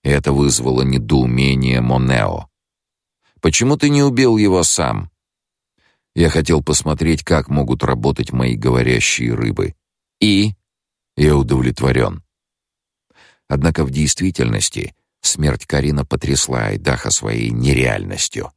[0.03, 2.49] и это вызвало недоумение Монео.
[3.41, 5.11] «Почему ты не убил его сам?»
[6.15, 9.75] Я хотел посмотреть, как могут работать мои говорящие рыбы.
[10.21, 10.55] И
[11.17, 12.23] я удовлетворен.
[13.49, 18.53] Однако в действительности Смерть Карина потрясла Айдаха своей нереальностью.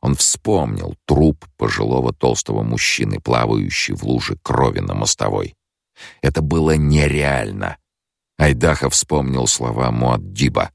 [0.00, 5.54] Он вспомнил труп пожилого толстого мужчины, плавающий в луже крови на мостовой.
[6.22, 7.76] Это было нереально.
[8.38, 10.70] Айдаха вспомнил слова Муаддиба.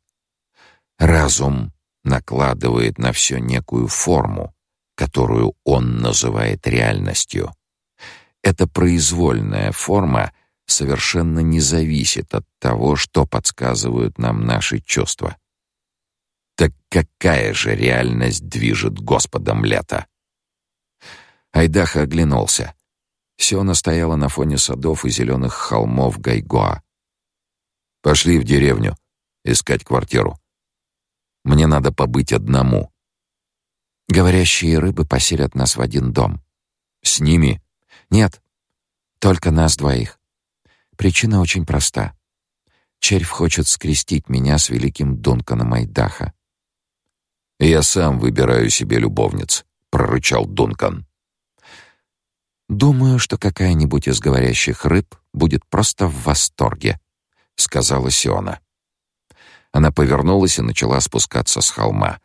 [0.99, 1.73] Разум
[2.03, 4.53] накладывает на все некую форму,
[5.03, 7.51] которую он называет реальностью.
[8.41, 10.31] Эта произвольная форма—
[10.65, 15.37] совершенно не зависит от того, что подсказывают нам наши чувства.
[16.55, 20.07] Так какая же реальность движет Господом лета?
[21.51, 22.75] Айдаха оглянулся.
[23.37, 26.83] Сиона стояла на фоне садов и зеленых холмов Гайгоа.
[28.01, 28.95] Пошли в деревню
[29.43, 30.39] искать квартиру.
[31.43, 32.92] Мне надо побыть одному.
[34.07, 36.41] Говорящие рыбы поселят нас в один дом.
[37.01, 37.61] С ними?
[38.09, 38.41] Нет.
[39.19, 40.19] Только нас двоих.
[40.97, 42.13] Причина очень проста.
[42.99, 46.33] Червь хочет скрестить меня с великим Дунканом Айдаха.
[47.59, 51.05] «Я сам выбираю себе любовниц»,— прорычал Дункан.
[52.69, 56.99] «Думаю, что какая-нибудь из говорящих рыб будет просто в восторге»,—
[57.55, 58.59] сказала Сиона.
[59.71, 62.19] Она повернулась и начала спускаться с холма.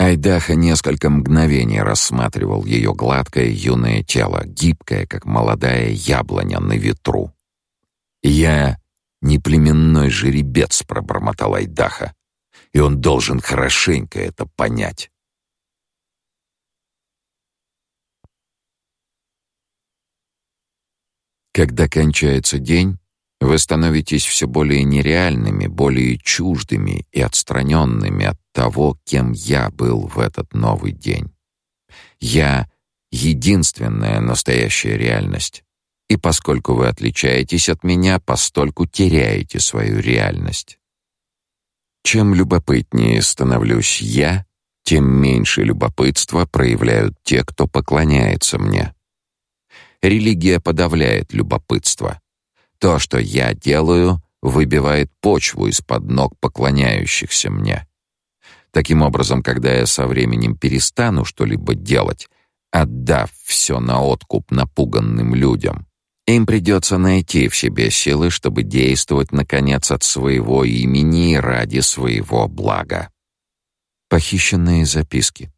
[0.00, 7.34] Айдаха несколько мгновений рассматривал ее гладкое юное тело, гибкое, как молодая яблоня на ветру.
[8.22, 8.78] «Я
[9.20, 12.14] не племенной жеребец»,— пробормотал Айдаха,
[12.72, 15.10] «и он должен хорошенько это понять».
[21.52, 22.96] Когда кончается день,
[23.38, 30.18] вы становитесь все более нереальными, более чуждыми и отстраненными от того, кем я был в
[30.18, 31.32] этот новый день.
[32.18, 32.68] Я—
[33.10, 35.64] единственная настоящая реальность.
[36.08, 40.78] И поскольку вы отличаетесь от меня, постольку теряете свою реальность.
[42.02, 44.44] Чем любопытнее становлюсь я,
[44.82, 48.94] тем меньше любопытства проявляют те, кто поклоняется мне.
[50.02, 52.20] Религия подавляет любопытство.
[52.78, 57.86] То, что я делаю, выбивает почву из-под ног поклоняющихся мне.
[58.72, 62.28] Таким образом, когда я со временем перестану что-либо делать,
[62.70, 65.86] отдав все на откуп напуганным людям,
[66.26, 73.10] им придется найти в себе силы, чтобы действовать наконец от своего имени ради своего блага.
[74.08, 75.52] Похищенные записки.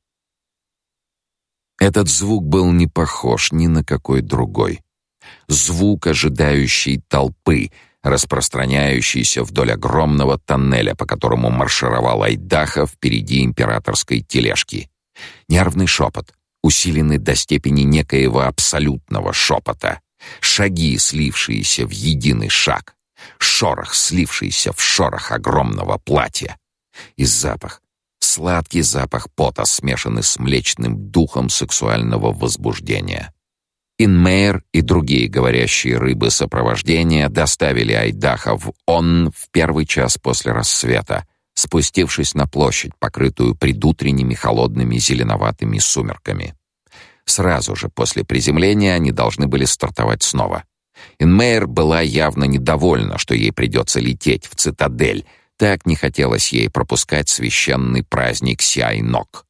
[1.79, 4.81] Этот звук был не похож ни на какой другой.
[5.49, 7.71] Звук ожидающей толпы,
[8.03, 14.91] распространяющийся вдоль огромного тоннеля, по которому маршировал Айдаха впереди императорской тележки.
[15.49, 20.01] Нервный шепот, усиленный до степени некоего абсолютного шепота.
[20.41, 22.95] Шаги, слившиеся в единый шаг.
[23.39, 26.59] Шорох, слившийся в шорох огромного платья.
[27.17, 27.83] И запах,
[28.21, 33.33] сладкий запах пота, смешанный с млечным духом сексуального возбуждения.
[33.99, 41.27] Инмейер и другие говорящие рыбы сопровождения доставили Айдаха в Он в первый час после рассвета,
[41.55, 46.55] спустившись на площадь, покрытую предутренними холодными зеленоватыми сумерками.
[47.25, 50.65] Сразу же после приземления они должны были стартовать снова.
[51.19, 55.25] Инмейер была явно недовольна, что ей придется лететь в цитадель,
[55.57, 59.47] так не хотелось ей пропускать священный праздник Сяйнок.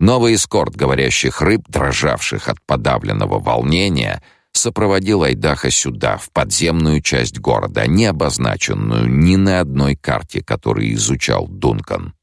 [0.00, 4.22] Новый эскорт говорящих рыб, дрожавших от подавленного волнения,
[4.52, 11.46] сопроводил Айдаха сюда, в подземную часть города, не обозначенную ни на одной карте, которую изучал
[11.48, 12.14] Дункан.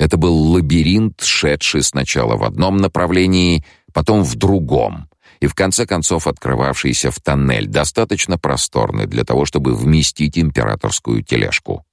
[0.00, 5.08] Это был лабиринт, шедший сначала в одном направлении, потом в другом,
[5.38, 11.84] и в конце концов открывавшийся в тоннель, достаточно просторный для того, чтобы вместить императорскую тележку.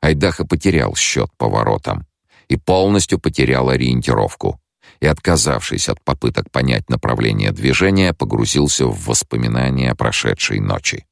[0.00, 2.04] Айдаха потерял счет поворотам
[2.50, 4.60] и полностью потерял ориентировку.
[5.00, 11.06] И, отказавшись от попыток понять направление движения, погрузился в воспоминания о прошедшей ночи.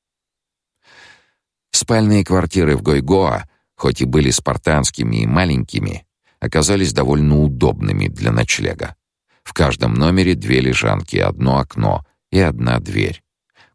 [1.71, 6.05] Спальные квартиры в Гойгоа, хоть и были спартанскими и маленькими,
[6.41, 8.97] оказались довольно удобными для ночлега.
[9.45, 13.23] В каждом номере две лежанки, одно окно и одна дверь.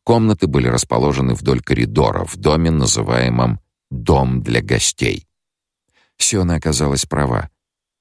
[0.03, 3.59] Комнаты были расположены вдоль коридора в доме, называемом
[3.89, 5.25] дом для гостей.
[6.17, 7.49] Сиона оказалась права.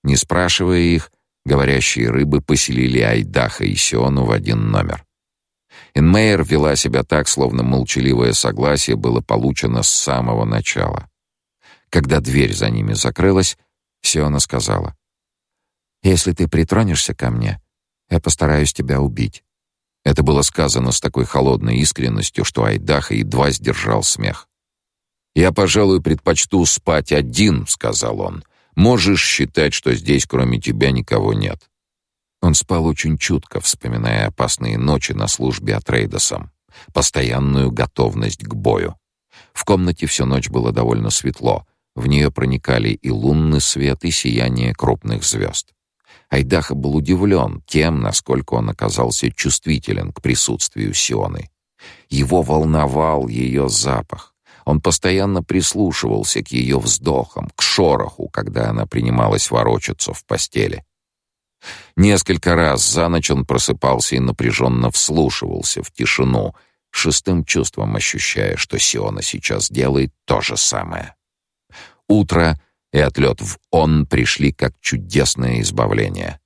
[0.02, 1.10] Не спрашивая их,
[1.44, 5.04] говорящие рыбы поселили Айдаха и Сиону в один номер.
[5.94, 11.08] Инмейер вела себя так, словно молчаливое согласие было получено с самого начала.
[11.90, 13.58] Когда дверь за ними закрылась,
[14.02, 14.96] Сиона сказала:
[16.02, 17.60] "Если ты притронешься ко мне,
[18.08, 19.44] я постараюсь тебя убить".
[20.04, 24.48] Это было сказано с такой холодной искренностью, что Айдаха едва сдержал смех.
[25.34, 28.44] «Я, пожалуй, предпочту спать один»,— сказал он.
[28.74, 31.70] «Можешь считать, что здесь кроме тебя никого нет».
[32.40, 36.50] Он спал очень чутко, вспоминая опасные ночи на службе от Рейдосом,
[36.92, 38.96] постоянную готовность к бою.
[39.52, 44.74] В комнате всю ночь было довольно светло, в нее проникали и лунный свет, и сияние
[44.74, 45.72] крупных звезд.
[46.30, 51.50] Айдаха был удивлен тем, насколько он оказался чувствителен к присутствию Сионы.
[52.08, 54.31] Его волновал ее запах.
[54.64, 60.84] Он постоянно прислушивался к ее вздохам, к шороху, когда она принималась ворочаться в постели.
[61.96, 66.54] Несколько раз за ночь он просыпался и напряженно вслушивался в тишину,
[66.90, 71.14] шестым чувством ощущая, что Сиона сейчас делает то же самое.
[72.08, 72.60] Утро
[72.92, 76.40] и отлет в Он пришли как чудесное избавление.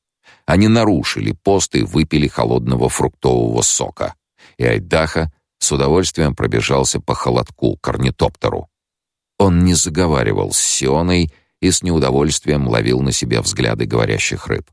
[0.47, 4.15] Они нарушили пост и выпили холодного фруктового сока.
[4.59, 8.69] И Айдаха с удовольствием пробежался по холодку к орнитоптеру.
[9.39, 14.71] Он не заговаривал с Сионой и с неудовольствием ловил на себе взгляды говорящих рыб.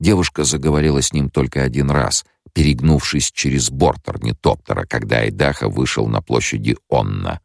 [0.00, 6.22] Девушка заговорила с ним только один раз, перегнувшись через борт орнитоптера, когда Айдаха вышел на
[6.22, 7.40] площади Онна.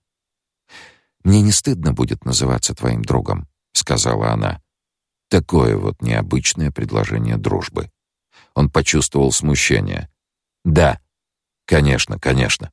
[1.24, 4.62] «Мне не стыдно будет называться твоим другом»,— сказала она.
[5.30, 7.90] Такое вот необычное предложение дружбы.
[8.54, 10.10] Он почувствовал смущение.
[10.64, 11.00] «Да,
[11.66, 12.72] Конечно, конечно.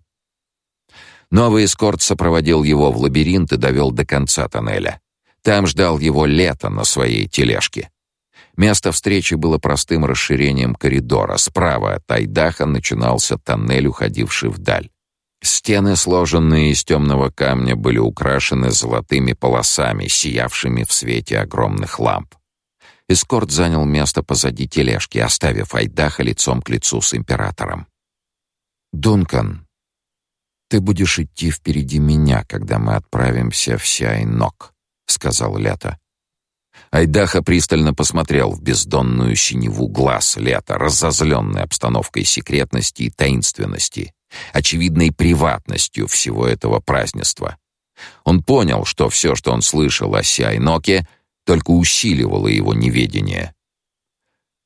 [1.30, 5.00] Новый эскорт сопроводил его в лабиринт и довел до конца тоннеля.
[5.42, 7.90] Там ждал его лето на своей тележке.
[8.56, 11.36] Место встречи было простым расширением коридора.
[11.36, 14.90] Справа от Айдаха начинался тоннель, уходивший вдаль.
[15.42, 22.34] Стены, сложенные из темного камня, были украшены золотыми полосами, сиявшими в свете огромных ламп.
[23.08, 27.86] Эскорт занял место позади тележки, оставив Айдаха лицом к лицу с императором.
[28.92, 29.66] «Дункан,
[30.68, 34.72] ты будешь идти впереди меня, когда мы отправимся в Сяйнок»,—
[35.06, 35.98] сказал Лето.
[36.90, 44.12] Айдаха пристально посмотрел в бездонную синеву глаз Лета, разозленной обстановкой секретности и таинственности,
[44.52, 47.58] очевидной приватностью всего этого празднества.
[48.24, 51.06] Он понял, что все, что он слышал о Сяйноке,
[51.44, 53.54] только усиливало его неведение.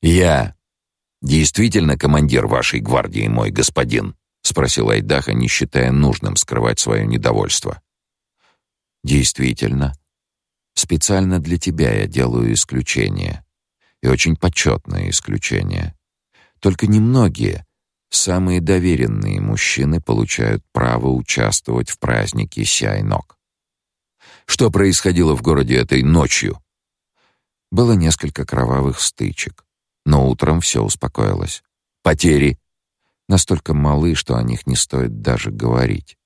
[0.02, 0.53] «Я
[1.24, 7.80] действительно командир вашей гвардии, мой господин?»— спросил Айдаха, не считая нужным скрывать свое недовольство.
[9.02, 9.94] «Действительно.
[10.74, 13.44] Специально для тебя я делаю исключение.
[14.02, 15.94] И очень почетное исключение.
[16.60, 17.64] Только немногие,
[18.10, 23.38] самые доверенные мужчины получают право участвовать в празднике Сяйнок.
[24.44, 26.60] Что происходило в городе этой ночью?»
[27.70, 29.64] Было несколько кровавых стычек,
[30.04, 31.62] но утром все успокоилось.
[32.02, 32.58] «Потери?»
[33.28, 36.16] настолько малы, что о них не стоит даже говорить.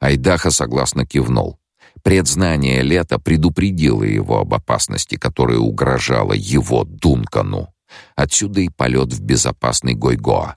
[0.00, 1.58] Айдаха согласно кивнул.
[2.02, 7.72] Предзнание лета предупредило его об опасности, которая угрожала его Дункану.
[8.16, 10.56] Отсюда и полет в безопасный Гойгоа.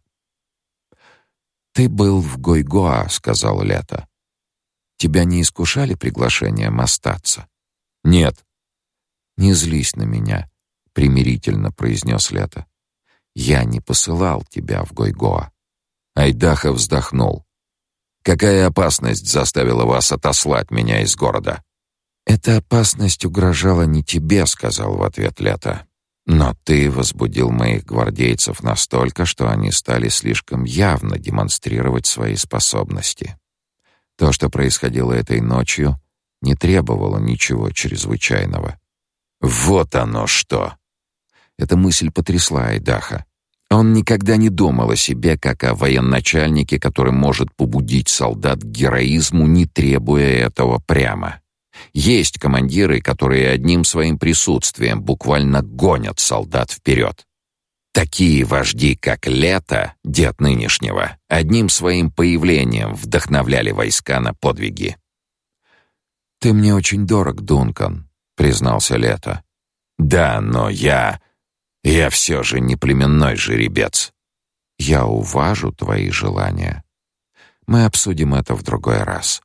[1.74, 4.08] «Ты был в Гойгоа»,— сказал Лето.
[4.98, 7.48] «Тебя не искушали приглашением остаться?»
[8.04, 8.46] «Нет».
[9.36, 10.50] «Не злись на меня»,—
[10.96, 12.66] примирительно произнес Лето.
[13.36, 15.52] «Я не посылал тебя в Гойгоа.
[16.16, 17.46] Айдаха вздохнул.
[18.24, 21.62] Какая опасность заставила вас отослать меня из города?
[22.26, 25.86] Эта опасность угрожала не тебе, сказал в ответ Лето.
[26.26, 33.38] Но ты возбудил моих гвардейцев настолько, что они стали слишком явно демонстрировать свои способности.
[34.18, 36.02] То, что происходило этой ночью,
[36.42, 38.80] не требовало ничего чрезвычайного.
[39.42, 40.78] Вот оно что.
[41.58, 43.26] Эта мысль потрясла Айдаха.
[43.70, 49.48] Он никогда не думал о себе как о военачальнике, который может побудить солдат к героизму,
[49.48, 51.42] не требуя этого прямо.
[51.94, 57.26] Есть командиры, которые одним своим присутствием буквально гонят солдат вперед.
[57.92, 64.98] Такие вожди, как Лето, дед нынешнего, одним своим появлением вдохновляли войска на подвиги.
[66.40, 69.44] «Ты мне очень дорог, Дункан»,— признался Лето.
[69.98, 71.20] «Да, но я...»
[71.86, 74.12] Я все же не племенной жеребец.
[74.80, 76.84] Я уважу твои желания.
[77.68, 79.44] Мы обсудим это в другой раз.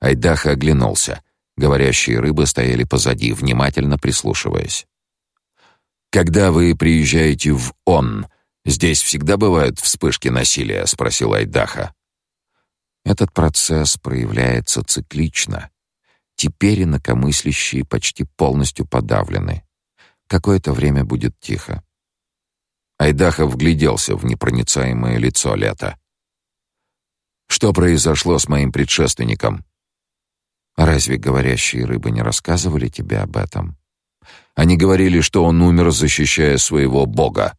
[0.00, 1.22] Айдаха оглянулся.
[1.56, 4.88] Говорящие рыбы стояли позади, внимательно прислушиваясь.
[6.10, 8.26] Когда вы приезжаете в Он,
[8.64, 11.94] здесь всегда бывают вспышки насилия, спросил Айдаха.
[13.04, 15.70] Этот процесс проявляется циклично.
[16.34, 19.62] Теперь инакомыслящие почти полностью подавлены.
[20.30, 21.82] Какое-то время будет тихо.
[22.98, 25.98] Айдаха вгляделся в непроницаемое лицо Лета.
[27.48, 29.64] Что произошло с моим предшественником?
[30.76, 33.76] Разве говорящие рыбы не рассказывали тебе об этом?
[34.54, 37.58] Они говорили, что он умер, защищая своего бога.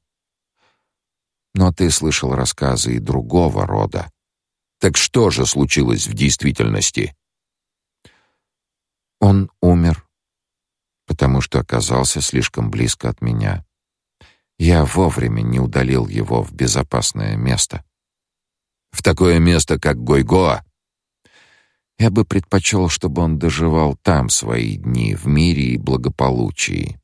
[1.53, 4.09] Но ты слышал рассказы и другого рода.
[4.79, 7.13] Так что же случилось в действительности?
[9.19, 10.07] Он умер
[11.11, 13.65] потому что оказался слишком близко от меня.
[14.57, 17.83] Я вовремя не удалил его в безопасное место.
[18.91, 20.63] В такое место, как Гойгоа,
[21.99, 26.97] я бы предпочел, чтобы он доживал там свои дни, в мире и благополучии.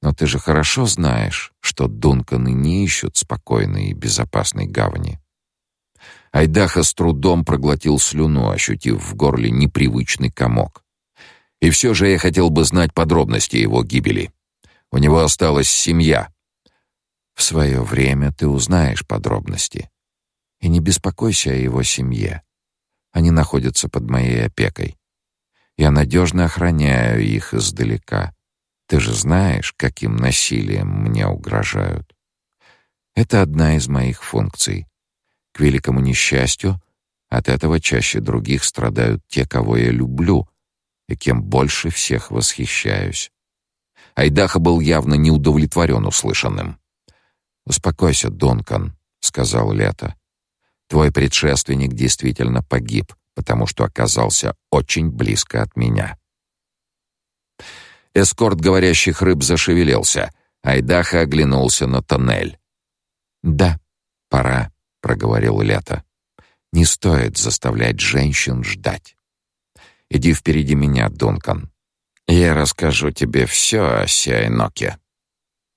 [0.00, 5.20] Но ты же хорошо знаешь, что Дунканы не ищут спокойной и безопасной гавани.
[6.32, 10.83] Айдаха с трудом проглотил слюну, ощутив в горле непривычный комок.
[11.64, 14.30] И все же я хотел бы знать подробности его гибели.
[14.90, 16.30] У него осталась семья.
[17.34, 19.88] В свое время ты узнаешь подробности.
[20.60, 22.42] И не беспокойся о его семье.
[23.12, 24.98] Они находятся под моей опекой.
[25.78, 28.34] Я надежно охраняю их издалека.
[28.86, 32.14] Ты же знаешь, каким насилием мне угрожают.
[33.14, 34.86] Это одна из моих функций.
[35.52, 36.78] К великому несчастью,
[37.30, 40.46] от этого чаще других страдают те, кого я люблю,
[41.08, 43.30] и кем больше всех восхищаюсь.
[44.14, 46.78] Айдаха был явно не удовлетворен услышанным.
[47.66, 50.14] «Успокойся, Дункан»,— сказал Лето.
[50.88, 56.18] «Твой предшественник действительно погиб, потому что оказался очень близко от меня».
[58.14, 60.30] Эскорт говорящих рыб зашевелился.
[60.62, 62.58] Айдаха оглянулся на тоннель.
[63.42, 63.80] «Да,
[64.28, 64.70] пора»,—
[65.00, 66.04] проговорил Лето.
[66.74, 69.13] Не стоит заставлять женщин ждать.
[70.10, 71.70] Иди впереди меня, Дункан.
[72.26, 74.98] Я расскажу тебе все о Сиайноке.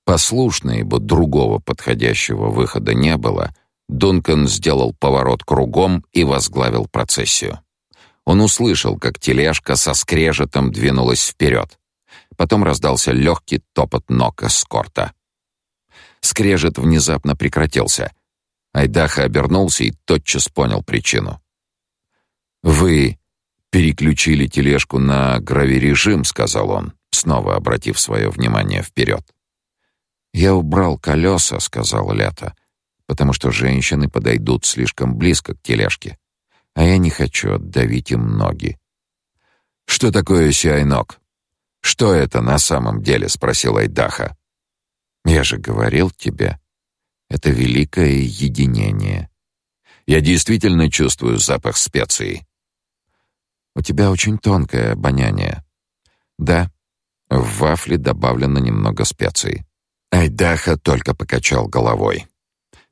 [0.04, 3.54] Послушный, ибо другого подходящего выхода не было,
[3.88, 7.60] Дункан сделал поворот кругом и возглавил процессию.
[8.24, 11.78] Он услышал, как тележка со скрежетом двинулась вперед.
[12.36, 15.12] Потом раздался легкий топот ног эскорта.
[16.20, 18.12] Скрежет внезапно прекратился.
[18.72, 21.40] Айдаха обернулся и тотчас понял причину.
[22.62, 23.18] «Вы
[23.70, 29.22] переключили тележку на гравирежим»,— сказал он, снова обратив свое внимание вперед.
[30.32, 32.54] «Я убрал колеса»,— сказал Лето,
[33.06, 36.18] «потому что женщины подойдут слишком близко к тележке,
[36.74, 38.78] а я не хочу отдавить им ноги».
[39.86, 41.20] «Что такое сиайнок?»
[41.80, 44.36] «Что это на самом деле?»— спросил Айдаха.
[45.24, 46.58] «Я же говорил тебе,
[47.30, 49.28] это великое единение.
[50.06, 52.47] Я действительно чувствую запах специй.
[53.78, 55.62] У тебя очень тонкое обоняние.
[56.36, 56.68] Да,
[57.30, 59.62] в вафле добавлено немного специй.
[60.10, 62.26] Айдаха только покачал головой.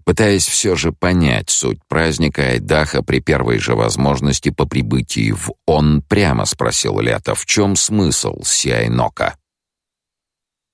[0.04, 6.02] Пытаясь все же понять суть праздника, Айдаха при первой же возможности по прибытии в он
[6.02, 9.36] прямо спросил Лето, в чем смысл Сиайнока.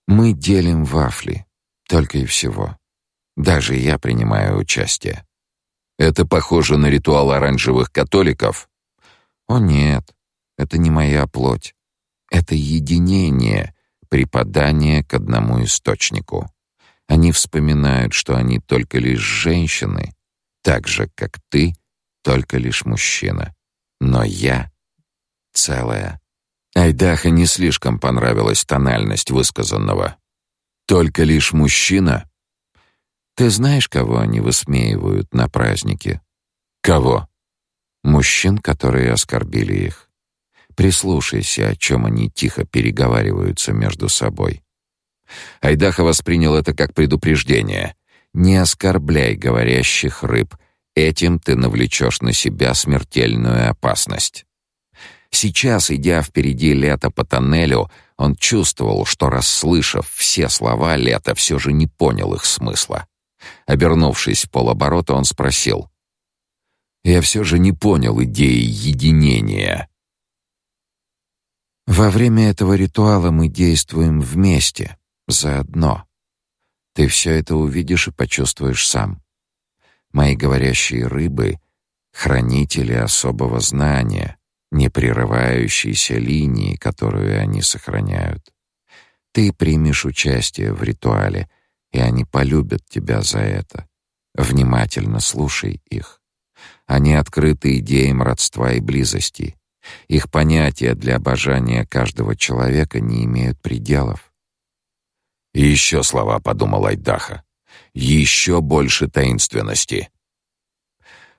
[0.06, 1.46] «Мы делим вафли,
[1.88, 2.76] только и всего.
[3.38, 5.24] Даже я принимаю участие.
[5.98, 8.68] Это похоже на ритуал оранжевых католиков.
[9.48, 10.14] О нет,
[10.56, 11.74] это не моя плоть.
[12.30, 13.74] Это единение,
[14.08, 16.50] припадание к одному источнику.
[17.08, 20.14] Они вспоминают, что они только лишь женщины,
[20.62, 21.74] так же, как ты,
[22.22, 23.54] только лишь мужчина.
[24.00, 24.70] Но я
[25.52, 26.20] целая.
[26.74, 30.16] Айдаха не слишком понравилась тональность высказанного.
[30.86, 32.28] Только лишь мужчина?
[33.34, 36.20] Ты знаешь, кого они высмеивают на празднике?
[36.80, 37.28] Кого?
[38.02, 40.08] Мужчин, которые оскорбили их.
[40.74, 44.62] Прислушайся, о чем они тихо переговариваются между собой.
[45.60, 47.94] Айдаха воспринял это как предупреждение.
[48.34, 50.56] Не оскорбляй говорящих рыб.
[50.94, 54.44] Этим ты навлечешь на себя смертельную опасность.
[55.30, 61.72] Сейчас, идя впереди Лета по тоннелю, он чувствовал, что, расслышав все слова, Лета все же
[61.72, 63.06] не понял их смысла.
[63.66, 65.88] Обернувшись в полоборота, он спросил.
[67.04, 69.88] «Я все же не понял идеи единения».
[71.86, 74.96] «Во время этого ритуала мы действуем вместе,
[75.26, 76.06] заодно.
[76.94, 79.20] Ты все это увидишь и почувствуешь сам.
[80.12, 81.58] Мои говорящие рыбы—
[82.12, 84.38] хранители особого знания,
[84.70, 88.52] непрерывающейся линии, которую они сохраняют.
[89.32, 91.50] Ты примешь участие в ритуале—
[91.92, 93.86] и они полюбят тебя за это.
[94.34, 96.21] Внимательно слушай их.
[96.86, 99.56] Они открыты идеям родства и близости.
[100.08, 104.32] Их понятия для обожания каждого человека не имеют пределов.
[105.54, 107.42] И еще слова, подумал Айдаха.
[107.94, 110.10] Еще больше таинственности.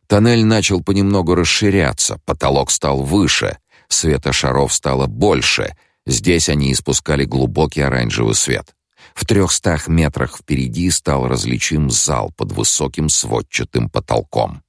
[0.08, 3.58] Тоннель начал понемногу расширяться, потолок стал выше,
[3.88, 5.76] света шаров стало больше.
[6.06, 8.76] Здесь они испускали глубокий оранжевый свет.
[9.14, 14.63] В трехстах метрах впереди стал различим зал под высоким сводчатым потолком.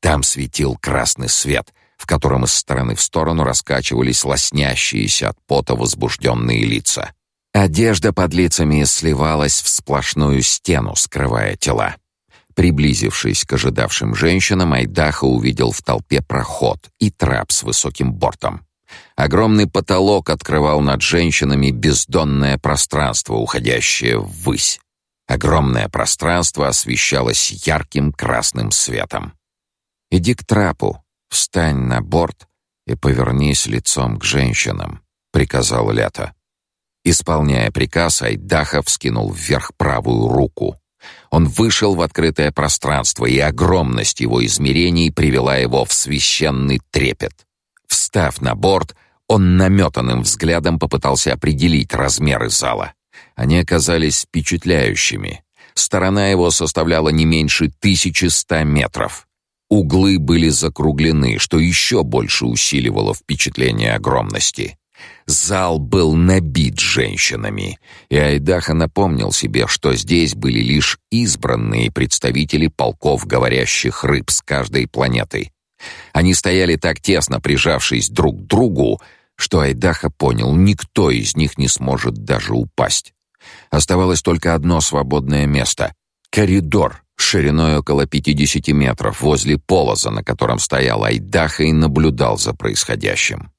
[0.00, 6.64] Там светил красный свет, в котором из стороны в сторону раскачивались лоснящиеся от пота возбужденные
[6.64, 7.12] лица.
[7.52, 11.96] Одежда под лицами сливалась в сплошную стену, скрывая тела.
[12.54, 18.66] Приблизившись к ожидавшим женщинам, Айдаха увидел в толпе проход и трап с высоким бортом.
[19.16, 24.80] Огромный потолок открывал над женщинами бездонное пространство, уходящее ввысь.
[25.28, 29.34] Огромное пространство освещалось ярким красным светом.
[30.10, 32.48] «Иди к трапу, встань на борт
[32.86, 36.34] и повернись лицом к женщинам»,— приказал Лето.
[37.04, 40.76] Исполняя приказ, Айдаха вскинул вверх правую руку.
[41.30, 47.46] Он вышел в открытое пространство, и огромность его измерений привела его в священный трепет.
[47.86, 48.94] Встав на борт,
[49.26, 52.94] он наметанным взглядом попытался определить размеры зала.
[53.36, 55.42] Они оказались впечатляющими.
[55.74, 59.26] Сторона его составляла не меньше 1100 метров.
[59.70, 64.76] Углы были закруглены, что еще больше усиливало впечатление огромности.
[65.26, 67.78] Зал был набит женщинами,
[68.08, 74.88] и Айдаха напомнил себе, что здесь были лишь избранные представители полков говорящих рыб с каждой
[74.88, 75.52] планеты.
[76.12, 79.00] Они стояли так тесно, прижавшись друг к другу,
[79.36, 83.14] что Айдаха понял, никто из них не сможет даже упасть.
[83.70, 85.94] Оставалось только одно свободное место—
[86.30, 93.52] коридор, шириной около 50 метров, возле полоза, на котором стоял Айдаха и наблюдал за происходящим.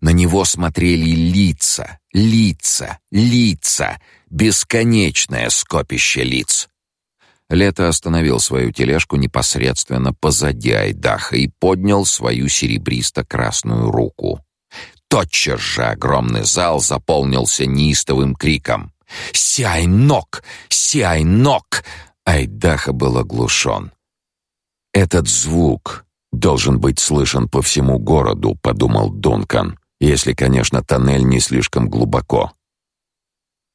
[0.00, 3.98] На него смотрели лица, лица, лица,
[4.30, 6.68] бесконечное скопище лиц.
[7.50, 14.40] Лето остановил свою тележку непосредственно позади Айдаха и поднял свою серебристо-красную руку.
[15.08, 18.92] Тотчас же огромный зал заполнился неистовым криком.
[19.32, 20.42] «Сиай-нок!
[20.68, 21.82] Сиай-нок!»
[22.28, 23.90] Айдаха был оглушен.
[24.92, 31.88] «Этот звук должен быть слышен по всему городу»,— подумал Дункан, если, конечно, тоннель не слишком
[31.88, 32.52] глубоко.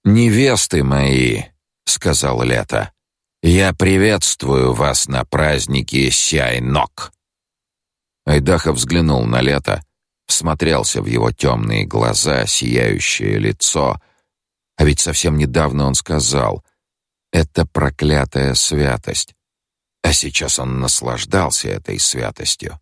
[0.04, 1.46] «Невесты мои»,—
[1.86, 2.92] сказал Лето,—
[3.42, 7.12] «я приветствую вас на празднике Сяйнок».
[8.24, 9.82] Айдаха взглянул на Лето,
[10.28, 14.00] всмотрелся в его темные глаза, сияющее лицо,
[14.78, 16.64] а ведь совсем недавно он сказал
[17.34, 19.36] «это проклятая святость»,
[20.04, 22.80] а сейчас он наслаждался этой святостью.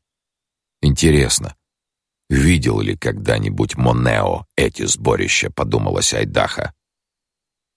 [0.81, 1.55] Интересно,
[2.29, 6.73] видел ли когда-нибудь Монео эти сборища, подумалось Айдаха.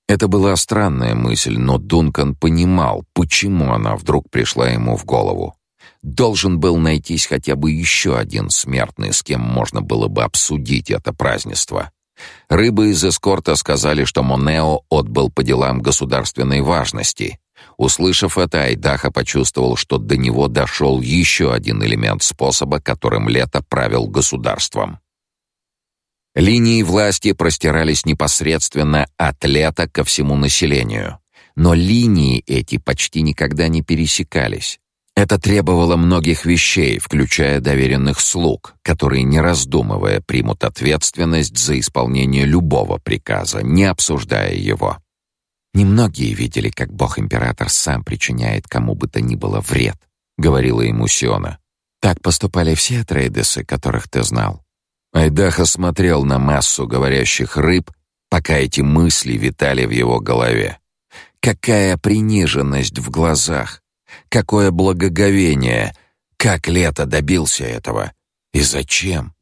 [0.08, 5.54] Это была странная мысль, но Дункан понимал, почему она вдруг пришла ему в голову.
[6.02, 11.12] Должен был найтись хотя бы еще один смертный, с кем можно было бы обсудить это
[11.14, 11.90] празднество.
[12.48, 17.38] Рыбы из эскорта сказали, что Монео отбыл по делам государственной важности.
[17.76, 24.06] Услышав это, Айдаха почувствовал, что до него дошел еще один элемент способа, которым Лето правил
[24.06, 24.98] государством.
[26.34, 31.20] Линии власти простирались непосредственно от Лета ко всему населению,
[31.54, 34.80] но линии эти почти никогда не пересекались.
[35.16, 42.98] Это требовало многих вещей, включая доверенных слуг, которые, не раздумывая, примут ответственность за исполнение любого
[42.98, 44.98] приказа, не обсуждая его.
[45.72, 49.96] Немногие видели, как бог-император сам причиняет кому бы то ни было вред,
[50.36, 51.58] говорила ему Сиона.
[52.00, 54.62] Так поступали все трейдесы, которых ты знал.
[55.12, 57.90] Айдаха смотрел на массу говорящих рыб,
[58.28, 60.78] пока эти мысли витали в его голове.
[61.40, 63.80] Какая приниженность в глазах,
[64.28, 65.94] Какое благоговение!
[66.36, 68.12] Как Лето добился этого?
[68.52, 69.34] И зачем?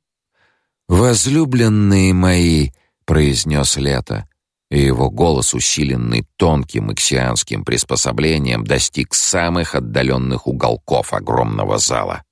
[0.88, 2.70] «Возлюбленные мои»,—
[3.06, 4.28] произнес Лето,
[4.70, 12.22] и его голос, усиленный тонким иксианским приспособлением, достиг самых отдаленных уголков огромного зала.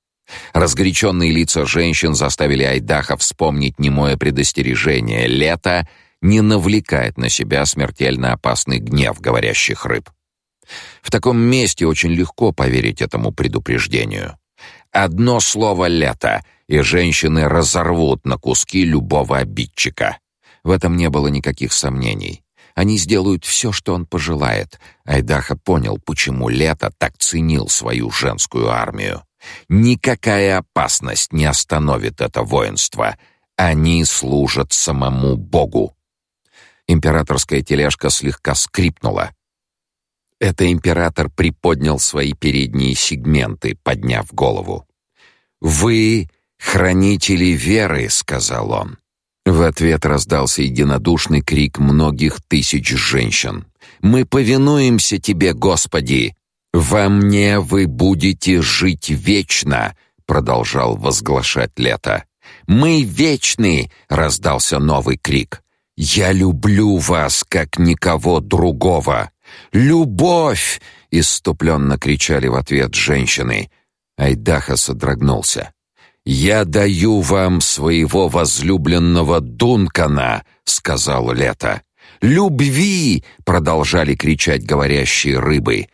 [0.53, 5.87] Разгоряченные лица женщин заставили Айдаха вспомнить немое предостережение «Лето»
[6.21, 10.09] не навлекает на себя смертельно опасный гнев говорящих рыб.
[11.01, 14.37] В таком месте очень легко поверить этому предупреждению.
[14.91, 20.19] Одно слово «лето», и женщины разорвут на куски любого обидчика.
[20.63, 22.43] В этом не было никаких сомнений.
[22.75, 24.79] Они сделают все, что он пожелает.
[25.05, 29.23] Айдаха понял, почему Лето так ценил свою женскую армию.
[29.67, 33.17] Никакая опасность не остановит это воинство.
[33.57, 35.95] Они служат самому Богу.
[36.87, 39.31] Императорская тележка слегка скрипнула.
[40.41, 44.87] Это император приподнял свои передние сегменты, подняв голову.
[45.61, 48.97] «Вы хранители веры»,— сказал он.
[49.45, 53.67] В ответ раздался единодушный крик многих тысяч женщин.
[54.01, 56.35] «Мы повинуемся Тебе, Господи!
[56.73, 59.95] Во мне вы будете жить вечно!»—
[60.25, 62.23] продолжал возглашать Лето.
[62.65, 65.61] «Мы вечны!»— раздался новый крик.
[65.95, 69.29] «Я люблю вас, как никого другого!»
[69.73, 70.81] «Любовь!»—
[71.11, 73.69] иступленно кричали в ответ женщины.
[74.17, 75.71] Айдаха содрогнулся.
[76.25, 81.81] «Я даю вам своего возлюбленного Дункана»,— сказал Лето.
[82.21, 85.87] «Любви!»— продолжали кричать говорящие рыбы.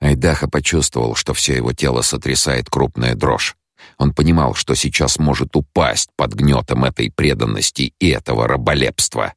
[0.00, 3.56] Айдаха почувствовал, что все его тело сотрясает крупная дрожь.
[3.98, 9.34] Он понимал, что сейчас может упасть под гнетом этой преданности и этого раболепства.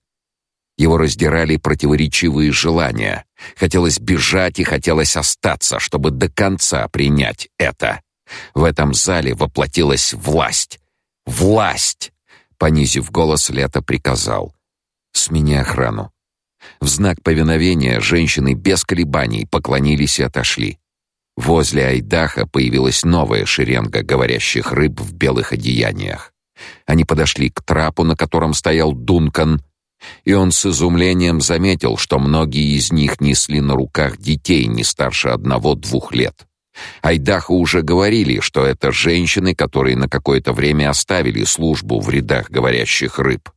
[0.79, 3.25] Его раздирали противоречивые желания.
[3.57, 7.99] Хотелось бежать и хотелось остаться, чтобы до конца принять это.
[8.55, 10.79] В этом зале воплотилась власть.
[11.25, 12.13] Власть!
[12.57, 14.55] Понизив голос, Лето приказал.
[15.11, 16.13] «Смени охрану».
[16.79, 20.79] В знак повиновения женщины без колебаний поклонились и отошли.
[21.35, 26.33] Возле Айдаха появилась новая шеренга говорящих рыб в белых одеяниях.
[26.85, 29.61] Они подошли к трапу, на котором стоял Дункан,
[30.23, 35.29] и он с изумлением заметил, что многие из них несли на руках детей не старше
[35.29, 36.45] одного-двух лет.
[37.01, 43.19] Айдаху уже говорили, что это женщины, которые на какое-то время оставили службу в рядах говорящих
[43.19, 43.49] рыб.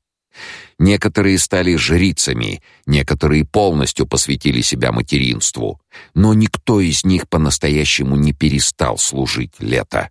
[0.78, 5.80] Некоторые стали жрицами, некоторые полностью посвятили себя материнству,
[6.14, 10.10] но никто из них по-настоящему не перестал служить лето.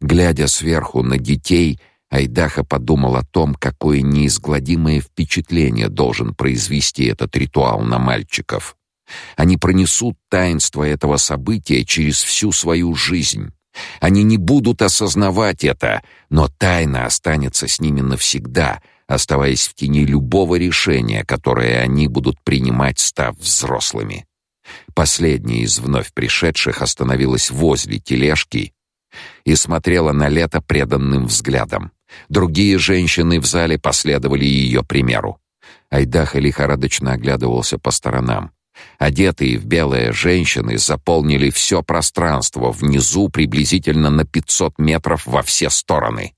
[0.00, 1.80] Глядя сверху на детей,
[2.14, 8.76] Айдаха подумал о том, какое неизгладимое впечатление должен произвести этот ритуал на мальчиков.
[9.36, 13.50] Они пронесут таинство этого события через всю свою жизнь.
[14.00, 20.54] Они не будут осознавать это, но тайна останется с ними навсегда, оставаясь в тени любого
[20.54, 24.24] решения, которое они будут принимать, став взрослыми.
[24.94, 28.72] Последняя из вновь пришедших остановилась возле тележки
[29.44, 31.90] и смотрела на лето преданным взглядом.
[32.28, 35.38] Другие женщины в зале последовали ее примеру.
[35.90, 38.50] Айдаха лихорадочно оглядывался по сторонам.
[38.98, 46.34] Одетые в белое женщины заполнили все пространство внизу приблизительно на 500 метров во все стороны.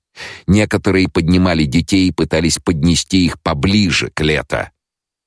[0.47, 4.71] Некоторые поднимали детей и пытались поднести их поближе к лето.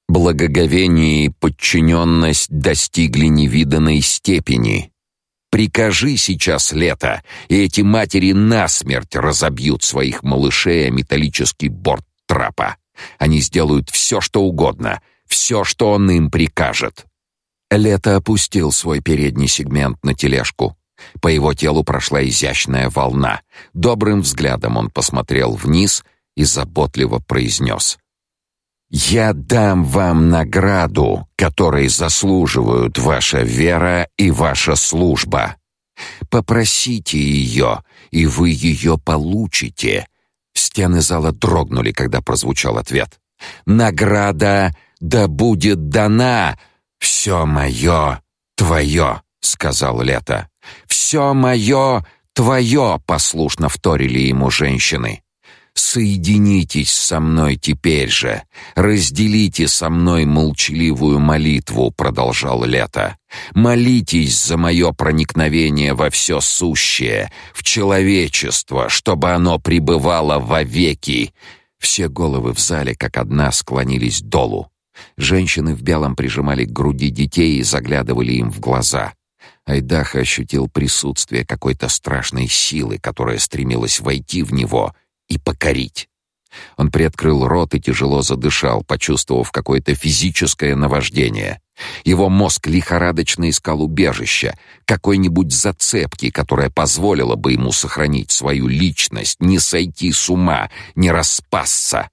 [0.08, 4.92] Благоговение и подчиненность достигли невиданной степени.
[5.50, 12.76] Прикажи сейчас лето, и эти матери насмерть разобьют своих малышей о металлический борт трапа.
[13.18, 17.06] Они сделают все, что угодно, все, что он им прикажет.
[17.70, 20.76] Лето опустил свой передний сегмент на тележку.
[21.20, 23.40] По его телу прошла изящная волна.
[23.72, 26.04] Добрым взглядом он посмотрел вниз
[26.36, 27.98] и заботливо произнес.
[28.90, 35.56] «Я дам вам награду, которой заслуживают ваша вера и ваша служба.
[36.28, 40.06] Попросите ее, и вы ее получите».
[40.54, 43.20] Стены зала дрогнули, когда прозвучал ответ.
[43.64, 46.58] «Награда да будет дана!»
[46.98, 48.20] «Все мое
[48.56, 50.48] твое»,— сказал Лето.
[50.86, 52.04] «Все мое
[52.34, 55.22] твое»,— послушно вторили ему женщины.
[55.82, 58.42] «Соединитесь со мной теперь же,
[58.74, 63.16] разделите со мной молчаливую молитву»,— продолжал Лето.
[63.54, 71.32] «Молитесь за мое проникновение во все сущее, в человечество, чтобы оно пребывало вовеки».
[71.78, 74.70] Все головы в зале как одна склонились долу.
[75.16, 79.14] Женщины в белом прижимали к груди детей и заглядывали им в глаза.
[79.64, 84.94] Айдаха ощутил присутствие какой-то страшной силы, которая стремилась войти в него
[85.30, 86.10] и покорить.
[86.76, 91.60] Он приоткрыл рот и тяжело задышал, почувствовав какое-то физическое наваждение.
[92.04, 99.58] Его мозг лихорадочно искал убежища, какой-нибудь зацепки, которая позволила бы ему сохранить свою личность, не
[99.58, 102.10] сойти с ума, не распасться.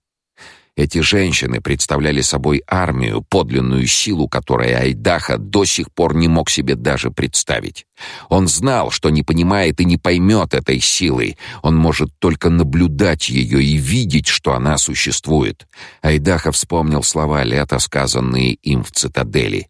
[0.78, 6.76] Эти женщины представляли собой армию, подлинную силу которой Айдаха до сих пор не мог себе
[6.76, 7.88] даже представить.
[8.30, 11.36] Он знал, что не понимает и не поймет этой силы.
[11.64, 15.68] Он может только наблюдать ее и видеть, что она существует.
[16.04, 19.70] Айдаха вспомнил слова Лета, сказанные им в цитадели.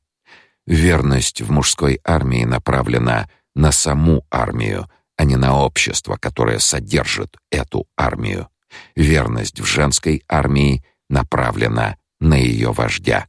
[0.66, 7.88] Верность в мужской армии направлена на саму армию, а не на общество, которое содержит эту
[7.96, 8.50] армию.
[8.98, 13.28] Верность в женской армии— направлена на ее вождя.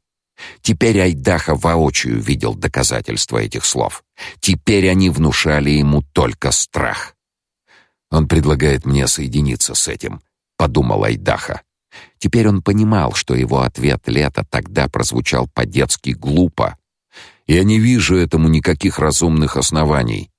[0.62, 4.04] Теперь Айдаха воочию видел доказательства этих слов.
[4.40, 7.14] Теперь они внушали ему только страх.
[8.10, 10.20] Он предлагает мне соединиться с этим,
[10.56, 11.62] подумал Айдаха.
[12.18, 16.76] Теперь он понимал, что его ответ лета тогда прозвучал по-детски глупо.
[17.46, 20.30] Я не вижу этому никаких разумных оснований.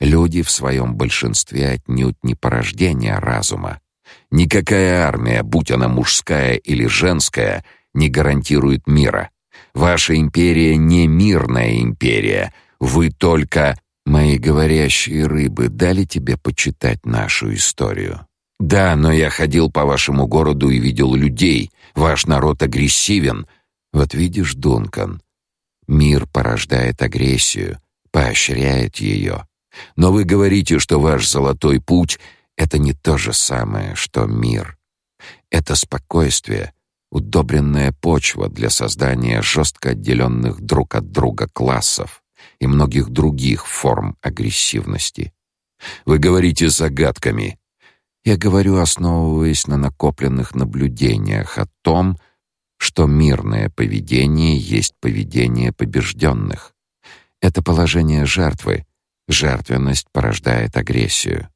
[0.00, 3.81] Люди в своем большинстве отнюдь не порождение разума.
[4.32, 9.28] Никакая армия, будь она мужская или женская, не гарантирует мира.
[9.74, 12.54] Ваша империя не мирная империя.
[12.80, 18.26] Вы только мои говорящие рыбы дали тебе почитать нашу историю.
[18.58, 21.70] Да, но я ходил по вашему городу и видел людей.
[21.94, 23.46] Ваш народ агрессивен.
[23.92, 25.20] Вот видишь, Дункан,
[25.86, 27.80] мир порождает агрессию,
[28.10, 29.46] поощряет ее.
[29.96, 32.18] Но вы говорите, что ваш золотой путь
[32.56, 34.78] это не то же самое, что мир.
[35.50, 36.72] Это спокойствие,
[37.10, 42.22] удобренная почва для создания жестко отделенных друг от друга классов
[42.58, 45.32] и многих других форм агрессивности.
[46.04, 47.58] Вы говорите загадками.
[48.24, 52.16] Я говорю, основываясь на накопленных наблюдениях о том,
[52.78, 56.74] что мирное поведение есть поведение побежденных.
[57.40, 58.86] Это положение жертвы.
[59.28, 61.51] Жертвенность порождает агрессию.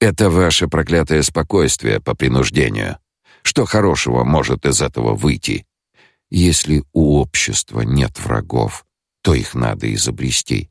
[0.00, 2.98] Это ваше проклятое спокойствие по принуждению.
[3.42, 5.66] Что хорошего может из этого выйти?
[6.30, 8.84] Если у общества нет врагов,
[9.22, 10.70] то их надо изобрести.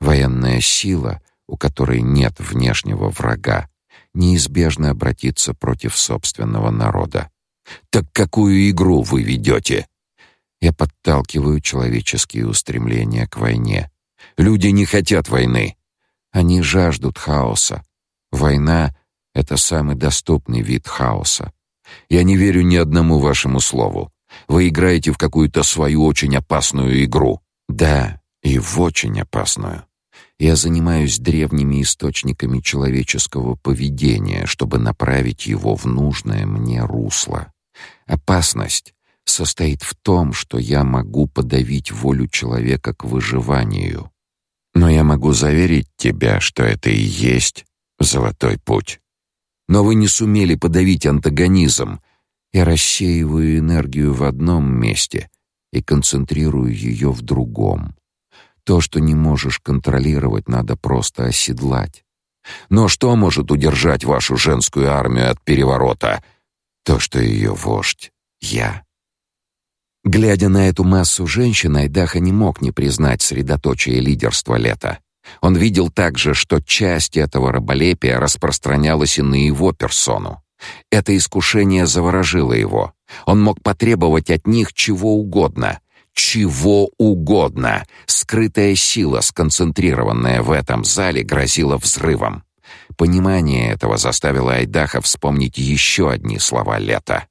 [0.00, 3.68] Военная сила, у которой нет внешнего врага,
[4.12, 7.30] неизбежно обратится против собственного народа.
[7.90, 9.86] Так какую игру вы ведете?
[10.60, 13.90] Я подталкиваю человеческие устремления к войне.
[14.36, 15.76] Люди не хотят войны.
[16.30, 17.82] Они жаждут хаоса.
[18.32, 18.94] Война—
[19.34, 21.52] это самый доступный вид хаоса.
[22.08, 24.12] Я не верю ни одному вашему слову.
[24.48, 27.40] Вы играете в какую-то свою очень опасную игру.
[27.68, 29.84] Да, и в очень опасную.
[30.38, 37.52] Я занимаюсь древними источниками человеческого поведения, чтобы направить его в нужное мне русло.
[38.06, 38.94] Опасность
[39.24, 44.10] состоит в том, что я могу подавить волю человека к выживанию.
[44.74, 47.65] Но я могу заверить тебя, что это и есть
[47.98, 49.00] золотой путь.
[49.68, 52.00] Но вы не сумели подавить антагонизм.
[52.52, 55.30] Я рассеиваю энергию в одном месте
[55.72, 57.96] и концентрирую ее в другом.
[58.64, 62.04] То, что не можешь контролировать, надо просто оседлать.
[62.68, 66.22] Но что может удержать вашу женскую армию от переворота?
[66.84, 68.84] То, что ее вождь я.
[70.04, 75.00] Глядя на эту массу женщин, Айдаха не мог не признать средоточие лидерства лета.
[75.40, 80.42] Он видел также, что часть этого раболепия распространялась и на его персону.
[80.90, 82.92] Это искушение заворожило его.
[83.24, 85.80] Он мог потребовать от них чего угодно,
[86.12, 87.84] чего угодно.
[88.06, 92.42] Скрытая сила, сконцентрированная в этом зале, грозила взрывом.
[92.96, 97.26] Понимание этого заставило Айдаха вспомнить еще одни слова лета.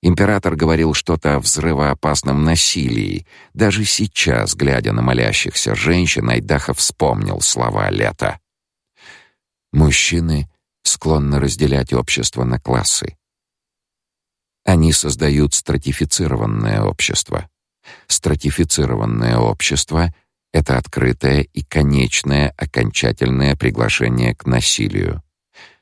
[0.00, 3.26] Император говорил что-то о взрывоопасном насилии.
[3.52, 8.38] Даже сейчас, глядя на молящихся женщин, Айдахов вспомнил слова Лета.
[9.72, 10.48] Мужчины
[10.84, 13.16] склонны разделять общество на классы.
[14.64, 17.48] Они создают стратифицированное общество.
[18.06, 20.14] Стратифицированное общество—
[20.52, 25.22] это открытое и конечное окончательное приглашение к насилию.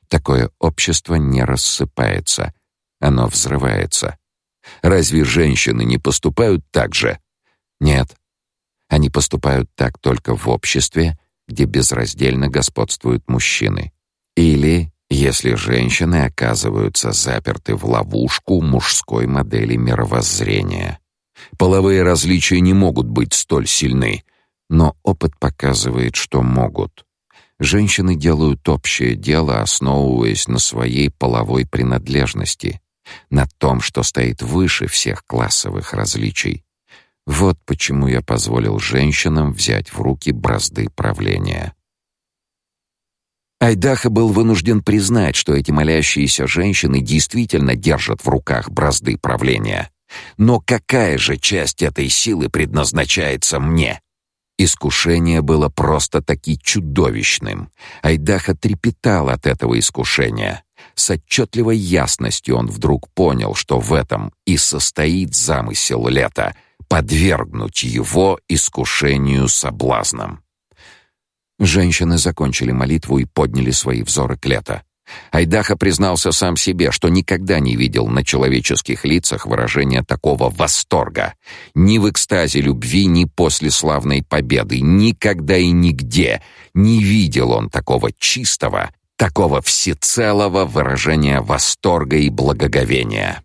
[0.07, 2.53] Такое общество не рассыпается,
[2.99, 4.17] оно взрывается.
[4.81, 7.19] Разве женщины не поступают так же?
[7.79, 8.15] Нет.
[8.89, 11.17] Они поступают так только в обществе,
[11.47, 13.91] где безраздельно господствуют мужчины.
[14.35, 20.99] Или если женщины оказываются заперты в ловушку мужской модели мировоззрения.
[21.57, 24.23] Половые различия не могут быть столь сильны,
[24.69, 27.05] но опыт показывает, что могут.
[27.59, 32.81] Женщины делают общее дело, основываясь на своей половой принадлежности
[33.29, 36.63] на том, что стоит выше всех классовых различий.
[37.25, 41.73] Вот почему я позволил женщинам взять в руки бразды правления.
[43.59, 49.89] Айдаха был вынужден признать, что эти молящиеся женщины действительно держат в руках бразды правления.
[50.37, 53.99] Но какая же часть этой силы предназначается мне?
[54.59, 57.69] Искушение было просто-таки чудовищным.
[58.01, 60.63] Айдаха трепетал от этого искушения.
[60.95, 66.55] С отчетливой ясностью он вдруг понял, что в этом и состоит замысел лета—
[66.87, 70.41] подвергнуть его искушению соблазном.
[71.59, 74.83] Женщины закончили молитву и подняли свои взоры к лето.
[75.31, 81.33] Айдаха признался сам себе, что никогда не видел на человеческих лицах выражения такого восторга.
[81.73, 86.41] Ни в экстазе любви, ни после славной победы, никогда и нигде
[86.73, 93.43] не видел он такого чистого, такого всецелого выражения восторга и благоговения.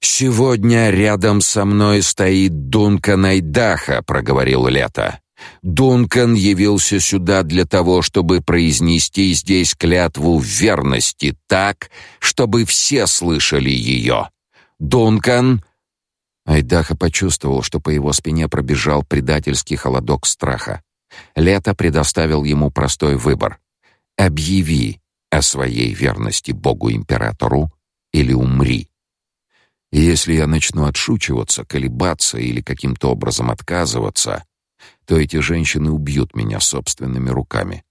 [0.00, 5.20] «Сегодня рядом со мной стоит Дункан Айдаха»,— проговорил Лето.
[5.62, 14.30] Дункан явился сюда для того, чтобы произнести здесь клятву верности так, чтобы все слышали ее.
[14.78, 15.62] Дункан
[16.46, 20.82] Айдаха почувствовал, что по его спине пробежал предательский холодок страха.
[21.34, 23.58] Лето предоставил ему простой выбор:
[24.16, 25.00] объяви
[25.30, 27.72] о своей верности Богу-императору
[28.12, 28.88] или умри.
[29.92, 34.44] И если я начну отшучиваться, колебаться или каким-то образом отказываться,
[35.06, 37.84] то эти женщины убьют меня собственными руками.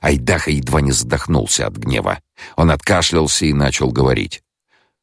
[0.00, 2.20] Айдаха едва не задохнулся от гнева.
[2.56, 4.42] Он откашлялся и начал говорить.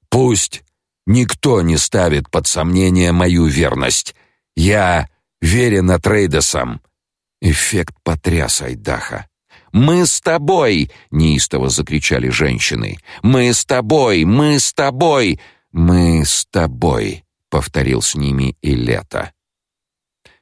[0.10, 0.64] «Пусть
[1.06, 4.16] никто не ставит под сомнение мою верность.
[4.56, 5.10] Я
[5.42, 6.82] верен Атрейдесам».
[7.42, 9.29] Эффект потряс Айдаха.
[9.72, 12.98] «Мы с тобой!»— неистово закричали женщины.
[13.22, 14.26] «Мы с тобой!
[14.26, 15.40] Мы с тобой!
[15.72, 19.32] Мы с тобой!»— повторил с ними и лето.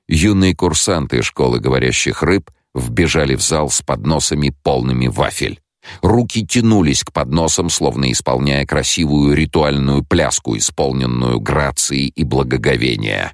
[0.07, 5.59] Юные курсанты школы говорящих рыб вбежали в зал с подносами полными вафель.
[6.01, 13.33] Руки тянулись к подносам, словно исполняя красивую ритуальную пляску, исполненную грацией и благоговения.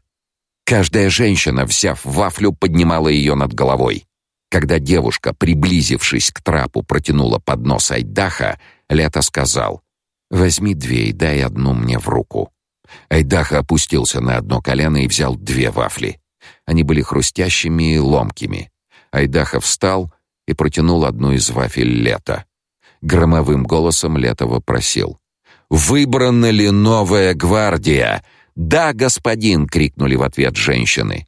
[0.65, 4.05] Каждая женщина, взяв вафлю, поднимала ее над головой.
[4.53, 9.81] Когда девушка, приблизившись к трапу, протянула поднос Айдаха, Лето сказал:
[10.29, 12.51] Возьми две и дай одну мне в руку.
[13.09, 16.19] Айдаха опустился на одно колено и взял две вафли.
[16.67, 18.71] Они были хрустящими и ломкими.
[19.11, 20.13] Айдаха встал
[20.47, 22.45] и протянул одну из вафель Лета.
[23.01, 25.17] Громовым голосом Лето вопросил:
[25.71, 28.23] "Выбрана ли новая гвардия?"
[28.55, 31.25] "Да, господин", крикнули в ответ женщины.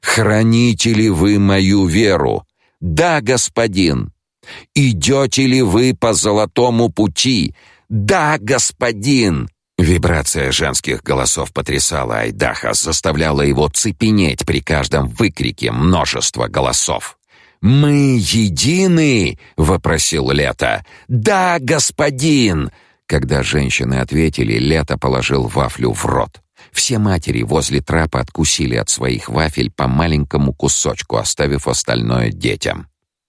[0.00, 2.44] "Храните ли вы мою веру?"
[2.80, 4.12] "Да, господин".
[4.74, 7.54] "Идете ли вы по золотому пути?"
[7.88, 9.48] "Да, господин".
[9.78, 17.16] Вибрация женских голосов потрясала Айдаха, заставляла его цепенеть при каждом выкрике множества голосов.
[17.60, 20.84] «Мы едины?»— вопросил Лето.
[21.06, 22.70] «Да, господин!»
[23.06, 26.42] Когда женщины ответили, Лето положил вафлю в рот.
[26.78, 32.86] Все матери возле трапа откусили от своих вафель по маленькому кусочку, оставив остальное детям.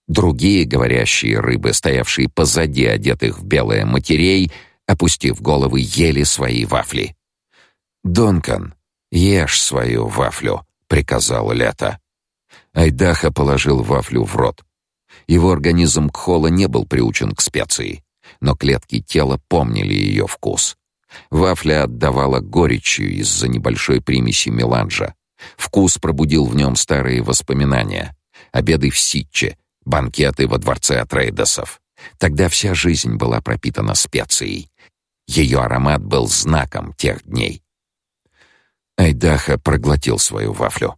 [0.08, 4.52] Другие говорящие рыбы, стоявшие позади одетых в белое матерей,
[4.86, 7.16] опустив головы, ели свои вафли.
[8.04, 8.76] «Донкан,
[9.12, 12.00] ешь свою вафлю»,— приказал Лето.
[12.74, 14.64] Айдаха положил вафлю в рот.
[15.26, 18.04] Его организм Кхола не был приучен к специи,
[18.42, 20.78] но клетки тела помнили ее вкус.
[21.30, 25.16] Вафля отдавала горечью из-за небольшой примеси меланжа.
[25.58, 28.16] Вкус пробудил в нем старые воспоминания.
[28.52, 31.82] Обеды в Ситче, банкеты во дворце Атрейдесов.
[32.18, 34.70] Тогда вся жизнь была пропитана специей.
[35.28, 37.62] Ее аромат был знаком тех дней.
[38.98, 40.96] Айдаха проглотил свою вафлю.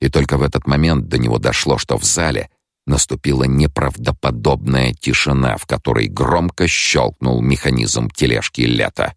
[0.00, 2.50] И только в этот момент до него дошло, что в зале
[2.86, 9.14] наступила неправдоподобная тишина, в которой громко щелкнул механизм тележки Лета.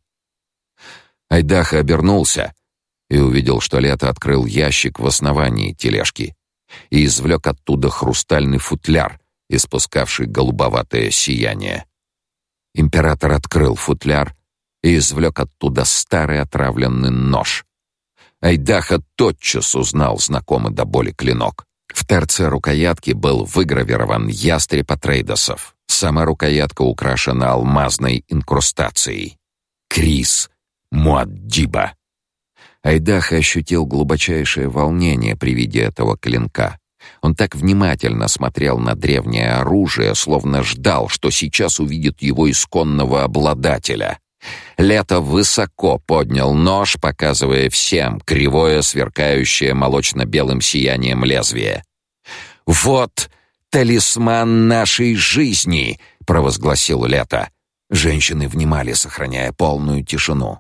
[1.32, 2.54] Айдаха обернулся
[3.10, 6.36] и увидел, что Лето открыл ящик в основании тележки
[6.90, 9.18] и извлек оттуда хрустальный футляр,
[9.50, 11.86] испускавший голубоватое сияние.
[12.74, 14.36] Император открыл футляр
[14.84, 17.64] и извлек оттуда старый отравленный нож.
[18.42, 21.66] Айдаха тотчас узнал знакомый до боли клинок.
[21.88, 25.76] В торце рукоятки был выгравирован ястреб Атрейдосов.
[25.88, 29.38] Сама рукоятка украшена алмазной инкрустацией.
[29.88, 30.50] Крис
[30.92, 31.94] Муаддиба.
[32.84, 36.78] Айдаха ощутил глубочайшее волнение при виде этого клинка.
[37.22, 44.20] Он так внимательно смотрел на древнее оружие, словно ждал, что сейчас увидит его исконного обладателя.
[44.78, 51.84] Лето высоко поднял нож, показывая всем кривое, сверкающее молочно-белым сиянием лезвие.
[52.66, 53.30] «Вот
[53.70, 57.50] талисман нашей жизни!»— провозгласил Лето.
[57.92, 60.60] Женщины внимали, сохраняя полную тишину.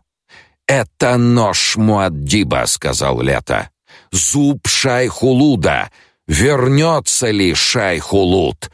[0.72, 3.69] «Это нож Муаддиба»,— сказал Лето.
[4.11, 5.91] «Зуб Шайхулуда!
[6.27, 8.72] Вернется ли Шайхулуд?»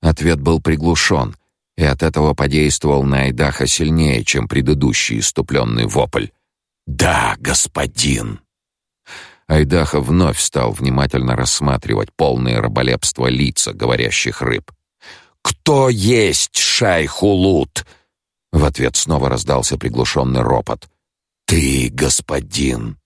[0.00, 1.36] Ответ был приглушен—
[1.76, 6.28] и от этого подействовал на Айдаха сильнее, чем предыдущий иступленный вопль.
[6.86, 8.40] «Да, господин!»
[9.46, 14.72] Айдаха вновь стал внимательно рассматривать полные раболепства лица говорящих рыб.
[15.42, 17.84] «Кто есть Шайхулут?»
[18.52, 20.88] В ответ снова раздался приглушенный ропот.
[21.46, 22.98] «Ты, господин!»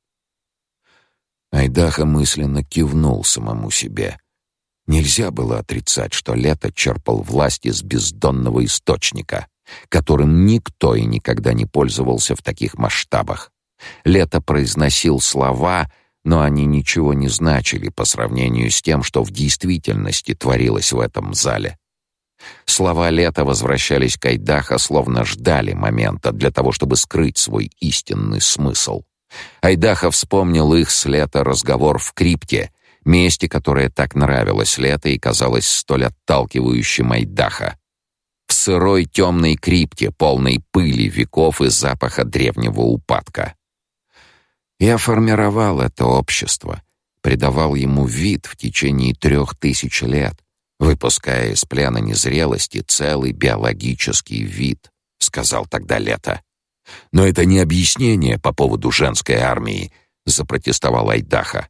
[1.53, 4.19] Айдаха мысленно кивнул самому себе—
[4.91, 9.47] Нельзя было отрицать, что Лето черпал власть из бездонного источника,
[9.89, 13.53] которым никто и никогда не пользовался в таких масштабах.
[14.05, 15.89] Лето произносил слова,
[16.25, 21.35] но они ничего не значили по сравнению с тем, что в действительности творилось в этом
[21.35, 21.79] зале.
[22.65, 29.03] Слова Лета возвращались к Айдаха, словно ждали момента для того, чтобы скрыть свой истинный смысл.
[29.61, 32.71] Айдаха вспомнил их с Лета разговор в крипте
[33.05, 37.77] месте, которое так нравилось лето и казалось столь отталкивающим Айдаха.
[38.47, 43.55] В сырой темной крипте, полной пыли веков и запаха древнего упадка.
[44.79, 46.83] Я формировал это общество,
[47.23, 50.35] придавал ему вид в течение трех тысяч лет,
[50.81, 56.43] выпуская из плена незрелости целый биологический вид, сказал тогда Лето.
[57.13, 59.93] Но это не объяснение по поводу женской армии,
[60.25, 61.69] запротестовал Айдаха.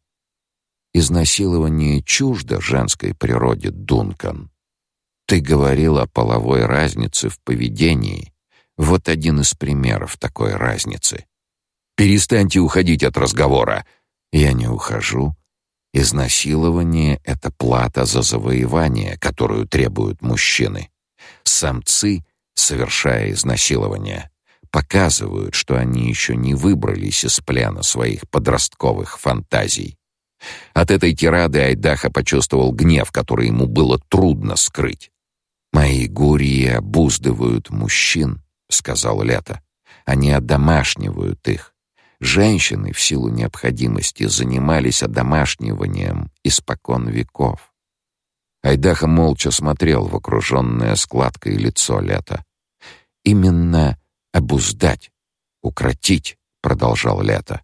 [0.95, 4.51] Изнасилование чуждо женской природе, Дункан.
[5.27, 8.33] Ты говорил о половой разнице в поведении.
[8.77, 11.27] Вот один из примеров такой разницы.
[11.97, 13.85] Перестаньте уходить от разговора.
[14.33, 15.37] Я не ухожу.
[15.93, 20.91] Изнасилование— это плата за завоевание, которую требуют мужчины.
[21.43, 24.31] Самцы, совершая изнасилование,
[24.71, 29.97] показывают, что они еще не выбрались из плена своих подростковых фантазий.
[30.73, 35.11] От этой тирады Айдаха почувствовал гнев, который ему было трудно скрыть.
[35.73, 39.61] «Мои гурии обуздывают мужчин»,— сказал Лето.
[40.05, 41.70] Они одомашнивают их.
[42.21, 47.73] Женщины в силу необходимости занимались одомашниванием испокон веков.
[48.63, 52.45] Айдаха молча смотрел в окруженное складкой лицо Лета.
[53.25, 53.99] Именно
[54.33, 55.11] обуздать,
[55.63, 57.63] укротить, продолжал Лето.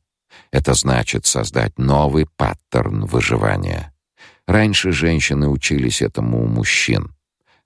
[0.50, 3.94] Это значит создать новый паттерн выживания.
[4.46, 7.14] Раньше женщины учились этому у мужчин,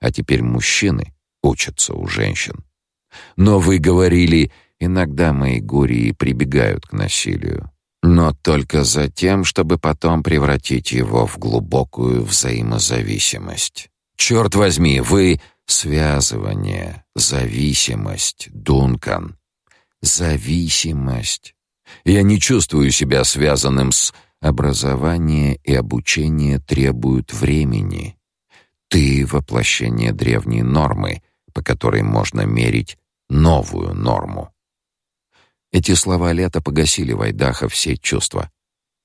[0.01, 2.65] а теперь мужчины учатся у женщин.
[3.37, 4.51] Но вы говорили,
[4.81, 7.71] иногда мои гурии прибегают к насилию,
[8.01, 13.89] но только за тем, чтобы потом превратить его в глубокую взаимозависимость.
[14.17, 19.37] Черт возьми, вы связывание, зависимость, Дункан.
[20.01, 21.55] Зависимость.
[22.03, 28.17] Я не чувствую себя связанным с образование и обучение требуют времени.
[28.87, 31.21] Ты воплощение древней нормы,
[31.53, 32.97] по которой можно мерить
[33.29, 34.51] новую норму.
[35.71, 38.51] Эти слова лета погасили в Айдаха все чувства.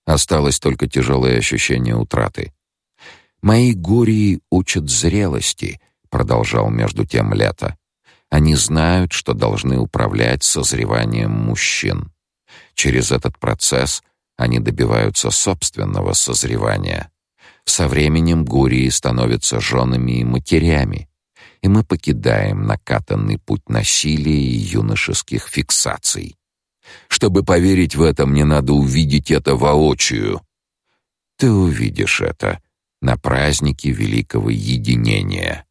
[0.04, 2.52] Осталось только тяжелое ощущение утраты.
[3.40, 5.80] Мои гурии учат зрелости,
[6.10, 7.76] продолжал между тем лето.
[8.30, 12.12] Они знают, что должны управлять созреванием мужчин.
[12.74, 14.02] Через этот процесс
[14.36, 17.10] они добиваются собственного созревания.
[17.64, 21.08] Со временем гурии становятся женами и матерями,
[21.62, 26.36] и мы покидаем накатанный путь насилия и юношеских фиксаций.
[27.08, 30.42] Чтобы поверить в это, мне надо увидеть это воочию.
[31.38, 32.60] Ты увидишь это
[33.00, 35.66] на празднике великого единения.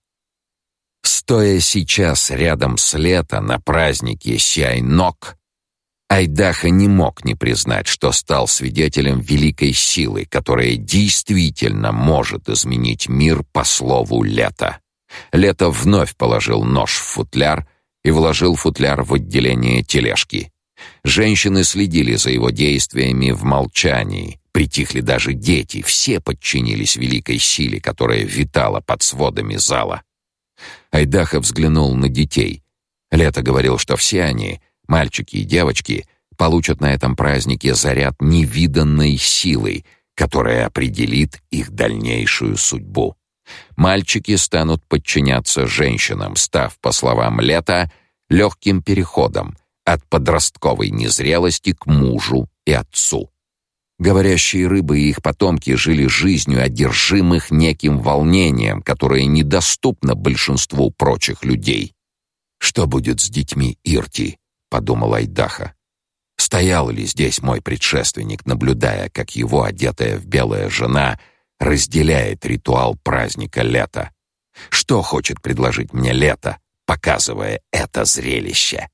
[1.01, 5.37] Стоя сейчас рядом с лето на празднике Сяйнок,
[6.07, 13.43] Айдаха не мог не признать, что стал свидетелем великой силы, которая действительно может изменить мир
[13.51, 14.79] по слову лета.
[15.31, 17.67] Лето вновь положил нож в футляр
[18.03, 20.51] и вложил футляр в отделение тележки.
[21.03, 28.23] Женщины следили за его действиями в молчании, притихли даже дети, все подчинились великой силе, которая
[28.23, 30.03] витала под сводами зала.
[30.91, 32.63] Айдаха взглянул на детей.
[33.11, 36.05] Лето говорил, что все они— Мальчики и девочки
[36.37, 39.85] получат на этом празднике заряд невиданной силы,
[40.15, 43.15] которая определит их дальнейшую судьбу.
[43.75, 47.91] Мальчики станут подчиняться женщинам, став, по словам Лета,
[48.29, 53.31] легким переходом от подростковой незрелости к мужу и отцу.
[53.97, 61.93] Говорящие рыбы и их потомки жили жизнью одержимых неким волнением, которое недоступно большинству прочих людей.
[62.59, 64.37] Что будет с детьми Ирти?
[64.69, 65.75] подумал Айдаха.
[66.35, 71.17] Стоял ли здесь мой предшественник, наблюдая, как его одетая в белое жена
[71.59, 74.11] разделяет ритуал праздника лета?
[74.69, 78.89] Что хочет предложить мне лето, показывая это зрелище?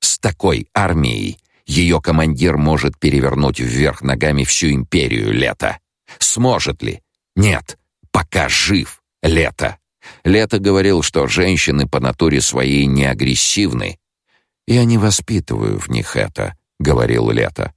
[0.00, 5.78] С такой армией ее командир может перевернуть вверх ногами всю империю лета.
[6.18, 7.00] Сможет ли?
[7.36, 7.78] Нет,
[8.10, 9.78] пока жив лето.
[10.24, 14.00] Лето говорил, что женщины по натуре своей не агрессивны,
[14.70, 17.74] «Я не воспитываю в них это»,— говорил Лето.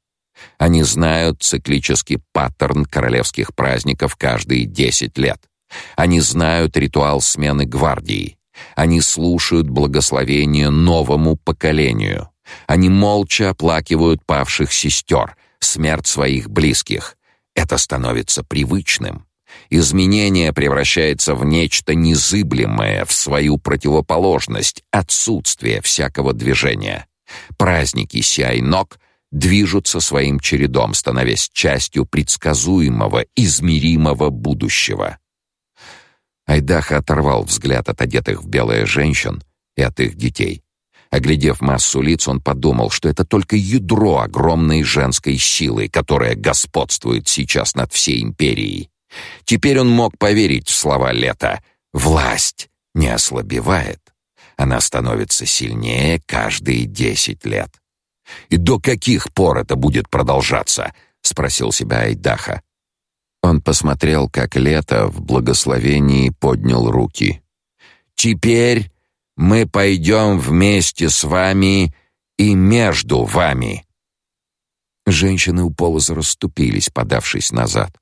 [0.59, 5.41] «Они знают циклический паттерн королевских праздников каждые десять лет.
[5.95, 8.37] Они знают ритуал смены гвардии.
[8.75, 12.29] Они слушают благословение новому поколению.
[12.67, 17.17] Они молча оплакивают павших сестер, смерть своих близких.
[17.55, 19.25] Это становится привычным.
[19.69, 27.07] Изменение превращается в нечто незыблемое, в свою противоположность, отсутствие всякого движения.
[27.57, 28.99] Праздники Сяйнок
[29.31, 35.17] движутся своим чередом, становясь частью предсказуемого, измеримого будущего.
[36.45, 39.41] Айдаха оторвал взгляд от одетых в белое женщин
[39.75, 40.61] и от их детей.
[41.09, 47.75] Оглядев массу лиц, он подумал, что это только ядро огромной женской силы, которая господствует сейчас
[47.75, 48.89] над всей империей.
[49.43, 51.61] Теперь он мог поверить в слова Лета.
[51.93, 53.99] Власть не ослабевает.
[54.57, 57.69] Она становится сильнее каждые десять лет.
[58.49, 60.93] И до каких пор это будет продолжаться?
[61.21, 62.61] спросил себя Айдаха.
[63.43, 67.43] Он посмотрел, как Лето в благословении поднял руки.
[68.15, 68.89] Теперь
[69.35, 71.93] мы пойдем вместе с вами
[72.37, 73.85] и между вами.
[75.05, 77.93] Женщины у полоза расступились, подавшись назад.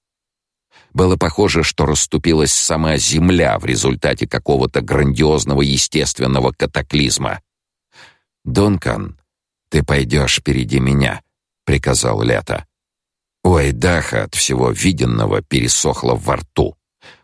[0.94, 7.42] Было похоже, что расступилась сама земля в результате какого-то грандиозного естественного катаклизма.
[8.44, 9.20] «Дункан,
[9.70, 11.24] ты пойдешь впереди меня»,—
[11.66, 12.68] приказал Лето.
[13.44, 16.76] Ой, Даха от всего виденного пересохло во рту.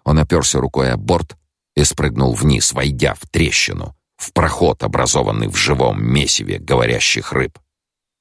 [0.03, 1.37] Он оперся рукой о борт
[1.75, 7.59] и спрыгнул вниз, войдя в трещину, в проход, образованный в живом месиве говорящих рыб.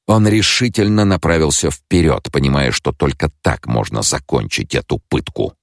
[0.07, 5.55] Он решительно направился вперед, понимая, что только так можно закончить эту пытку.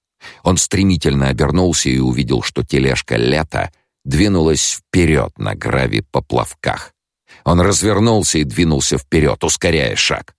[0.44, 3.72] Он стремительно обернулся и увидел, что тележка лета
[4.04, 6.94] двинулась вперед на гравий-поплавках.
[7.46, 10.36] Он развернулся и двинулся вперед, ускоряя шаг.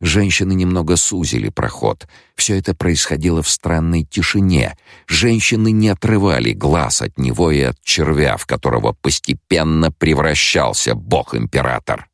[0.00, 2.06] Женщины немного сузили проход.
[2.36, 4.76] Все это происходило в странной тишине.
[5.08, 12.08] Женщины не отрывали глаз от него и от червя, в которого постепенно превращался бог-император.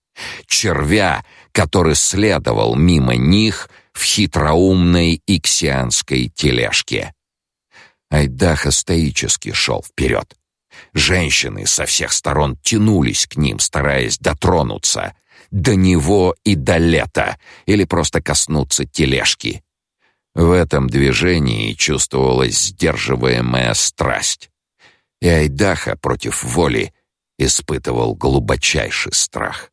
[0.47, 7.13] Червя, который следовал мимо них в хитроумной иксианской тележке.
[8.11, 10.35] Айдаха стоически шел вперед.
[10.95, 15.15] Женщины со всех сторон тянулись к ним, стараясь дотронуться
[15.55, 19.63] до него и до лета, или просто коснуться тележки.
[20.35, 24.51] В этом движении чувствовалась сдерживаемая страсть.
[25.21, 26.93] И Айдаха против воли
[27.39, 29.71] испытывал глубочайший страх.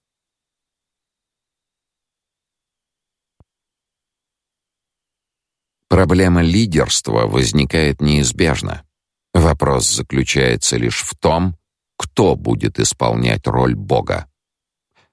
[5.90, 8.86] Проблема лидерства возникает неизбежно.
[9.34, 11.58] Вопрос заключается лишь в том,
[11.98, 14.31] кто будет исполнять роль Бога.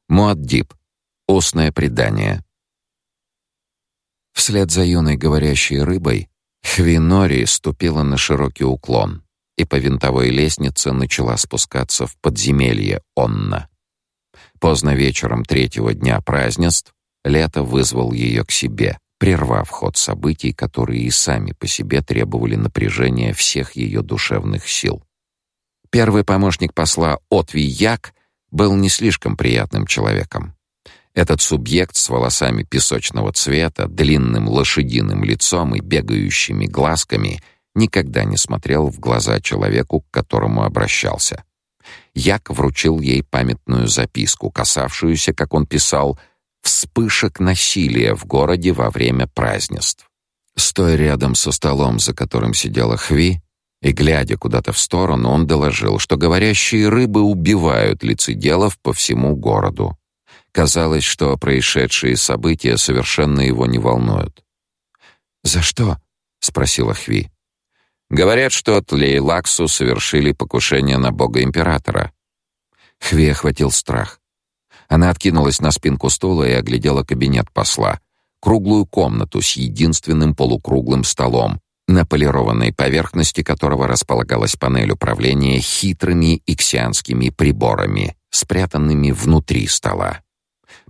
[0.08, 0.74] Муаддиб.
[1.26, 2.42] Устное предание.
[4.32, 6.28] Вслед за юной говорящей рыбой
[6.62, 9.22] Хвинори ступила на широкий уклон
[9.56, 13.68] и по винтовой лестнице начала спускаться в подземелье Онна.
[14.60, 16.94] Поздно вечером третьего дня празднеств
[17.24, 23.32] Лето вызвал ее к себе прервав ход событий, которые и сами по себе требовали напряжения
[23.32, 25.02] всех ее душевных сил.
[25.90, 28.14] Первый помощник посла Отви Як
[28.50, 30.54] был не слишком приятным человеком.
[31.14, 37.42] Этот субъект с волосами песочного цвета, длинным лошадиным лицом и бегающими глазками
[37.74, 41.44] никогда не смотрел в глаза человеку, к которому обращался.
[42.14, 46.18] Як вручил ей памятную записку, касавшуюся, как он писал,
[46.62, 50.08] вспышек насилия в городе во время празднеств.
[50.56, 53.40] Стоя рядом со столом, за которым сидела Хви,
[53.80, 59.96] и глядя куда-то в сторону, он доложил, что говорящие рыбы убивают лицеделов по всему городу.
[60.52, 64.42] Казалось, что происшедшие события совершенно его не волнуют.
[65.44, 65.98] "За что?"
[66.40, 67.30] спросила Хви.
[68.10, 72.12] "Говорят, что Тлейлаксу совершили покушение на бога императора".
[73.00, 74.20] Хви охватил страх.
[74.88, 78.00] Она откинулась на спинку стула и оглядела кабинет посла.
[78.40, 87.30] Круглую комнату с единственным полукруглым столом, на полированной поверхности которого располагалась панель управления хитрыми иксианскими
[87.30, 90.20] приборами, спрятанными внутри стола.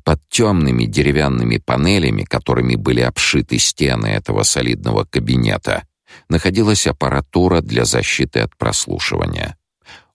[0.02, 5.86] Под темными деревянными панелями, которыми были обшиты стены этого солидного кабинета,
[6.28, 9.56] находилась аппаратура для защиты от прослушивания.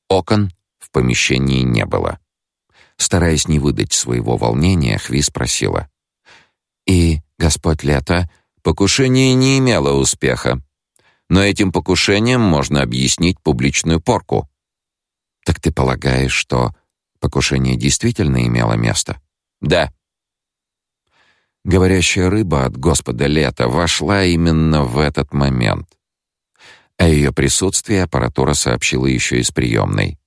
[0.10, 2.20] Окон в помещении не было.
[2.98, 5.88] Стараясь не выдать своего волнения, Хви спросила:
[6.86, 8.30] "И Господь Лето,
[8.64, 10.62] покушение не имело успеха,
[11.30, 14.50] но этим покушением можно объяснить публичную порку.
[15.45, 16.74] Так ты полагаешь, что
[17.20, 19.22] покушение действительно имело место?"
[19.62, 19.91] "Да."
[21.66, 25.88] Говорящая рыба от Господа Лета вошла именно в этот момент.
[26.98, 30.18] О ее присутствии аппаратура сообщила еще из приемной.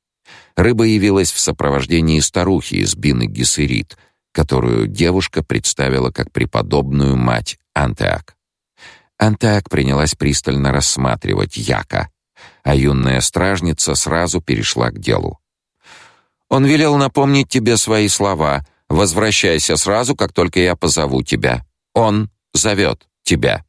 [0.56, 3.98] Рыба явилась в сопровождении старухи из Бины Гессерит,
[4.32, 8.35] которую девушка представила как преподобную мать Антеак.
[9.18, 12.09] Антеак принялась пристально рассматривать Яка,
[12.62, 15.40] а юная стражница сразу перешла к делу.
[16.48, 18.64] Он велел напомнить тебе свои слова.
[18.88, 21.64] Возвращайся сразу, как только я позову тебя.
[21.93, 23.64] Он зовет тебя.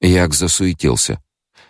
[0.00, 1.22] Як засуетился.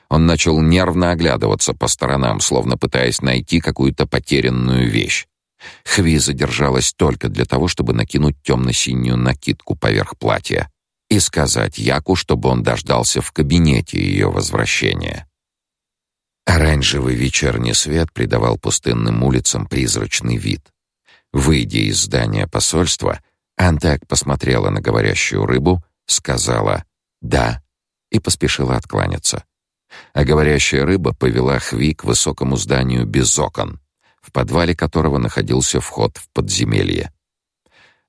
[0.08, 5.26] Он начал нервно оглядываться по сторонам, словно пытаясь найти какую-то потерянную вещь.
[5.84, 10.70] Хви задержалась только для того, чтобы накинуть темно-синюю накидку поверх платья
[11.08, 15.28] и сказать Яку, чтобы он дождался в кабинете ее возвращения.
[16.44, 20.62] Оранжевый вечерний свет придавал пустынным улицам призрачный вид.
[21.32, 23.20] Выйдя из здания посольства,
[23.56, 26.84] Антак посмотрела на говорящую рыбу, сказала
[27.20, 27.62] «да»
[28.10, 29.44] и поспешила откланяться
[30.12, 33.80] а говорящая рыба повела Хви к высокому зданию без окон,
[34.20, 37.12] в подвале которого находился вход в подземелье.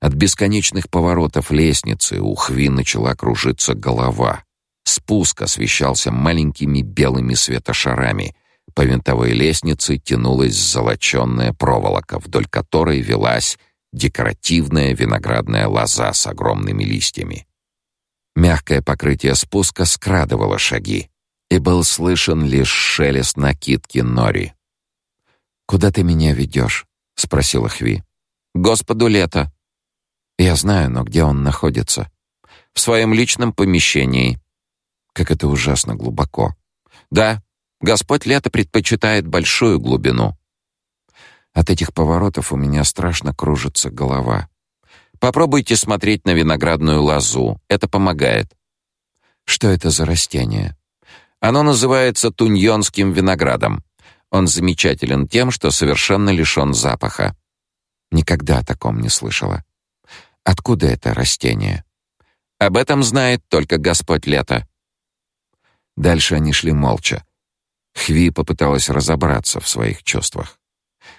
[0.00, 4.44] От бесконечных поворотов лестницы у Хви начала кружиться голова.
[4.84, 8.34] Спуск освещался маленькими белыми светошарами.
[8.74, 13.58] По винтовой лестнице тянулась золочёная проволока, вдоль которой велась
[13.92, 17.46] декоративная виноградная лоза с огромными листьями.
[18.34, 21.10] Мягкое покрытие спуска скрадывало шаги
[21.50, 24.54] и был слышен лишь шелест накидки Нори.
[25.66, 28.02] «Куда ты меня ведешь?»— спросила Хви.
[28.54, 29.52] «Господу лето».
[30.40, 32.10] «Я знаю, но где он находится?»
[32.72, 34.40] «В своем личном помещении».
[35.12, 36.56] «Как это ужасно глубоко».
[37.10, 37.42] «Да,
[37.82, 40.34] Господь лето предпочитает большую глубину».
[41.52, 44.48] От этих поворотов у меня страшно кружится голова.
[45.18, 47.60] Попробуйте смотреть на виноградную лозу.
[47.68, 48.56] Это помогает.
[49.44, 50.74] Что это за растение?
[51.40, 53.84] Оно называется туньонским виноградом.
[54.30, 57.36] Он замечателен тем, что совершенно лишен запаха.
[58.10, 59.64] Никогда о таком не слышала.
[60.44, 61.84] Откуда это растение?
[62.58, 64.68] Об этом знает только Господь Лето.
[65.96, 67.24] Дальше они шли молча.
[67.94, 70.58] Хви попыталась разобраться в своих чувствах.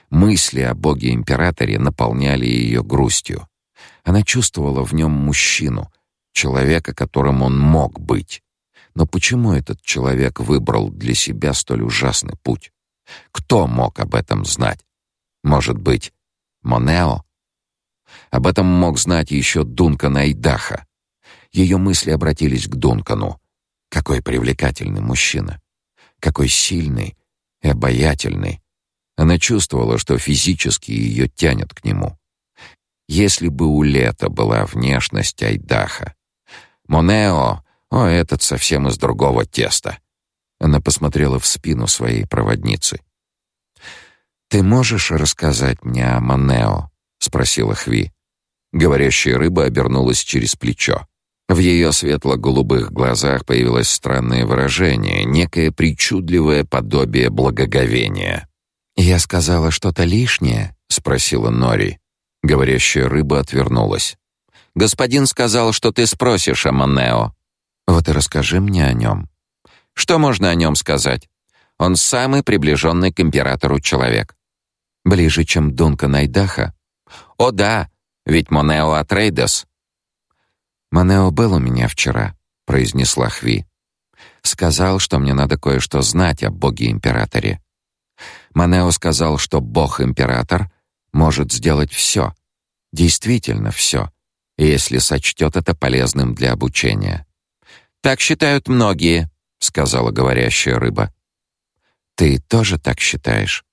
[0.10, 3.48] Мысли о боге-императоре наполняли ее грустью.
[4.04, 5.92] Она чувствовала в нем мужчину,
[6.34, 8.42] человека, которым он мог быть.
[8.94, 12.72] Но почему этот человек выбрал для себя столь ужасный путь?
[13.32, 14.84] Кто мог об этом знать?
[15.44, 16.14] Может быть,
[16.62, 17.24] Монео?
[18.32, 20.88] Об этом мог знать еще Дункан Айдаха.
[21.52, 23.40] Ее мысли обратились к Дункану.
[23.90, 25.62] Какой привлекательный мужчина.
[26.22, 27.18] Какой сильный
[27.62, 28.62] и обаятельный.
[29.18, 32.18] Она чувствовала, что физически ее тянет к нему.
[33.10, 36.16] Если бы у Лета была внешность Айдаха.
[36.88, 39.98] Монео, о, этот совсем из другого теста.
[40.58, 43.02] Она посмотрела в спину своей проводницы.
[44.48, 48.12] «Ты можешь рассказать мне о Монео?»— спросила Хви.
[48.74, 51.08] Говорящая рыба обернулась через плечо.
[51.50, 58.48] В ее светло-голубых глазах появилось странное выражение, некое причудливое подобие благоговения.
[58.96, 62.00] «Я сказала что-то лишнее?»— спросила Нори.
[62.44, 64.18] Говорящая рыба отвернулась.
[64.76, 67.34] «Господин сказал, что ты спросишь о Монео».
[67.86, 69.30] «Вот и расскажи мне о нем».
[69.94, 71.28] «Что можно о нем сказать?
[71.78, 74.36] Он самый приближенный к императору человек».
[75.04, 76.74] «Ближе, чем Дункан Айдаха?»
[77.38, 77.90] «О да,
[78.26, 79.66] ведь Монео Атрейдес».
[80.92, 82.36] «Монео был у меня вчера»,—
[82.66, 83.66] произнесла Хви.
[84.42, 87.62] «Сказал, что мне надо кое-что знать о боге-императоре.
[88.54, 90.72] Монео сказал, что бог-император—
[91.14, 92.34] может сделать все,
[92.92, 94.12] действительно все,
[94.58, 97.26] если сочтет это полезным для обучения.
[98.02, 101.14] Так считают многие, сказала говорящая рыба.
[102.16, 103.66] Ты тоже так считаешь?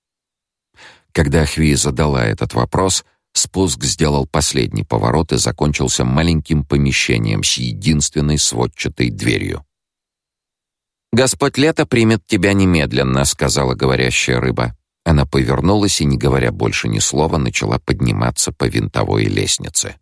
[1.12, 3.05] Когда Хви задала этот вопрос,
[3.39, 9.65] спуск сделал последний поворот и закончился маленьким помещением с единственной сводчатой дверью.
[11.12, 14.76] Господь Лето примет тебя немедленно, сказала говорящая рыба.
[15.05, 19.97] Она повернулась и, не говоря больше ни слова, начала подниматься по винтовой лестнице.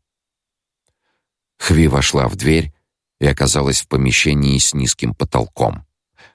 [1.59, 2.73] Хви вошла в дверь
[3.21, 5.87] и оказалась в помещении с низким потолком.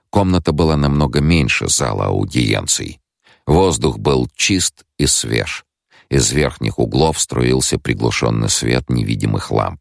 [0.10, 3.02] Комната была намного меньше зала аудиенций.
[3.46, 5.66] Воздух был чист и свеж.
[6.12, 9.80] Из верхних углов струился приглушенный свет невидимых ламп.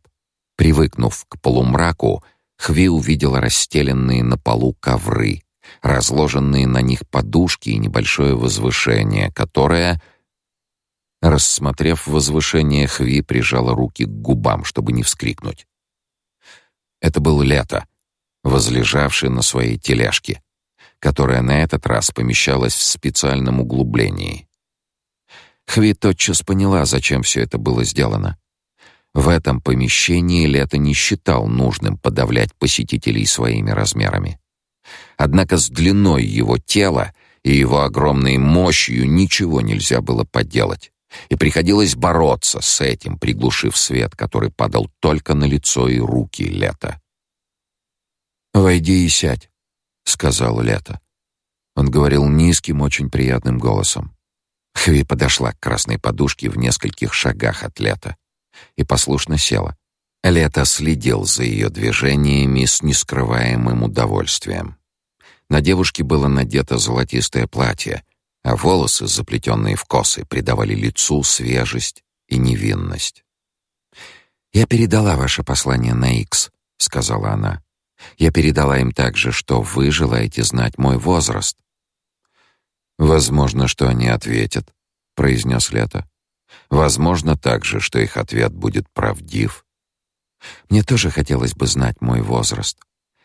[0.57, 2.23] Привыкнув к полумраку,
[2.57, 5.43] Хви увидела расстеленные на полу ковры,
[5.83, 10.01] разложенные на них подушки и небольшое возвышение, которое,
[11.21, 15.67] рассмотрев возвышение, Хви прижала руки к губам, чтобы не вскрикнуть.
[17.01, 17.87] Это было лето,
[18.45, 20.41] возлежавшее на своей тележке,
[21.01, 24.47] которая на этот раз помещалась в специальном углублении.
[25.67, 28.39] Хви тотчас поняла, зачем все это было сделано.
[29.15, 34.39] В этом помещении Лето не считал нужным подавлять посетителей своими размерами.
[35.17, 40.93] Однако с длиной его тела и его огромной мощью ничего нельзя было поделать.
[41.29, 47.01] И приходилось бороться с этим, приглушив свет, который падал только на лицо и руки Лета.
[48.55, 49.51] «Войди и сядь»,—
[50.05, 51.01] сказал Лето.
[51.75, 54.15] Он говорил низким, очень приятным голосом.
[54.75, 58.17] Хви подошла к красной подушке в нескольких шагах от Лета
[58.77, 59.77] и послушно села.
[60.23, 64.77] Лето следил за ее движениями с нескрываемым удовольствием.
[65.49, 68.05] На девушке было надето золотистое платье,
[68.43, 73.25] а волосы, заплетенные в косы, придавали лицу свежесть и невинность.
[74.53, 77.63] «Я передала ваше послание на Икс»,— сказала она.
[78.17, 81.57] «Я передала им также, что вы желаете знать мой возраст».
[83.01, 84.71] «Возможно, что они ответят»,—
[85.17, 86.07] произнес Лето.
[86.69, 89.65] «Возможно также, что их ответ будет правдив».
[90.69, 92.79] «Мне тоже хотелось бы знать мой возраст»,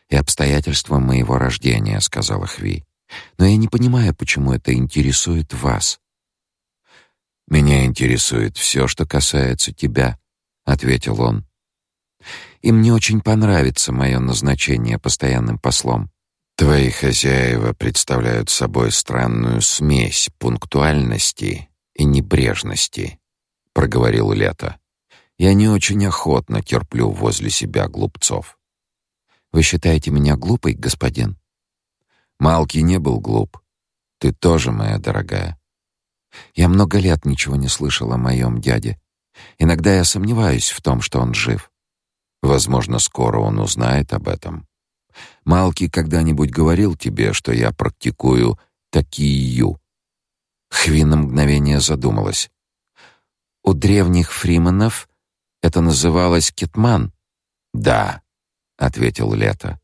[0.07, 2.85] и обстоятельства моего рождения»,— сказала Хви.
[3.37, 5.99] «Но я не понимаю, почему это интересует вас».
[7.49, 10.17] «Меня интересует все, что касается тебя»,—
[10.65, 11.45] ответил он.
[12.61, 16.09] «И мне очень понравится мое назначение постоянным послом.
[16.57, 23.19] Твои хозяева представляют собой странную смесь пунктуальности и небрежности,
[23.73, 24.79] проговорил Лето.
[25.37, 28.57] Я не очень охотно терплю возле себя глупцов.
[29.51, 31.37] Вы считаете меня глупой, господин?
[32.39, 33.59] Малки не был глуп.
[34.19, 35.59] Ты тоже, моя дорогая.
[36.53, 38.97] Я много лет ничего не слышал о моем дяде.
[39.57, 41.69] Иногда я сомневаюсь в том, что он жив.
[42.41, 44.67] Возможно, скоро он узнает об этом.
[45.43, 49.79] Малки когда-нибудь говорил тебе, что я практикую такию?
[50.69, 52.49] Хви на мгновение задумалась.
[53.63, 55.09] У древних фриманов
[55.61, 57.11] это называлось кетман.
[57.73, 58.21] Да,
[58.77, 59.79] ответил Лето.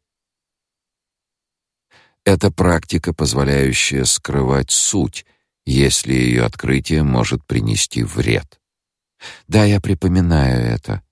[2.24, 5.26] Это практика, позволяющая скрывать суть,
[5.66, 8.60] если ее открытие может принести вред.
[9.48, 11.04] Да, я припоминаю это.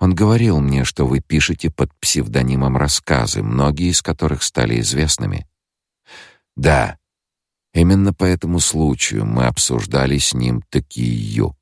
[0.00, 5.46] Он говорил мне, что вы пишете под псевдонимом рассказы, многие из которых стали известными.
[6.56, 6.98] Да.
[7.74, 11.54] Именно по этому случаю мы обсуждали с ним такие.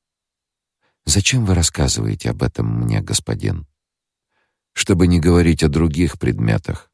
[1.04, 3.66] Зачем вы рассказываете об этом мне, господин?
[4.72, 6.92] Чтобы не говорить о других предметах.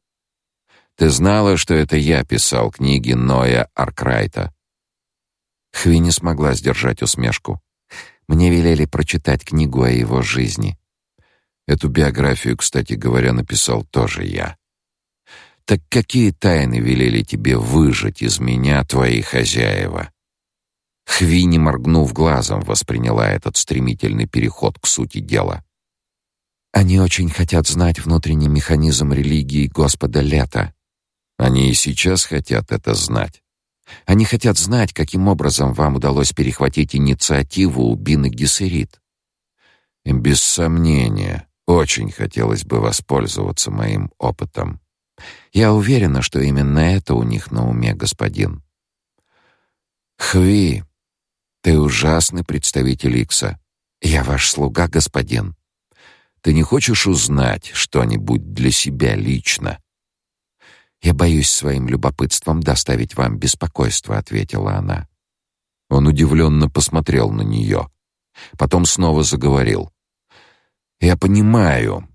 [0.95, 4.51] Ты знала, что это я писал книги Ноя Аркрайта?
[5.73, 7.61] Хви не смогла сдержать усмешку.
[8.27, 10.79] Мне велели прочитать книгу о его жизни.
[11.67, 14.57] Эту биографию, кстати говоря, написал тоже я.
[15.65, 20.11] Так какие тайны велели тебе выжать из меня твои хозяева?
[21.07, 25.63] Хви, не моргнув глазом, восприняла этот стремительный переход к сути дела.
[26.71, 30.73] Они очень хотят знать внутренний механизм религии Господа Лета.
[31.37, 33.41] Они и сейчас хотят это знать.
[34.05, 38.99] Они хотят знать, каким образом вам удалось перехватить инициативу у Бины Гессерит.
[40.03, 44.79] Без сомнения, очень хотелось бы воспользоваться моим опытом.
[45.51, 48.63] Я уверена, что именно это у них на уме, господин.
[50.17, 50.83] Хви,
[51.61, 53.59] ты ужасный представитель Икса.
[54.01, 55.55] Я ваш слуга, господин.
[56.41, 59.79] Ты не хочешь узнать что-нибудь для себя лично?
[61.01, 65.07] Я боюсь своим любопытством доставить вам беспокойство, ответила она.
[65.89, 67.89] Он удивленно посмотрел на нее,
[68.57, 69.91] потом снова заговорил.
[71.05, 72.09] Я понимаю.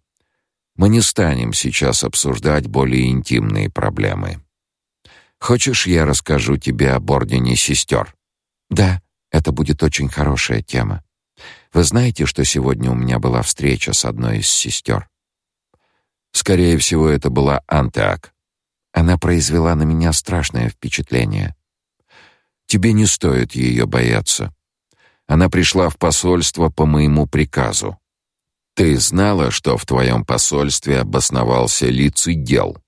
[0.74, 4.42] Мы не станем сейчас обсуждать более интимные проблемы.
[5.38, 8.16] Хочешь, я расскажу тебе об ордене сестер?
[8.68, 11.04] Да, это будет очень хорошая тема.
[11.72, 15.08] Вы знаете, что сегодня у меня была встреча с одной из сестер?
[16.32, 18.34] Скорее всего, это была Антеак.
[18.92, 21.54] Она произвела на меня страшное впечатление.
[22.66, 24.52] Тебе не стоит ее бояться.
[25.28, 27.99] Она пришла в посольство по моему приказу.
[28.74, 32.78] Ты знала, что в твоем посольстве обосновался лицедел?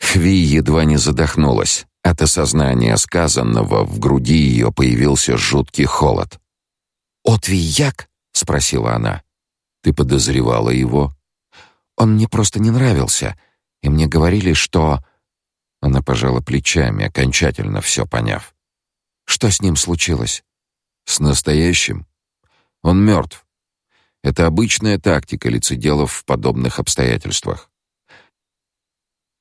[0.00, 1.86] Хви едва не задохнулась.
[2.02, 6.40] От осознания сказанного в груди ее появился жуткий холод.
[7.24, 9.22] «Отвияк?»— спросила она.
[9.82, 11.14] «Ты подозревала его?»
[11.96, 13.38] «Он мне просто не нравился,
[13.82, 14.98] и мне говорили, что...»
[15.80, 18.54] Она пожала плечами, окончательно все поняв.
[19.24, 20.42] «Что с ним случилось?»
[21.04, 22.06] «С настоящим?
[22.82, 23.44] Он мертв.
[24.22, 27.70] Это обычная тактика лицеделов в подобных обстоятельствах.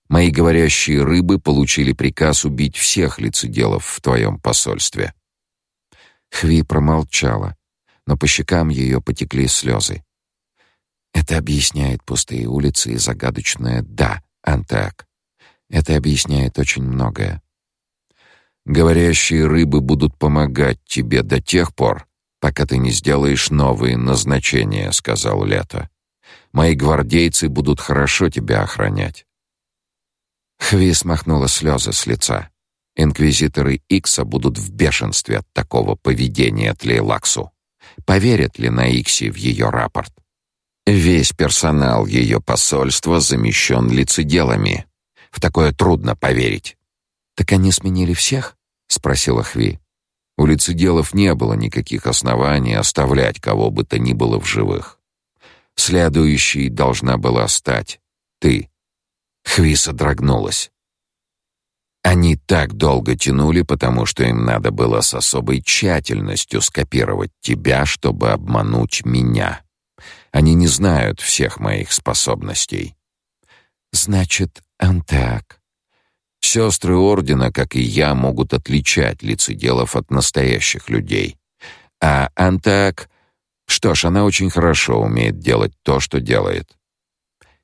[0.10, 5.14] Мои говорящие рыбы получили приказ убить всех лицеделов в твоем посольстве.
[6.32, 7.56] Хви промолчала,
[8.06, 10.04] но по щекам ее потекли слезы.
[11.14, 15.08] Это объясняет пустые улицы и загадочное «да», Антак.
[15.70, 17.42] Это объясняет очень многое.
[18.66, 22.08] Говорящие рыбы будут помогать тебе до тех пор,
[22.42, 25.90] пока ты не сделаешь новые назначения, сказал Лето.
[26.52, 29.26] Мои гвардейцы будут хорошо тебя охранять.
[30.60, 32.50] Хви смахнула слезы с лица.
[32.96, 37.52] Инквизиторы Икса будут в бешенстве от такого поведения Тлейлаксу.
[38.06, 40.12] Поверят ли на Иксе в ее рапорт?
[40.86, 44.88] Весь персонал ее посольства замещен лицеделами.
[45.30, 46.76] В такое трудно поверить.
[47.36, 48.58] Так они сменили всех?
[48.88, 49.81] спросила Хви.
[50.42, 54.98] У лицеделов не было никаких оснований оставлять кого бы то ни было в живых.
[55.76, 58.00] Следующей должна была стать
[58.40, 58.72] ты.
[59.44, 60.72] Хвиса дрогнулась.
[62.02, 68.32] Они так долго тянули, потому что им надо было с особой тщательностью скопировать тебя, чтобы
[68.32, 69.62] обмануть меня.
[70.32, 72.96] Они не знают всех моих способностей.
[73.92, 75.61] Значит, Антеак.
[76.42, 81.38] Сестры ордена, как и я, могут отличать лицеделов от настоящих людей.
[82.02, 83.10] А Антеак,
[83.68, 86.76] что ж, она очень хорошо умеет делать то, что делает.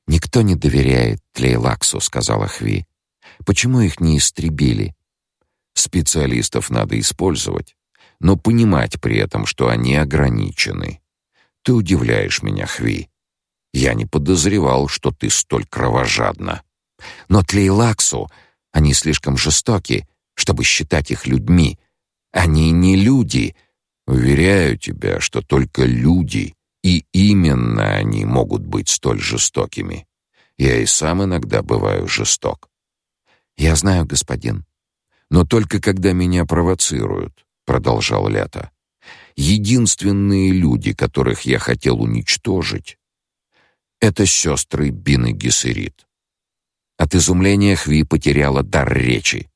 [0.06, 2.86] Никто не доверяет Тлейлаксу, сказала Хви.
[3.44, 4.94] Почему их не истребили?
[5.74, 7.76] Специалистов надо использовать,
[8.20, 11.02] но понимать при этом, что они ограничены.
[11.62, 13.10] Ты удивляешь меня, Хви.
[13.74, 16.62] Я не подозревал, что ты столь кровожадна.
[17.28, 18.30] Но Тлейлаксу
[18.78, 21.80] они слишком жестоки, чтобы считать их людьми.
[22.30, 23.56] Они не люди.
[24.06, 30.06] Уверяю тебя, что только люди, и именно они могут быть столь жестокими.
[30.58, 32.70] Я и сам иногда бываю жесток.
[33.56, 34.64] Я знаю, господин.
[35.28, 38.70] Но только когда меня провоцируют, продолжал Лето.
[39.34, 42.96] Единственные люди, которых я хотел уничтожить,
[44.00, 46.07] это сестры Бин и.
[46.98, 49.48] От изумления Хви потеряла дар речи.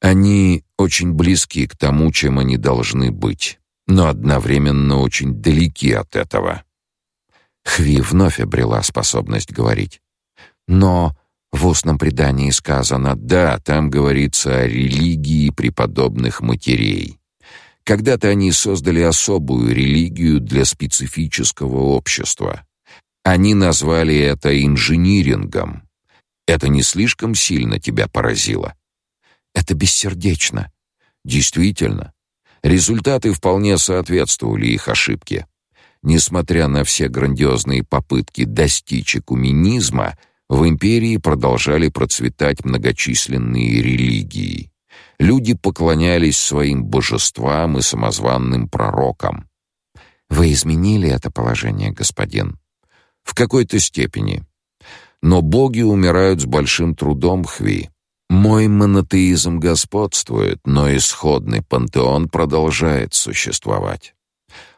[0.00, 6.64] Они очень близки к тому, чем они должны быть, но одновременно очень далеки от этого.
[7.64, 10.00] Хви вновь обрела способность говорить.
[10.66, 11.16] Но
[11.52, 17.18] в устном предании сказано: "Да, там говорится о религии преподобных матерей".
[17.84, 22.66] Когда-то они создали особую религию для специфического общества.
[23.24, 25.87] Они назвали это инжинирингом.
[26.48, 28.74] Это не слишком сильно тебя поразило?
[29.54, 30.72] Это бессердечно.
[31.22, 32.14] Действительно,
[32.62, 35.46] результаты вполне соответствовали их ошибке.
[36.02, 40.16] Несмотря на все грандиозные попытки достичь экуменизма,
[40.48, 44.72] в империи продолжали процветать многочисленные религии.
[45.18, 49.50] Люди поклонялись своим божествам и самозванным пророкам.
[50.30, 52.58] Вы изменили это положение, господин?
[53.22, 54.47] В какой-то степени.
[55.22, 57.90] Но боги умирают с большим трудом, Хви.
[58.30, 64.14] Мой монотеизм господствует, но исходный пантеон продолжает существовать.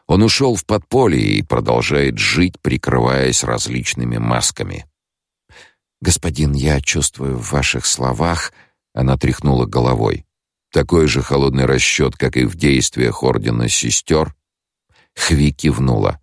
[0.07, 4.85] Он ушел в подполье и продолжает жить, прикрываясь различными масками.
[6.01, 8.51] Господин, я чувствую в ваших словах,
[8.93, 10.25] она тряхнула головой.
[10.71, 14.33] Такой же холодный расчет, как и в действиях ордена сестер.
[15.15, 16.19] Хви кивнула.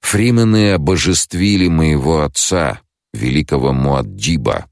[0.00, 2.80] Фримены обожествили моего отца,
[3.12, 4.66] великого Муаддиба.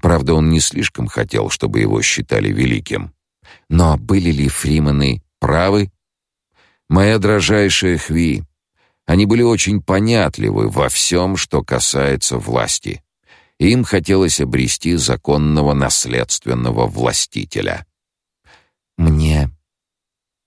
[0.00, 3.12] Правда, он не слишком хотел, чтобы его считали великим.
[3.68, 5.90] Но были ли фримены правы?
[6.88, 8.44] Моя дрожайшая Хви,
[9.06, 13.02] они были очень понятливы во всем, что касается власти.
[13.58, 17.86] Им хотелось обрести законного наследственного властителя.
[18.98, 19.50] Мне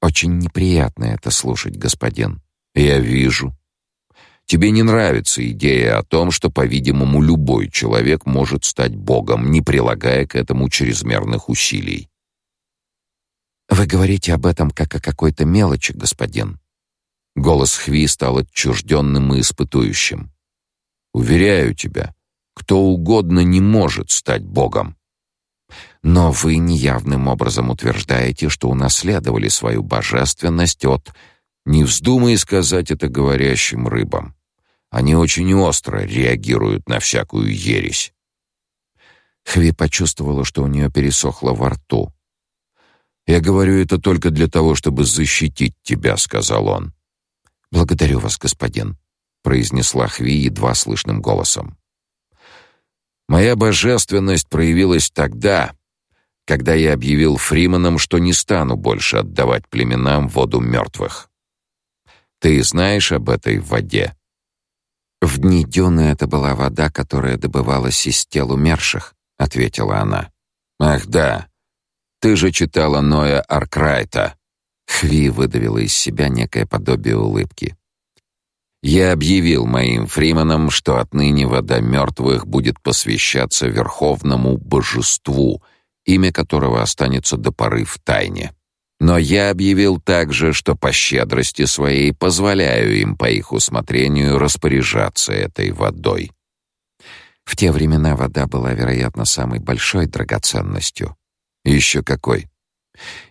[0.01, 2.41] очень неприятно это слушать, господин.
[2.75, 3.55] Я вижу.
[4.49, 10.25] Тебе не нравится идея о том, что, по-видимому, любой человек может стать богом, не прилагая
[10.25, 12.09] к этому чрезмерных усилий.
[13.69, 16.59] Вы говорите об этом как о какой-то мелочи, господин.
[17.35, 20.31] Голос Хви стал отчужденным и испытующим.
[21.13, 22.15] Уверяю тебя,
[22.55, 24.97] кто угодно не может стать богом.
[26.01, 31.13] Но вы неявным образом утверждаете, что унаследовали свою божественность от
[31.65, 34.33] Не вздумай сказать это говорящим рыбам.
[34.89, 38.13] Они очень остро реагируют на всякую ересь.
[39.45, 42.13] Хви почувствовала, что у нее пересохло во рту.
[43.27, 46.93] Я говорю это только для того, чтобы защитить тебя, сказал он.
[47.71, 48.97] Благодарю вас, господин,
[49.43, 51.77] произнесла Хви едва слышным голосом.
[53.27, 55.75] Моя божественность проявилась тогда,
[56.45, 61.29] когда я объявил фриманам, что не стану больше отдавать племенам воду мертвых.
[62.39, 64.15] Ты знаешь об этой воде?
[65.21, 70.31] В дни Дюны это была вода, которая добывалась из тел умерших, ответила она.
[70.79, 71.47] Ах, да.
[72.21, 74.35] Ты же читала Ноя Аркрайта.
[74.87, 77.75] Хви выдавила из себя некое подобие улыбки.
[78.81, 85.61] Я объявил моим фриманам, что отныне вода мертвых будет посвящаться верховному божеству,
[86.05, 88.53] имя которого останется до поры в тайне.
[88.99, 95.71] Но я объявил также, что по щедрости своей позволяю им по их усмотрению распоряжаться этой
[95.71, 96.31] водой.
[97.45, 101.15] В те времена вода была, вероятно, самой большой драгоценностью.
[101.63, 102.47] Еще какой.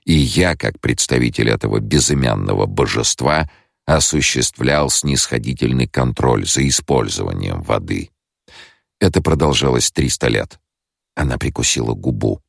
[0.05, 3.49] И я, как представитель этого безымянного божества,
[3.85, 8.11] осуществлял снисходительный контроль за использованием воды.
[9.01, 10.61] Это продолжалось 300 лет.
[11.15, 12.43] Она прикусила губу.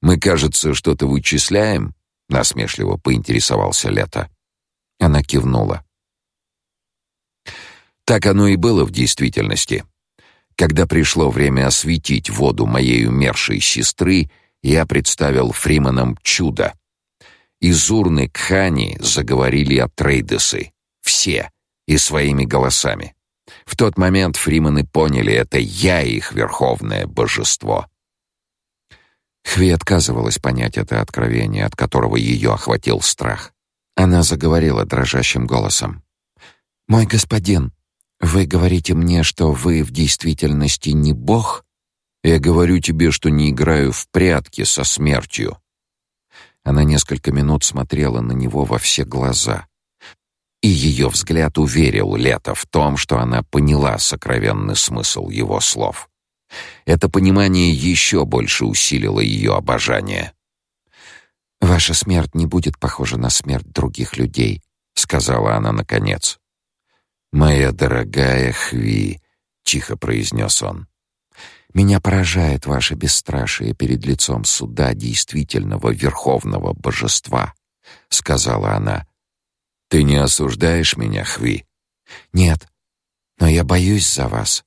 [0.00, 1.94] Мы, кажется, что-то вычисляем,
[2.28, 4.28] насмешливо поинтересовался Лето.
[4.98, 5.84] Она кивнула.
[8.04, 9.84] Так оно и было в действительности.
[10.56, 14.30] Когда пришло время осветить воду моей умершей сестры,
[14.62, 16.74] я представил Фриманам чудо.
[17.60, 20.72] Из урны Кхани заговорили о Трейдесы.
[21.00, 21.50] Все.
[21.86, 23.14] И своими голосами.
[23.66, 27.86] В тот момент фримены поняли, это я их верховное божество.
[29.44, 33.52] Хви отказывалась понять это откровение, от которого ее охватил страх.
[33.94, 36.02] Она заговорила дрожащим голосом.
[36.88, 37.72] «Мой господин,
[38.20, 41.64] вы говорите мне, что вы в действительности не бог?»
[42.22, 45.58] «Я говорю тебе, что не играю в прятки со смертью».
[46.62, 49.66] Она несколько минут смотрела на него во все глаза.
[50.62, 56.08] И ее взгляд уверил Лето в том, что она поняла сокровенный смысл его слов.
[56.84, 60.32] Это понимание еще больше усилило ее обожание.
[61.60, 64.62] «Ваша смерть не будет похожа на смерть других людей»,—
[64.94, 66.38] сказала она наконец.
[67.32, 69.20] «Моя дорогая Хви»,—
[69.64, 70.86] тихо произнес он.
[71.72, 77.54] «Меня поражает ваше бесстрашие перед лицом суда действительного верховного божества»,—
[78.08, 79.06] сказала она.
[79.88, 81.64] «Ты не осуждаешь меня, Хви?»
[82.32, 82.68] «Нет,
[83.38, 84.64] но я боюсь за вас.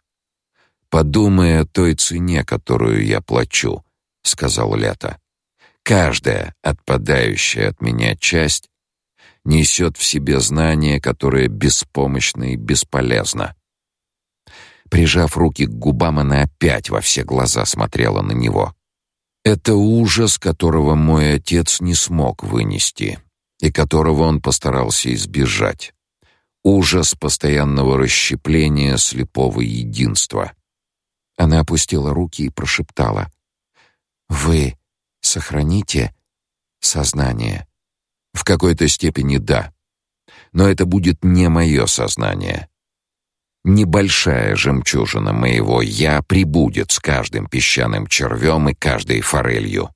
[0.89, 3.83] Подумай о той цене, которую я плачу,
[4.23, 5.19] сказал Лето.
[5.83, 8.69] Каждая отпадающая от меня часть
[9.43, 13.55] несет в себе знание, которое беспомощно и бесполезно.
[14.89, 18.73] Прижав руки к губам, она опять во все глаза смотрела на него.
[19.43, 23.19] Это ужас, которого мой отец не смог вынести
[23.59, 25.93] и которого он постарался избежать.
[26.63, 30.51] Ужас постоянного расщепления слепого единства.
[31.37, 33.31] Она опустила руки и прошептала:
[34.27, 34.77] "Вы
[35.21, 36.13] сохраните
[36.79, 37.67] сознание?"
[38.33, 39.73] В какой-то степени да.
[40.51, 42.67] Но это будет не мое сознание.
[43.63, 49.89] Небольшая жемчужина моего я прибудет с каждым песчаным червем и каждой форелью.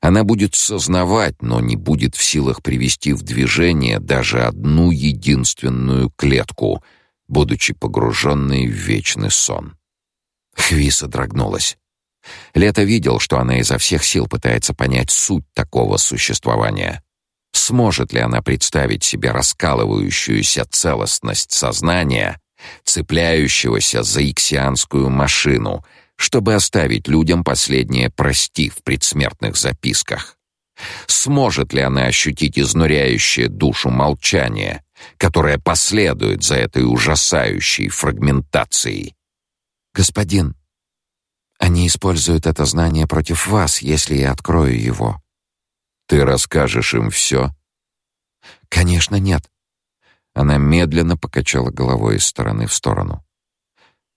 [0.00, 6.82] Она будет сознавать, но не будет в силах привести в движение даже одну единственную клетку,
[7.28, 9.75] будучи погруженной в вечный сон.
[10.56, 11.76] Хвиса дрогнулась.
[12.54, 17.02] Лето видел, что она изо всех сил пытается понять суть такого существования.
[17.52, 22.40] Сможет ли она представить себе раскалывающуюся целостность сознания,
[22.84, 25.84] цепляющегося за иксианскую машину,
[26.16, 30.36] чтобы оставить людям последнее «прости» в предсмертных записках?
[31.06, 34.82] Сможет ли она ощутить изнуряющее душу молчание,
[35.16, 39.14] которое последует за этой ужасающей фрагментацией?
[39.96, 40.54] Господин,
[41.58, 45.22] они используют это знание против вас, если я открою его.
[46.06, 47.50] Ты расскажешь им все?»
[48.68, 49.50] Конечно, нет.
[50.34, 53.24] Она медленно покачала головой из стороны в сторону.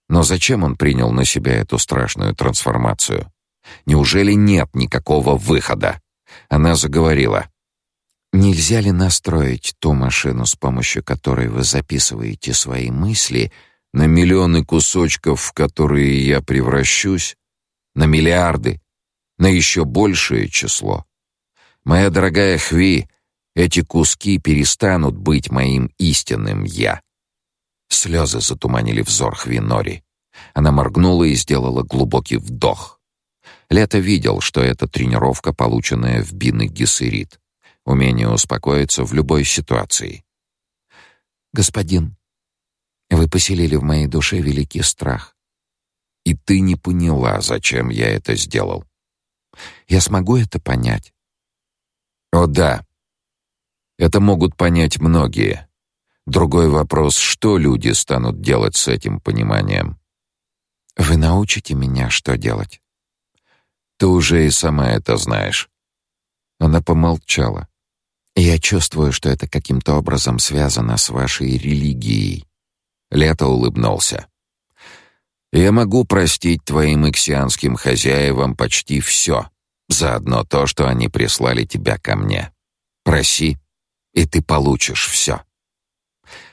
[0.09, 3.31] Но зачем он принял на себя эту страшную трансформацию?
[3.85, 6.01] Неужели нет никакого выхода?
[6.49, 7.47] Она заговорила.
[8.33, 13.53] Нельзя ли настроить ту машину, с помощью которой вы записываете свои мысли,
[13.93, 17.35] на миллионы кусочков, в которые я превращусь,
[17.95, 18.81] на миллиарды,
[19.37, 21.05] на еще большее число.
[21.83, 23.07] Моя дорогая Хви,
[23.55, 27.01] эти куски перестанут быть моим истинным я.
[27.89, 30.03] Слезы затуманили взор Хви Нори.
[30.53, 32.99] Она моргнула и сделала глубокий вдох.
[33.69, 37.39] Лето видел, что это тренировка, полученная в Бины Гессерит.
[37.85, 40.23] Умение успокоиться в любой ситуации.
[41.53, 42.15] «Господин,
[43.15, 45.35] вы поселили в моей душе великий страх.
[46.25, 48.85] И ты не поняла, зачем я это сделал.
[49.87, 51.13] Я смогу это понять.
[52.31, 52.85] О да.
[53.97, 55.67] Это могут понять многие.
[56.25, 59.99] Другой вопрос, что люди станут делать с этим пониманием.
[60.95, 62.81] Вы научите меня, что делать?
[63.97, 65.69] Ты уже и сама это знаешь.
[66.59, 67.67] Она помолчала.
[68.35, 72.48] Я чувствую, что это каким-то образом связано с вашей религией.
[73.11, 74.27] Лето улыбнулся.
[75.51, 79.49] Я могу простить твоим иксианским хозяевам почти все,
[79.87, 82.53] заодно то, что они прислали тебя ко мне.
[83.03, 83.57] Проси,
[84.13, 85.43] и ты получишь все.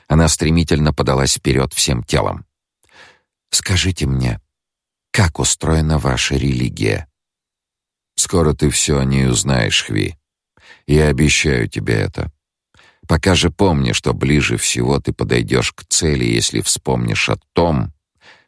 [0.07, 2.45] Она стремительно подалась вперед всем телом.
[3.51, 4.41] Скажите мне,
[5.11, 7.07] как устроена ваша религия?
[8.15, 10.17] Скоро ты все о ней узнаешь, Хви.
[10.87, 12.31] Я обещаю тебе это.
[13.07, 17.93] Пока же помни, что ближе всего ты подойдешь к цели, если вспомнишь о том,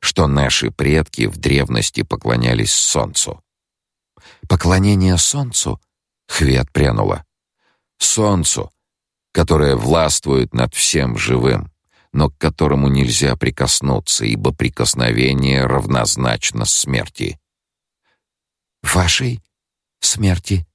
[0.01, 3.41] что наши предки в древности поклонялись солнцу.
[4.47, 5.79] Поклонение солнцу?
[6.27, 7.25] Хви отпрянула.
[7.99, 8.71] Солнцу,
[9.31, 11.71] которое властвует над всем живым,
[12.11, 17.39] но к которому нельзя прикоснуться, ибо прикосновение равнозначно смерти.
[18.81, 19.41] Вашей
[20.01, 20.68] смерти?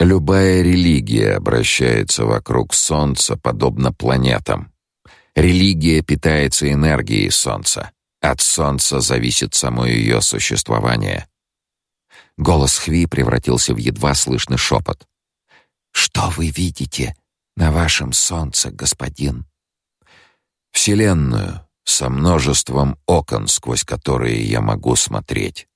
[0.00, 4.72] Любая религия обращается вокруг Солнца подобно планетам.
[5.34, 7.90] Религия питается энергией солнца.
[8.22, 11.28] От солнца зависит само ее существование.
[12.38, 15.06] Голос Хви превратился в едва слышный шепот.
[15.92, 17.14] «Что вы видите
[17.54, 19.44] на вашем солнце, господин?»
[20.72, 25.68] «Вселенную со множеством окон, сквозь которые я могу смотреть.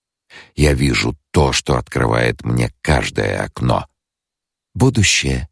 [0.57, 3.87] Я вижу то, что открывает мне каждое окно.
[4.75, 5.49] Будущее.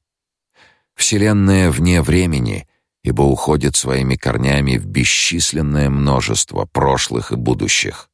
[0.96, 2.68] Вселенная вне времени,
[3.04, 8.10] ибо уходит своими корнями в бесчисленное множество прошлых и будущих.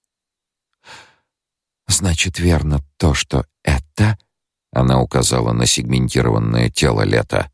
[1.87, 4.19] Значит, верно то, что это,
[4.71, 7.51] она указала на сегментированное тело лета,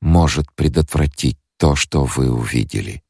[0.00, 3.04] может предотвратить то, что вы увидели.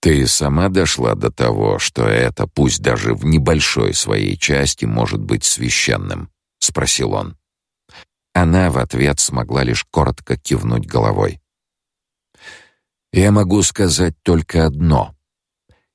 [0.00, 5.44] Ты сама дошла до того, что это, пусть даже в небольшой своей части, может быть
[5.44, 7.36] священным, спросил он.
[8.34, 11.40] Она в ответ смогла лишь коротко кивнуть головой.
[13.12, 15.16] Я могу сказать только одно: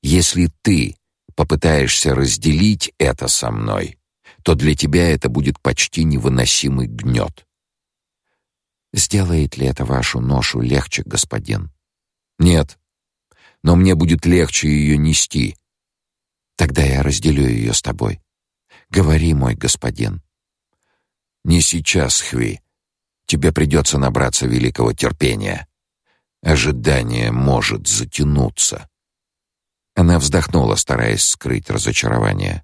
[0.02, 0.96] если ты
[1.36, 4.00] попытаешься разделить это со мной,
[4.44, 7.46] то для тебя это будет почти невыносимый гнет.
[8.94, 11.72] Сделает ли это вашу ношу легче, господин?
[12.40, 12.80] Нет.
[13.64, 15.58] Но мне будет легче ее нести.
[16.56, 18.22] Тогда я разделю ее с тобой.
[18.90, 20.24] Говори, мой господин.
[21.44, 22.62] Не сейчас, Хви.
[23.26, 25.68] Тебе придется набраться великого терпения.
[26.42, 28.90] Ожидание может затянуться.
[29.96, 32.64] Она вздохнула, стараясь скрыть разочарование.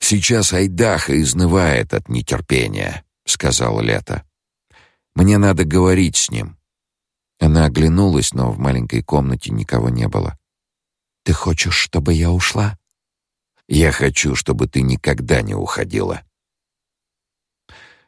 [0.00, 4.24] Сейчас Айдаха изнывает от нетерпения, сказал Лето.
[5.14, 6.56] Мне надо говорить с ним.
[7.40, 10.38] Она оглянулась, но в маленькой комнате никого не было.
[11.24, 12.78] Ты хочешь, чтобы я ушла?
[13.68, 16.22] Я хочу, чтобы ты никогда не уходила.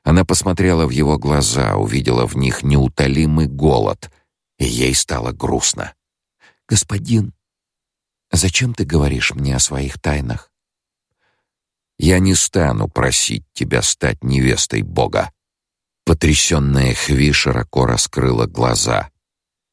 [0.03, 4.11] Она посмотрела в его глаза, увидела в них неутолимый голод,
[4.59, 5.95] и ей стало грустно.
[6.69, 7.35] Господин,
[8.33, 10.53] Зачем ты говоришь мне о своих тайнах?
[11.99, 15.33] Я не стану просить тебя стать невестой Бога.
[16.05, 19.11] Потрясённая Хви широко раскрыла глаза.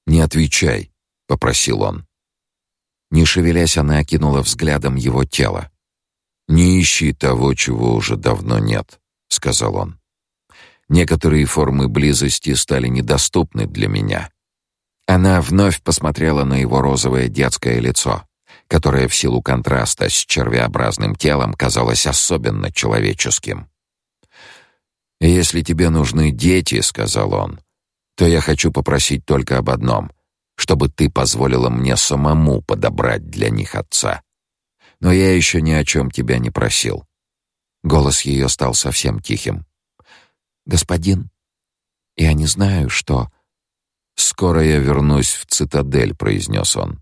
[0.08, 0.92] Не отвечай,
[1.28, 2.08] попросил он.
[3.12, 5.72] Не шевелясь, она окинула взглядом его тело.
[6.48, 9.00] Не ищи того, чего уже давно нет,
[9.30, 10.00] сказал он.
[10.90, 14.30] Некоторые формы близости стали недоступны для меня.
[15.06, 18.28] Она вновь посмотрела на его розовое детское лицо
[18.68, 23.70] которое в силу контраста с червеобразным телом казалось особенно человеческим.
[25.20, 27.60] «Если тебе нужны дети,— сказал он,—
[28.16, 30.12] то я хочу попросить только об одном,
[30.56, 34.22] чтобы ты позволила мне самому подобрать для них отца.
[35.00, 37.06] Но я еще ни о чем тебя не просил».
[37.84, 39.66] Голос ее стал совсем тихим.
[40.68, 41.32] «Господин,
[42.16, 43.32] я не знаю, что...»
[44.14, 47.02] «Скоро я вернусь в цитадель»,— произнес он.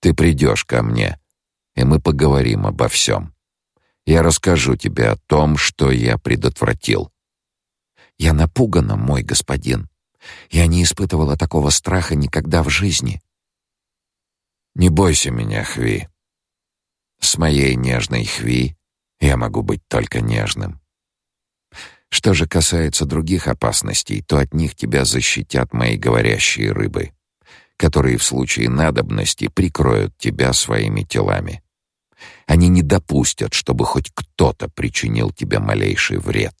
[0.00, 1.18] Ты придешь ко мне,
[1.74, 3.34] и мы поговорим обо всем.
[4.04, 7.12] Я расскажу тебе о том, что я предотвратил.
[8.18, 9.88] Я напугана, мой господин.
[10.48, 13.20] Я не испытывала такого страха никогда в жизни.
[14.74, 16.08] Не бойся меня, Хви.
[17.20, 18.76] С моей нежной Хви
[19.18, 20.80] я могу быть только нежным.
[22.10, 27.12] Что же касается других опасностей, то от них тебя защитят мои говорящие рыбы
[27.76, 31.62] которые в случае надобности прикроют тебя своими телами.
[32.46, 36.54] Они не допустят, чтобы хоть кто-то причинил тебе малейший вред.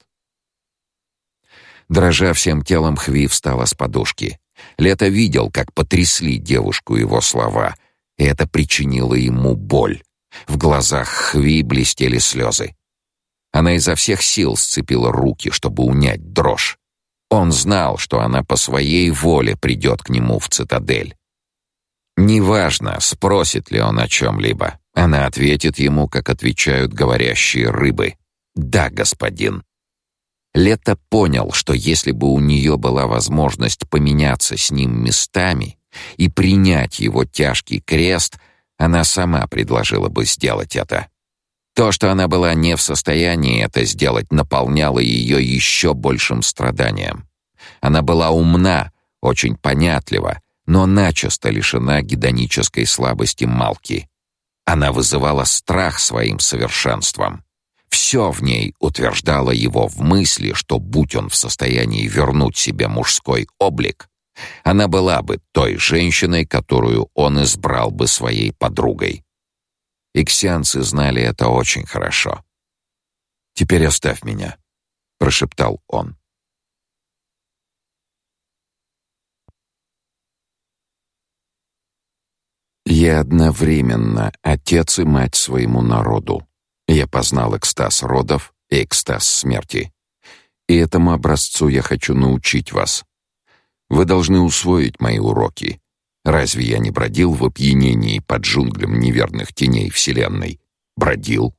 [1.88, 4.38] Дрожа всем телом, Хви встала с подушки.
[4.76, 7.74] Лето видел, как потрясли девушку его слова,
[8.18, 10.02] и это причинило ему боль.
[10.46, 12.74] В глазах Хви блестели слезы.
[13.56, 16.76] Она изо всех сил сцепила руки, чтобы унять дрожь.
[17.30, 21.16] Он знал, что она по своей воле придет к нему в цитадель.
[22.18, 24.78] Неважно, спросит ли он о чем-либо.
[24.92, 28.16] Она ответит ему, как отвечают говорящие рыбы.
[28.54, 29.62] «Да, господин».
[30.52, 35.78] Лето понял, что если бы у нее была возможность поменяться с ним местами
[36.18, 38.36] и принять его тяжкий крест,
[38.76, 41.08] она сама предложила бы сделать это.
[41.76, 47.28] То, что она была не в состоянии это сделать, наполняло ее еще большим страданием.
[47.82, 54.08] Она была умна, очень понятлива, но начисто лишена гедонической слабости Малки.
[54.64, 57.44] Она вызывала страх своим совершенством.
[57.90, 63.48] Все в ней утверждало его в мысли, что будь он в состоянии вернуть себе мужской
[63.58, 64.08] облик,
[64.64, 69.25] она была бы той женщиной, которую он избрал бы своей подругой.
[70.18, 72.42] Иксианцы знали это очень хорошо.
[73.52, 74.56] «Теперь оставь меня»,—
[75.18, 76.16] прошептал он.
[82.86, 86.48] Я одновременно отец и мать своему народу.
[86.88, 89.92] Я познал экстаз родов и экстаз смерти.
[90.66, 93.04] И этому образцу я хочу научить вас.
[93.90, 95.78] Вы должны усвоить мои уроки.
[96.26, 100.60] Разве я не бродил в опьянении под джунглям неверных теней вселенной?
[100.96, 101.54] Бродил.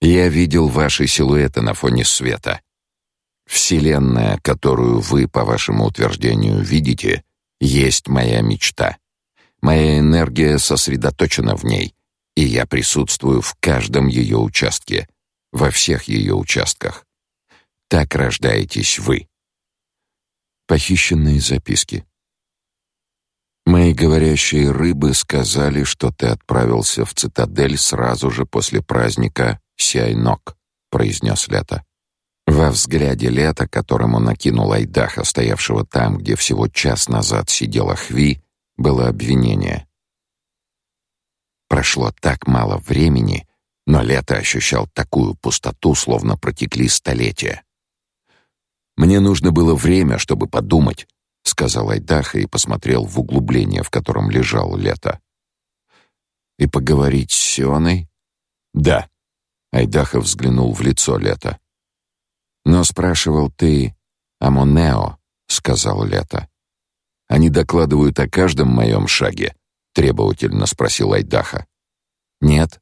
[0.00, 2.60] Я видел ваши силуэты на фоне света.
[3.46, 7.22] Вселенная, которую вы, по вашему утверждению, видите,
[7.60, 8.96] есть моя мечта.
[9.62, 11.94] Моя энергия сосредоточена в ней,
[12.34, 15.08] и я присутствую в каждом ее участке,
[15.52, 17.06] во всех ее участках.
[17.86, 19.28] Так рождаетесь вы.
[20.66, 22.04] Похищенные записки.
[23.66, 30.56] Мои говорящие рыбы сказали, что ты отправился в цитадель сразу же после праздника Сяйнок,
[30.88, 31.84] произнес Лето.
[32.46, 38.40] Во взгляде Лета, которому накинул Айдаха, стоявшего там, где всего час назад сидела Хви,
[38.76, 39.88] было обвинение.
[41.68, 43.48] Прошло так мало времени,
[43.84, 47.64] но Лето ощущал такую пустоту, словно протекли столетия.
[48.96, 51.08] Мне нужно было время, чтобы подумать,
[51.48, 55.20] сказал Айдаха и посмотрел в углубление, в котором лежал Лето.
[56.58, 58.08] И поговорить с Сионой?
[58.74, 59.08] Да.
[59.72, 61.58] Айдаха взглянул в лицо Лето.
[62.64, 63.96] Но спрашивал ты
[64.40, 66.48] о Монео, сказал Лето.
[67.28, 69.54] Они докладывают о каждом моем шаге,
[69.92, 71.66] требовательно спросил Айдаха.
[72.40, 72.80] Нет,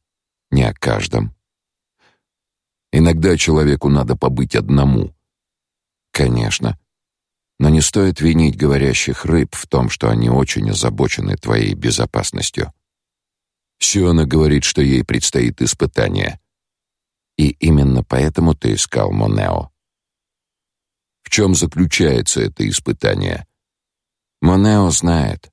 [0.50, 1.34] не о каждом.
[2.92, 5.14] Иногда человеку надо побыть одному.
[6.12, 6.78] Конечно.
[7.58, 12.72] Но не стоит винить говорящих рыб в том, что они очень озабочены твоей безопасностью.
[13.78, 16.40] Сиона говорит, что ей предстоит испытание.
[17.36, 19.70] И именно поэтому ты искал Монео.
[21.22, 23.46] В чем заключается это испытание?
[24.40, 25.50] Монео знает.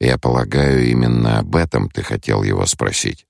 [0.00, 3.26] Я полагаю, именно об этом ты хотел его спросить.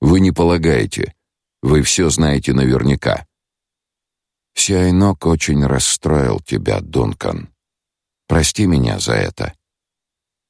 [0.00, 1.14] Вы не полагаете.
[1.62, 3.26] Вы все знаете наверняка.
[4.54, 7.48] Сиайнок очень расстроил тебя, Дункан.
[8.28, 9.54] Прости меня за это.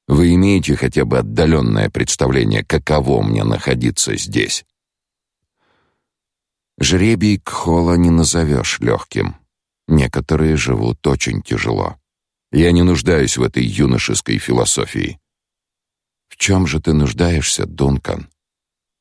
[0.07, 4.65] Вы имеете хотя бы отдаленное представление, каково мне находиться здесь?
[6.79, 9.37] Жребий Кхола не назовешь легким.
[9.87, 11.97] Некоторые живут очень тяжело.
[12.51, 15.19] Я не нуждаюсь в этой юношеской философии.
[16.27, 18.29] В чем же ты нуждаешься, Дункан?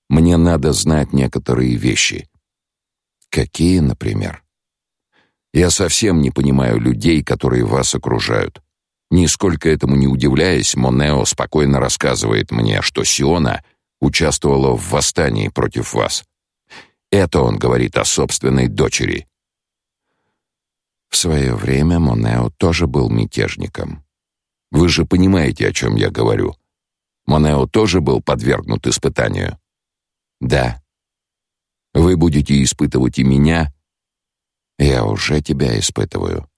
[0.08, 2.28] Мне надо знать некоторые вещи.
[3.30, 4.41] Какие, например?
[5.52, 8.62] Я совсем не понимаю людей, которые вас окружают.
[9.10, 13.62] Нисколько этому не удивляясь, Монео спокойно рассказывает мне, что Сиона
[14.00, 16.24] участвовала в восстании против вас.
[17.10, 19.28] Это он говорит о собственной дочери.
[21.10, 24.02] В свое время Монео тоже был мятежником.
[24.70, 26.56] Вы же понимаете, о чем я говорю.
[27.26, 29.58] Монео тоже был подвергнут испытанию.
[30.40, 30.82] Да.
[31.92, 33.74] Вы будете испытывать и меня,
[34.82, 36.48] я уже тебя испытываю.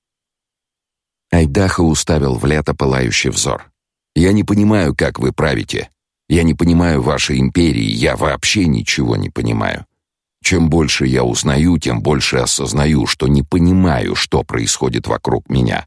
[1.30, 3.70] Айдаха уставил в лето пылающий взор.
[4.14, 5.90] Я не понимаю, как вы правите.
[6.28, 9.86] Я не понимаю вашей империи, я вообще ничего не понимаю.
[10.42, 15.86] Чем больше я узнаю, тем больше осознаю, что не понимаю, что происходит вокруг меня.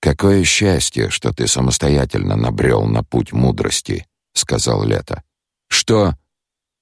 [0.00, 5.22] Какое счастье, что ты самостоятельно набрел на путь мудрости, сказал Лето.
[5.68, 6.14] Что?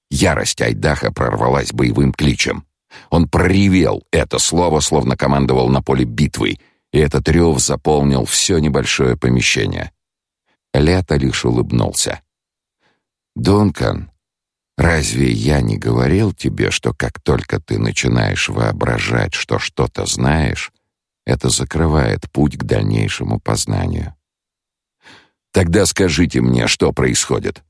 [0.09, 2.65] Ярость Айдаха прорвалась боевым кличем.
[3.09, 6.59] Он проревел это слово, словно командовал на поле битвы,
[6.91, 9.91] и этот рев заполнил все небольшое помещение.
[10.73, 12.21] Лето лишь улыбнулся.
[13.35, 14.11] «Дункан,
[14.77, 20.71] разве я не говорил тебе, что как только ты начинаешь воображать, что что-то знаешь,
[21.25, 24.15] это закрывает путь к дальнейшему познанию?»
[25.53, 27.63] «Тогда скажите мне, что происходит?»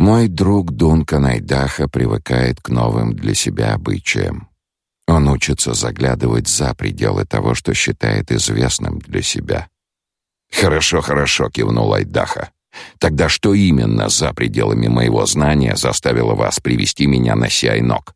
[0.00, 4.48] Мой друг Дункан Айдаха привыкает к новым для себя обычаям.
[5.06, 9.68] Он учится заглядывать за пределы того, что считает известным для себя.
[10.50, 12.50] «Хорошо, хорошо»,— кивнул Айдаха.
[12.98, 18.14] «Тогда что именно за пределами моего знания заставило вас привести меня на Сиайнок?»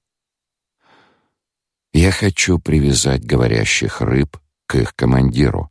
[1.93, 5.71] «Я хочу привязать говорящих рыб к их командиру,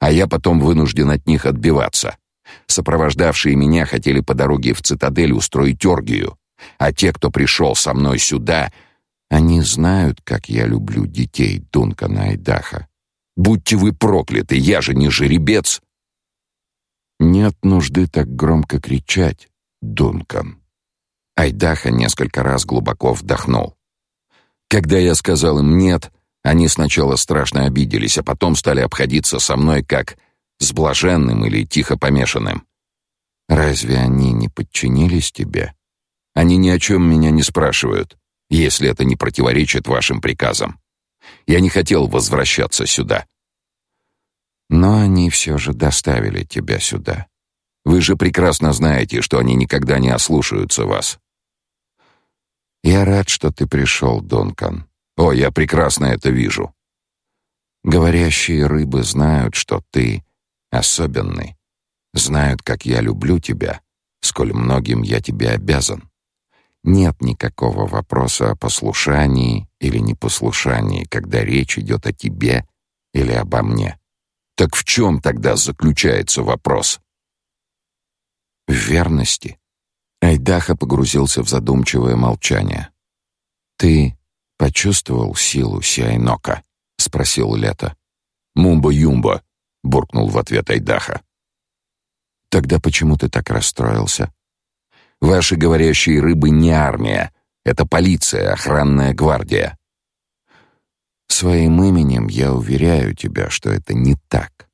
[0.00, 2.16] а я потом вынужден от них отбиваться.
[2.66, 6.38] Сопровождавшие меня хотели по дороге в цитадель устроить оргию,
[6.78, 8.72] а те, кто пришел со мной сюда,
[9.30, 12.88] они знают, как я люблю детей Дункана Айдаха.
[13.36, 15.80] Будьте вы прокляты, я же не жеребец.
[17.18, 19.48] Нет нужды так громко кричать,
[19.82, 20.60] Дункан.
[21.36, 23.76] Айдаха несколько раз глубоко вдохнул.
[24.68, 29.82] Когда я сказал им «нет», они сначала страшно обиделись, а потом стали обходиться со мной
[29.82, 30.16] как
[30.64, 32.66] с блаженным или тихо помешанным.
[33.48, 35.74] Разве они не подчинились тебе?
[36.34, 38.18] Они ни о чем меня не спрашивают,
[38.50, 40.80] если это не противоречит вашим приказам.
[41.46, 43.26] Я не хотел возвращаться сюда.
[44.68, 47.26] Но они все же доставили тебя сюда.
[47.84, 51.18] Вы же прекрасно знаете, что они никогда не ослушаются вас.
[52.82, 54.86] Я рад, что ты пришел, Дункан.
[55.16, 56.74] О, я прекрасно это вижу.
[57.84, 60.24] Говорящие рыбы знают, что ты
[60.74, 61.56] особенный.
[62.12, 63.80] Знают, как я люблю тебя,
[64.20, 66.08] сколь многим я тебе обязан.
[66.84, 72.66] Нет никакого вопроса о послушании или непослушании, когда речь идет о тебе
[73.14, 73.98] или обо мне.
[74.56, 77.00] Так в чем тогда заключается вопрос?
[78.68, 79.58] В верности.
[80.20, 82.90] Айдаха погрузился в задумчивое молчание.
[83.76, 84.16] Ты
[84.58, 86.62] почувствовал силу Сиайнока?
[86.98, 87.96] спросил Лето.
[88.54, 89.42] Мумба-юмба,
[89.84, 91.22] буркнул в ответ Айдаха.
[92.48, 94.32] Тогда почему ты так расстроился?
[95.20, 97.32] Ваши говорящие рыбы не армия,
[97.64, 99.78] это полиция, охранная гвардия.
[101.28, 104.68] Своим именем я уверяю тебя, что это не так.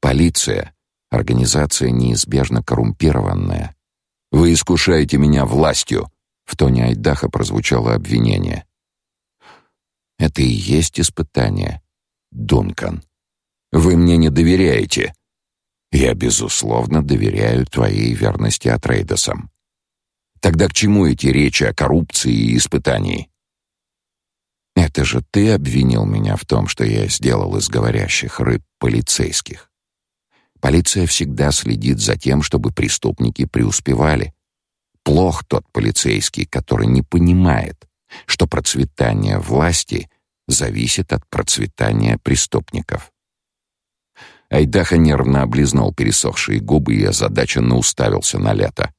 [0.00, 0.74] Полиция—
[1.10, 3.74] организация неизбежно коррумпированная.
[4.30, 6.10] Вы искушаете меня властью.
[6.44, 8.64] В тоне Айдаха прозвучало обвинение.
[10.18, 11.82] Это и есть испытание,
[12.30, 13.02] Дункан.
[13.72, 15.14] Вы мне не доверяете.
[15.90, 19.50] Я безусловно доверяю твоей верности Атрейдосам.
[20.40, 23.30] Тогда к чему эти речи о коррупции и испытании?
[24.76, 29.70] Это же ты обвинил меня в том, что я сделал из говорящих рыб полицейских.
[30.60, 34.34] Полиция всегда следит за тем, чтобы преступники преуспевали.
[35.02, 37.88] Плох тот полицейский, который не понимает,
[38.26, 40.08] что процветание власти
[40.46, 43.12] зависит от процветания преступников.
[44.50, 48.92] Айдаха нервно облизнул пересохшие губы и озадаченно уставился на лето.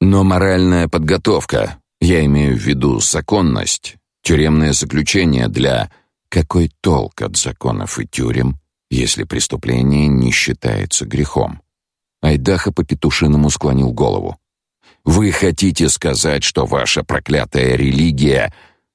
[0.00, 5.88] Но моральная подготовка, я имею в виду законность, Тюремное заключение для...
[6.28, 8.58] Какой толк от законов и тюрем,
[8.90, 11.62] если преступление не считается грехом?
[12.20, 14.36] Айдаха по-петушиному склонил голову.
[15.04, 18.52] Вы хотите сказать, что ваша проклятая религия...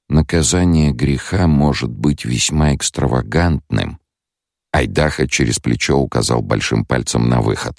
[0.09, 4.00] Наказание греха может быть весьма экстравагантным.
[4.71, 7.77] Айдаха через плечо указал большим пальцем на выход.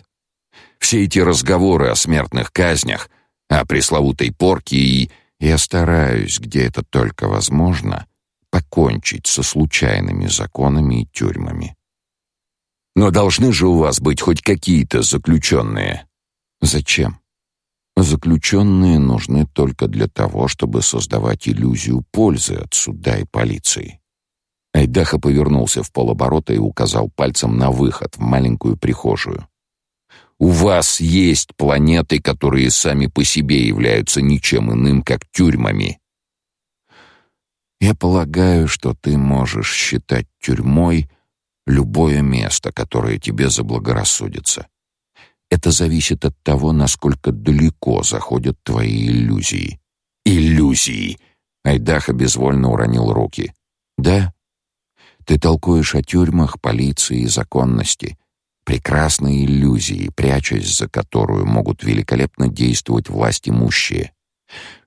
[0.78, 3.08] Все эти разговоры о смертных казнях,
[3.48, 8.06] о пресловутой порке и я стараюсь, где это только возможно,
[8.50, 11.74] покончить со случайными законами и тюрьмами.
[12.94, 16.06] Но должны же у вас быть хоть какие-то заключенные.
[16.60, 17.20] Зачем?
[17.96, 24.01] Заключенные нужны только для того, чтобы создавать иллюзию пользы от суда и полиции.
[24.72, 29.46] Айдаха повернулся в полоборота и указал пальцем на выход в маленькую прихожую.
[30.38, 36.00] У вас есть планеты, которые сами по себе являются ничем иным, как тюрьмами.
[37.80, 41.08] Я полагаю, что ты можешь считать тюрьмой
[41.66, 44.66] любое место, которое тебе заблагорассудится.
[45.50, 49.80] Это зависит от того, насколько далеко заходят твои иллюзии.
[50.24, 51.18] Иллюзии.
[51.64, 53.52] Айдаха безвольно уронил руки.
[53.98, 54.32] Да?
[55.24, 58.18] Ты толкуешь о тюрьмах, полиции и законности,
[58.64, 64.12] прекрасной иллюзии, прячась за которую могут великолепно действовать власть имущие,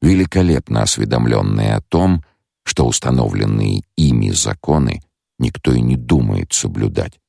[0.02, 2.24] великолепно осведомленные о том,
[2.64, 5.02] что установленные ими законы
[5.40, 7.20] никто и не думает соблюдать.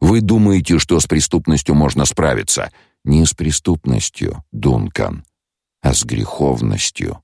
[0.00, 2.70] Вы думаете, что с преступностью можно справиться?
[3.04, 5.24] Не с преступностью, Дункан,
[5.82, 7.22] а с греховностью.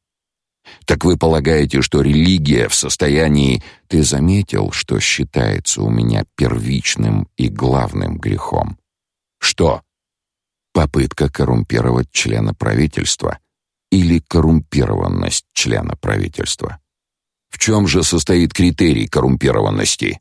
[0.87, 3.63] Так вы полагаете, что религия в состоянии...
[3.87, 8.79] Ты заметил, что считается у меня первичным и главным грехом?
[9.39, 9.83] Что?
[10.73, 13.39] Попытка коррумпировать члена правительства
[13.91, 16.81] или коррумпированность члена правительства.
[17.51, 20.19] В чем же состоит критерий коррумпированности?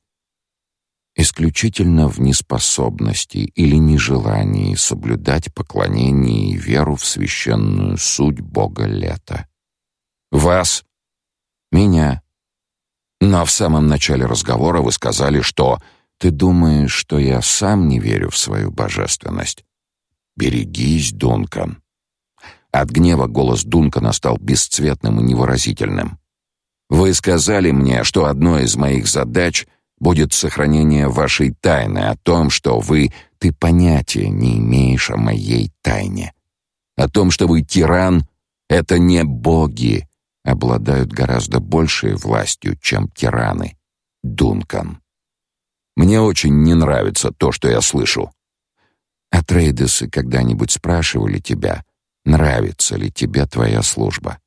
[1.15, 9.47] Исключительно в неспособности или нежелании соблюдать поклонение и веру в священную суть Бога лета.
[10.33, 10.83] Вас?
[11.71, 12.23] Меня.
[13.21, 15.79] Но в самом начале разговора вы сказали, что
[16.17, 19.63] ты думаешь, что я сам не верю в свою божественность.
[20.35, 21.83] Берегись, Дункан.
[22.71, 26.17] От гнева голос Дункана стал бесцветным и невыразительным.
[26.89, 29.67] Вы сказали мне, что одной из моих задач
[29.99, 36.33] будет сохранение вашей тайны о том, что вы ты понятия не имеешь о моей тайне,
[36.97, 38.27] о том, что вы тиран
[38.67, 40.07] это не боги,
[40.43, 43.77] обладают гораздо большей властью, чем тираны.
[44.23, 45.01] Дункан.
[45.95, 48.31] Мне очень не нравится то, что я слышу.
[49.31, 51.83] А трейдесы когда-нибудь спрашивали тебя,
[52.25, 54.39] нравится ли тебе твоя служба?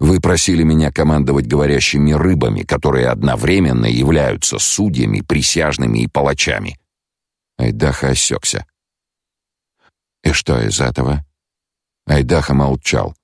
[0.00, 6.78] Вы просили меня командовать говорящими рыбами, которые одновременно являются судьями, присяжными и палачами.
[7.56, 8.64] Айдаха осекся.
[10.22, 11.24] И что из этого?
[12.06, 13.17] Айдаха молчал.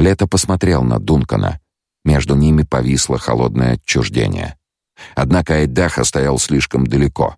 [0.00, 1.60] Лето посмотрел на Дункана.
[2.04, 4.58] Между ними повисло холодное отчуждение.
[5.14, 7.36] Однако Айдаха стоял слишком далеко.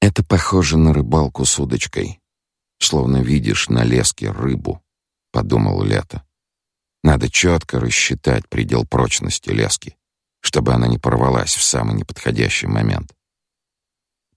[0.00, 2.18] Это похоже на рыбалку с удочкой.
[2.78, 4.82] Словно видишь на леске рыбу,
[5.30, 6.22] подумал Лето.
[7.04, 9.96] Надо четко рассчитать предел прочности лески,
[10.40, 13.12] чтобы она не порвалась в самый неподходящий момент.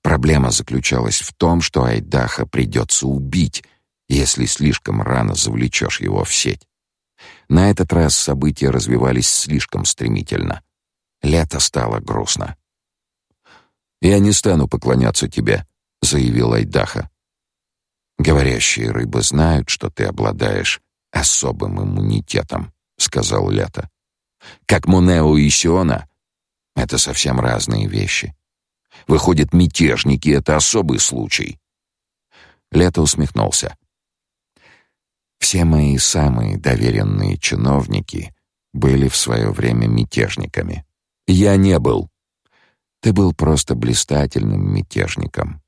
[0.01, 3.63] Проблема заключалась в том, что Айдаха придется убить,
[4.09, 6.67] если слишком рано завлечешь его в сеть.
[7.49, 10.63] На этот раз события развивались слишком стремительно.
[11.21, 12.57] Лето стало грустно.
[14.01, 15.65] «Я не стану поклоняться тебе»,—
[16.01, 17.09] заявил Айдаха.
[18.17, 20.81] «Говорящие рыбы знают, что ты обладаешь
[21.11, 23.89] особым иммунитетом»,— сказал Лето.
[24.65, 26.09] «Как Монео и Сиона—
[26.75, 28.35] это совсем разные вещи.
[29.07, 31.59] Выходит, мятежники— это особый случай».
[32.71, 33.77] Лето усмехнулся.
[35.43, 38.33] Все мои самые доверенные чиновники
[38.71, 40.85] были в свое время мятежниками.
[41.27, 42.09] Я не был.
[43.01, 45.61] Ты был просто блистательным мятежником.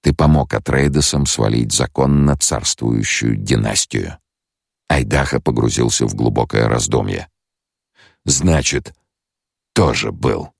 [0.00, 4.16] Ты помог Атрейдесам свалить законно царствующую династию.
[4.88, 7.28] Айдаха погрузился в глубокое раздумье.
[8.24, 8.94] Значит,
[9.74, 10.54] тоже был.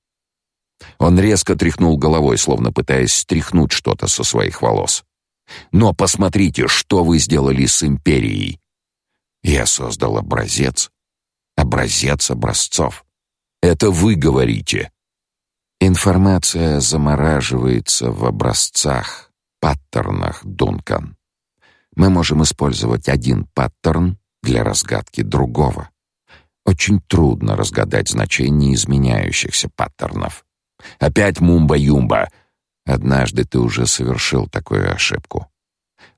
[0.98, 5.06] Он резко тряхнул головой, словно пытаясь стряхнуть что-то со своих волос.
[5.72, 8.60] Но посмотрите, что вы сделали с империей.
[9.42, 10.90] Я создал образец,
[11.56, 13.04] образец образцов.
[13.62, 14.90] Это вы говорите.
[15.80, 21.16] Информация замораживается в образцах, паттернах, Дункан.
[21.94, 25.90] Мы можем использовать один паттерн для разгадки другого.
[26.64, 30.44] Очень трудно разгадать значение изменяющихся паттернов.
[30.98, 32.30] Опять мумба-юмба—
[32.86, 35.48] Однажды ты уже совершил такую ошибку.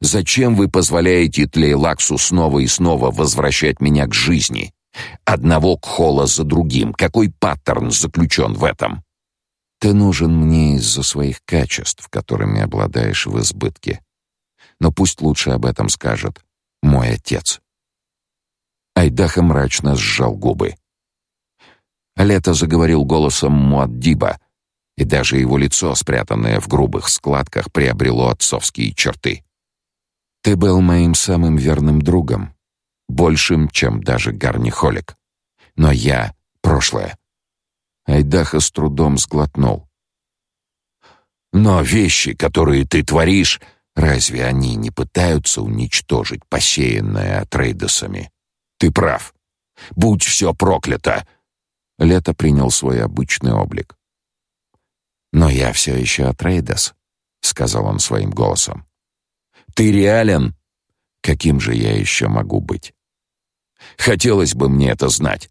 [0.00, 4.72] Зачем вы позволяете Тлейлаксу снова и снова возвращать меня к жизни?
[5.24, 6.92] Одного кхола за другим.
[6.92, 9.02] Какой паттерн заключен в этом?
[9.80, 14.02] Ты нужен мне из-за своих качеств, которыми обладаешь в избытке.
[14.78, 16.40] Но пусть лучше об этом скажет
[16.82, 17.60] мой отец.
[18.94, 20.74] Айдаха мрачно сжал губы.
[22.16, 24.38] Лето заговорил голосом Муаддиба—
[24.98, 29.44] и даже его лицо, спрятанное в грубых складках, приобрело отцовские черты.
[30.42, 32.52] Ты был моим самым верным другом,
[33.08, 35.16] большим, чем даже Гарнихолик.
[35.76, 37.16] Но я— прошлое.
[38.06, 39.88] Айдаха с трудом сглотнул.
[41.52, 43.60] Но вещи, которые ты творишь,
[43.94, 48.32] разве они не пытаются уничтожить посеянное Атрейдосами?
[48.78, 49.32] Ты прав.
[49.92, 51.24] Будь все проклято.
[52.00, 53.97] Лето принял свой обычный облик.
[55.32, 56.94] «Но я все еще Атрейдес»,—
[57.40, 58.86] сказал он своим голосом.
[59.74, 60.56] «Ты реален?
[61.22, 62.94] Каким же я еще могу быть?
[63.96, 65.50] Хотелось бы мне это знать».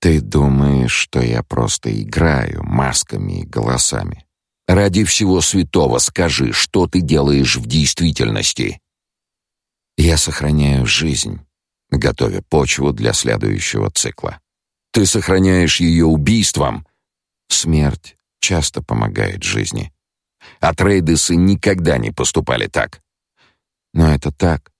[0.00, 4.26] «Ты думаешь, что я просто играю масками и голосами?»
[4.66, 8.80] «Ради всего святого скажи, что ты делаешь в действительности?»
[9.96, 11.40] «Я сохраняю жизнь,
[11.90, 14.40] готовя почву для следующего цикла.
[14.90, 16.84] Ты сохраняешь ее убийством?»
[17.48, 19.92] «Смерть часто помогает жизни.
[20.60, 23.00] А трейдесы никогда не поступали так.
[23.94, 24.72] Но это так.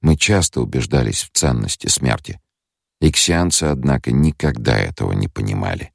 [0.00, 2.40] Мы часто убеждались в ценности смерти.
[3.00, 5.92] Иксианцы, однако, никогда этого не понимали.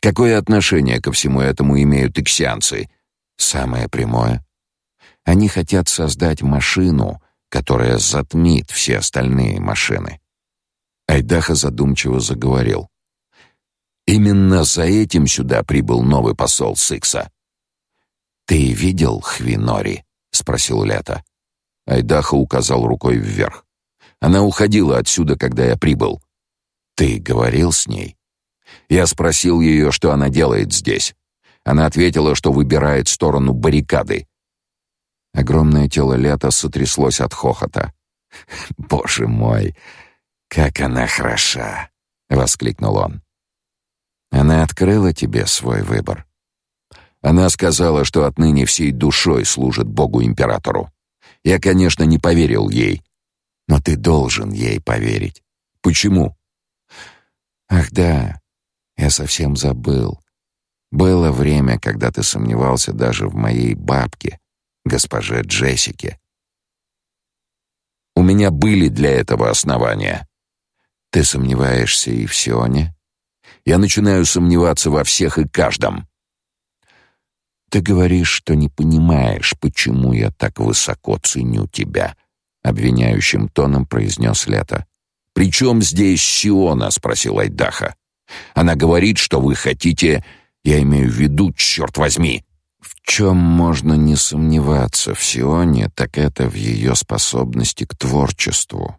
[0.00, 2.88] Какое отношение ко всему этому имеют иксианцы?
[3.36, 4.44] Самое прямое.
[5.24, 10.20] Они хотят создать машину, которая затмит все остальные машины.
[11.08, 12.88] Айдаха задумчиво заговорил.
[14.06, 17.30] Именно за этим сюда прибыл новый посол Сикса.
[18.46, 21.24] «Ты видел Хвинори?»— спросил Лето.
[21.86, 23.64] Айдаха указал рукой вверх.
[24.20, 26.22] «Она уходила отсюда, когда я прибыл».
[26.94, 28.16] «Ты говорил с ней?»
[28.88, 31.14] Я спросил ее, что она делает здесь.
[31.64, 34.26] Она ответила, что выбирает сторону баррикады.
[35.34, 37.92] Огромное тело Лета сотряслось от хохота.
[38.76, 39.76] «Боже мой,
[40.48, 41.90] как она хороша!»—
[42.30, 43.25] воскликнул он.
[44.36, 46.26] Она открыла тебе свой выбор.
[47.22, 50.92] Она сказала, что отныне всей душой служит Богу-императору.
[51.42, 53.02] Я, конечно, не поверил ей,
[53.66, 55.42] но ты должен ей поверить.
[55.80, 56.36] Почему?
[57.68, 58.40] Ах да,
[58.98, 60.20] я совсем забыл.
[60.90, 64.38] Было время, когда ты сомневался даже в моей бабке,
[64.84, 66.20] госпоже Джессике.
[68.14, 70.28] У меня были для этого основания.
[71.10, 72.95] Ты сомневаешься и в Сионе?
[73.66, 76.08] Я начинаю сомневаться во всех и каждом.
[77.68, 82.16] Ты говоришь, что не понимаешь, почему я так высоко ценю тебя,
[82.62, 84.86] обвиняющим тоном произнес Лето.
[85.34, 87.96] «При чем здесь Сиона?»— спросил Айдаха.
[88.54, 90.24] «Она говорит, что вы хотите...
[90.64, 92.44] Я имею в виду, черт возьми!»
[92.80, 98.96] В чем можно не сомневаться в Сионе, так это в ее способности к творчеству.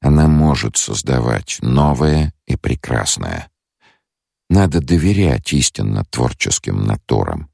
[0.00, 3.51] Она может создавать новое и прекрасное.
[4.52, 7.50] Надо доверять истинно творческим натурам.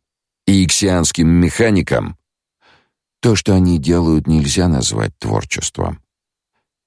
[0.49, 2.19] И иксианским механикам
[3.21, 6.03] то, что они делают, нельзя назвать творчеством.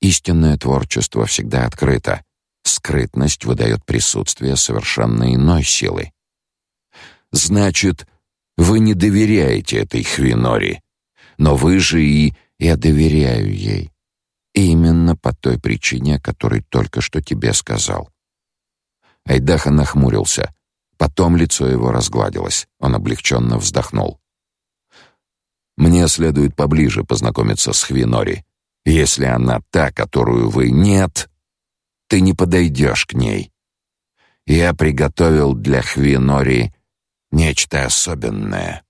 [0.01, 2.25] Истинное творчество всегда открыто.
[2.63, 6.11] Скрытность выдает присутствие совершенно иной силы.
[7.31, 8.05] Значит,
[8.57, 10.81] вы не доверяете этой Хвинори,
[11.37, 13.91] но вы же и я доверяю ей.
[14.53, 18.09] именно по той причине, о которой только что тебе сказал.
[19.25, 20.53] Айдаха нахмурился.
[20.97, 22.67] Потом лицо его разгладилось.
[22.79, 24.19] Он облегченно вздохнул.
[25.77, 28.45] Мне следует поближе познакомиться с Хвинори.
[28.85, 31.29] Если она та, которую вы нет,
[32.07, 33.51] ты не подойдешь к ней.
[34.45, 36.73] Я приготовил для Хвинори
[37.31, 38.83] нечто особенное.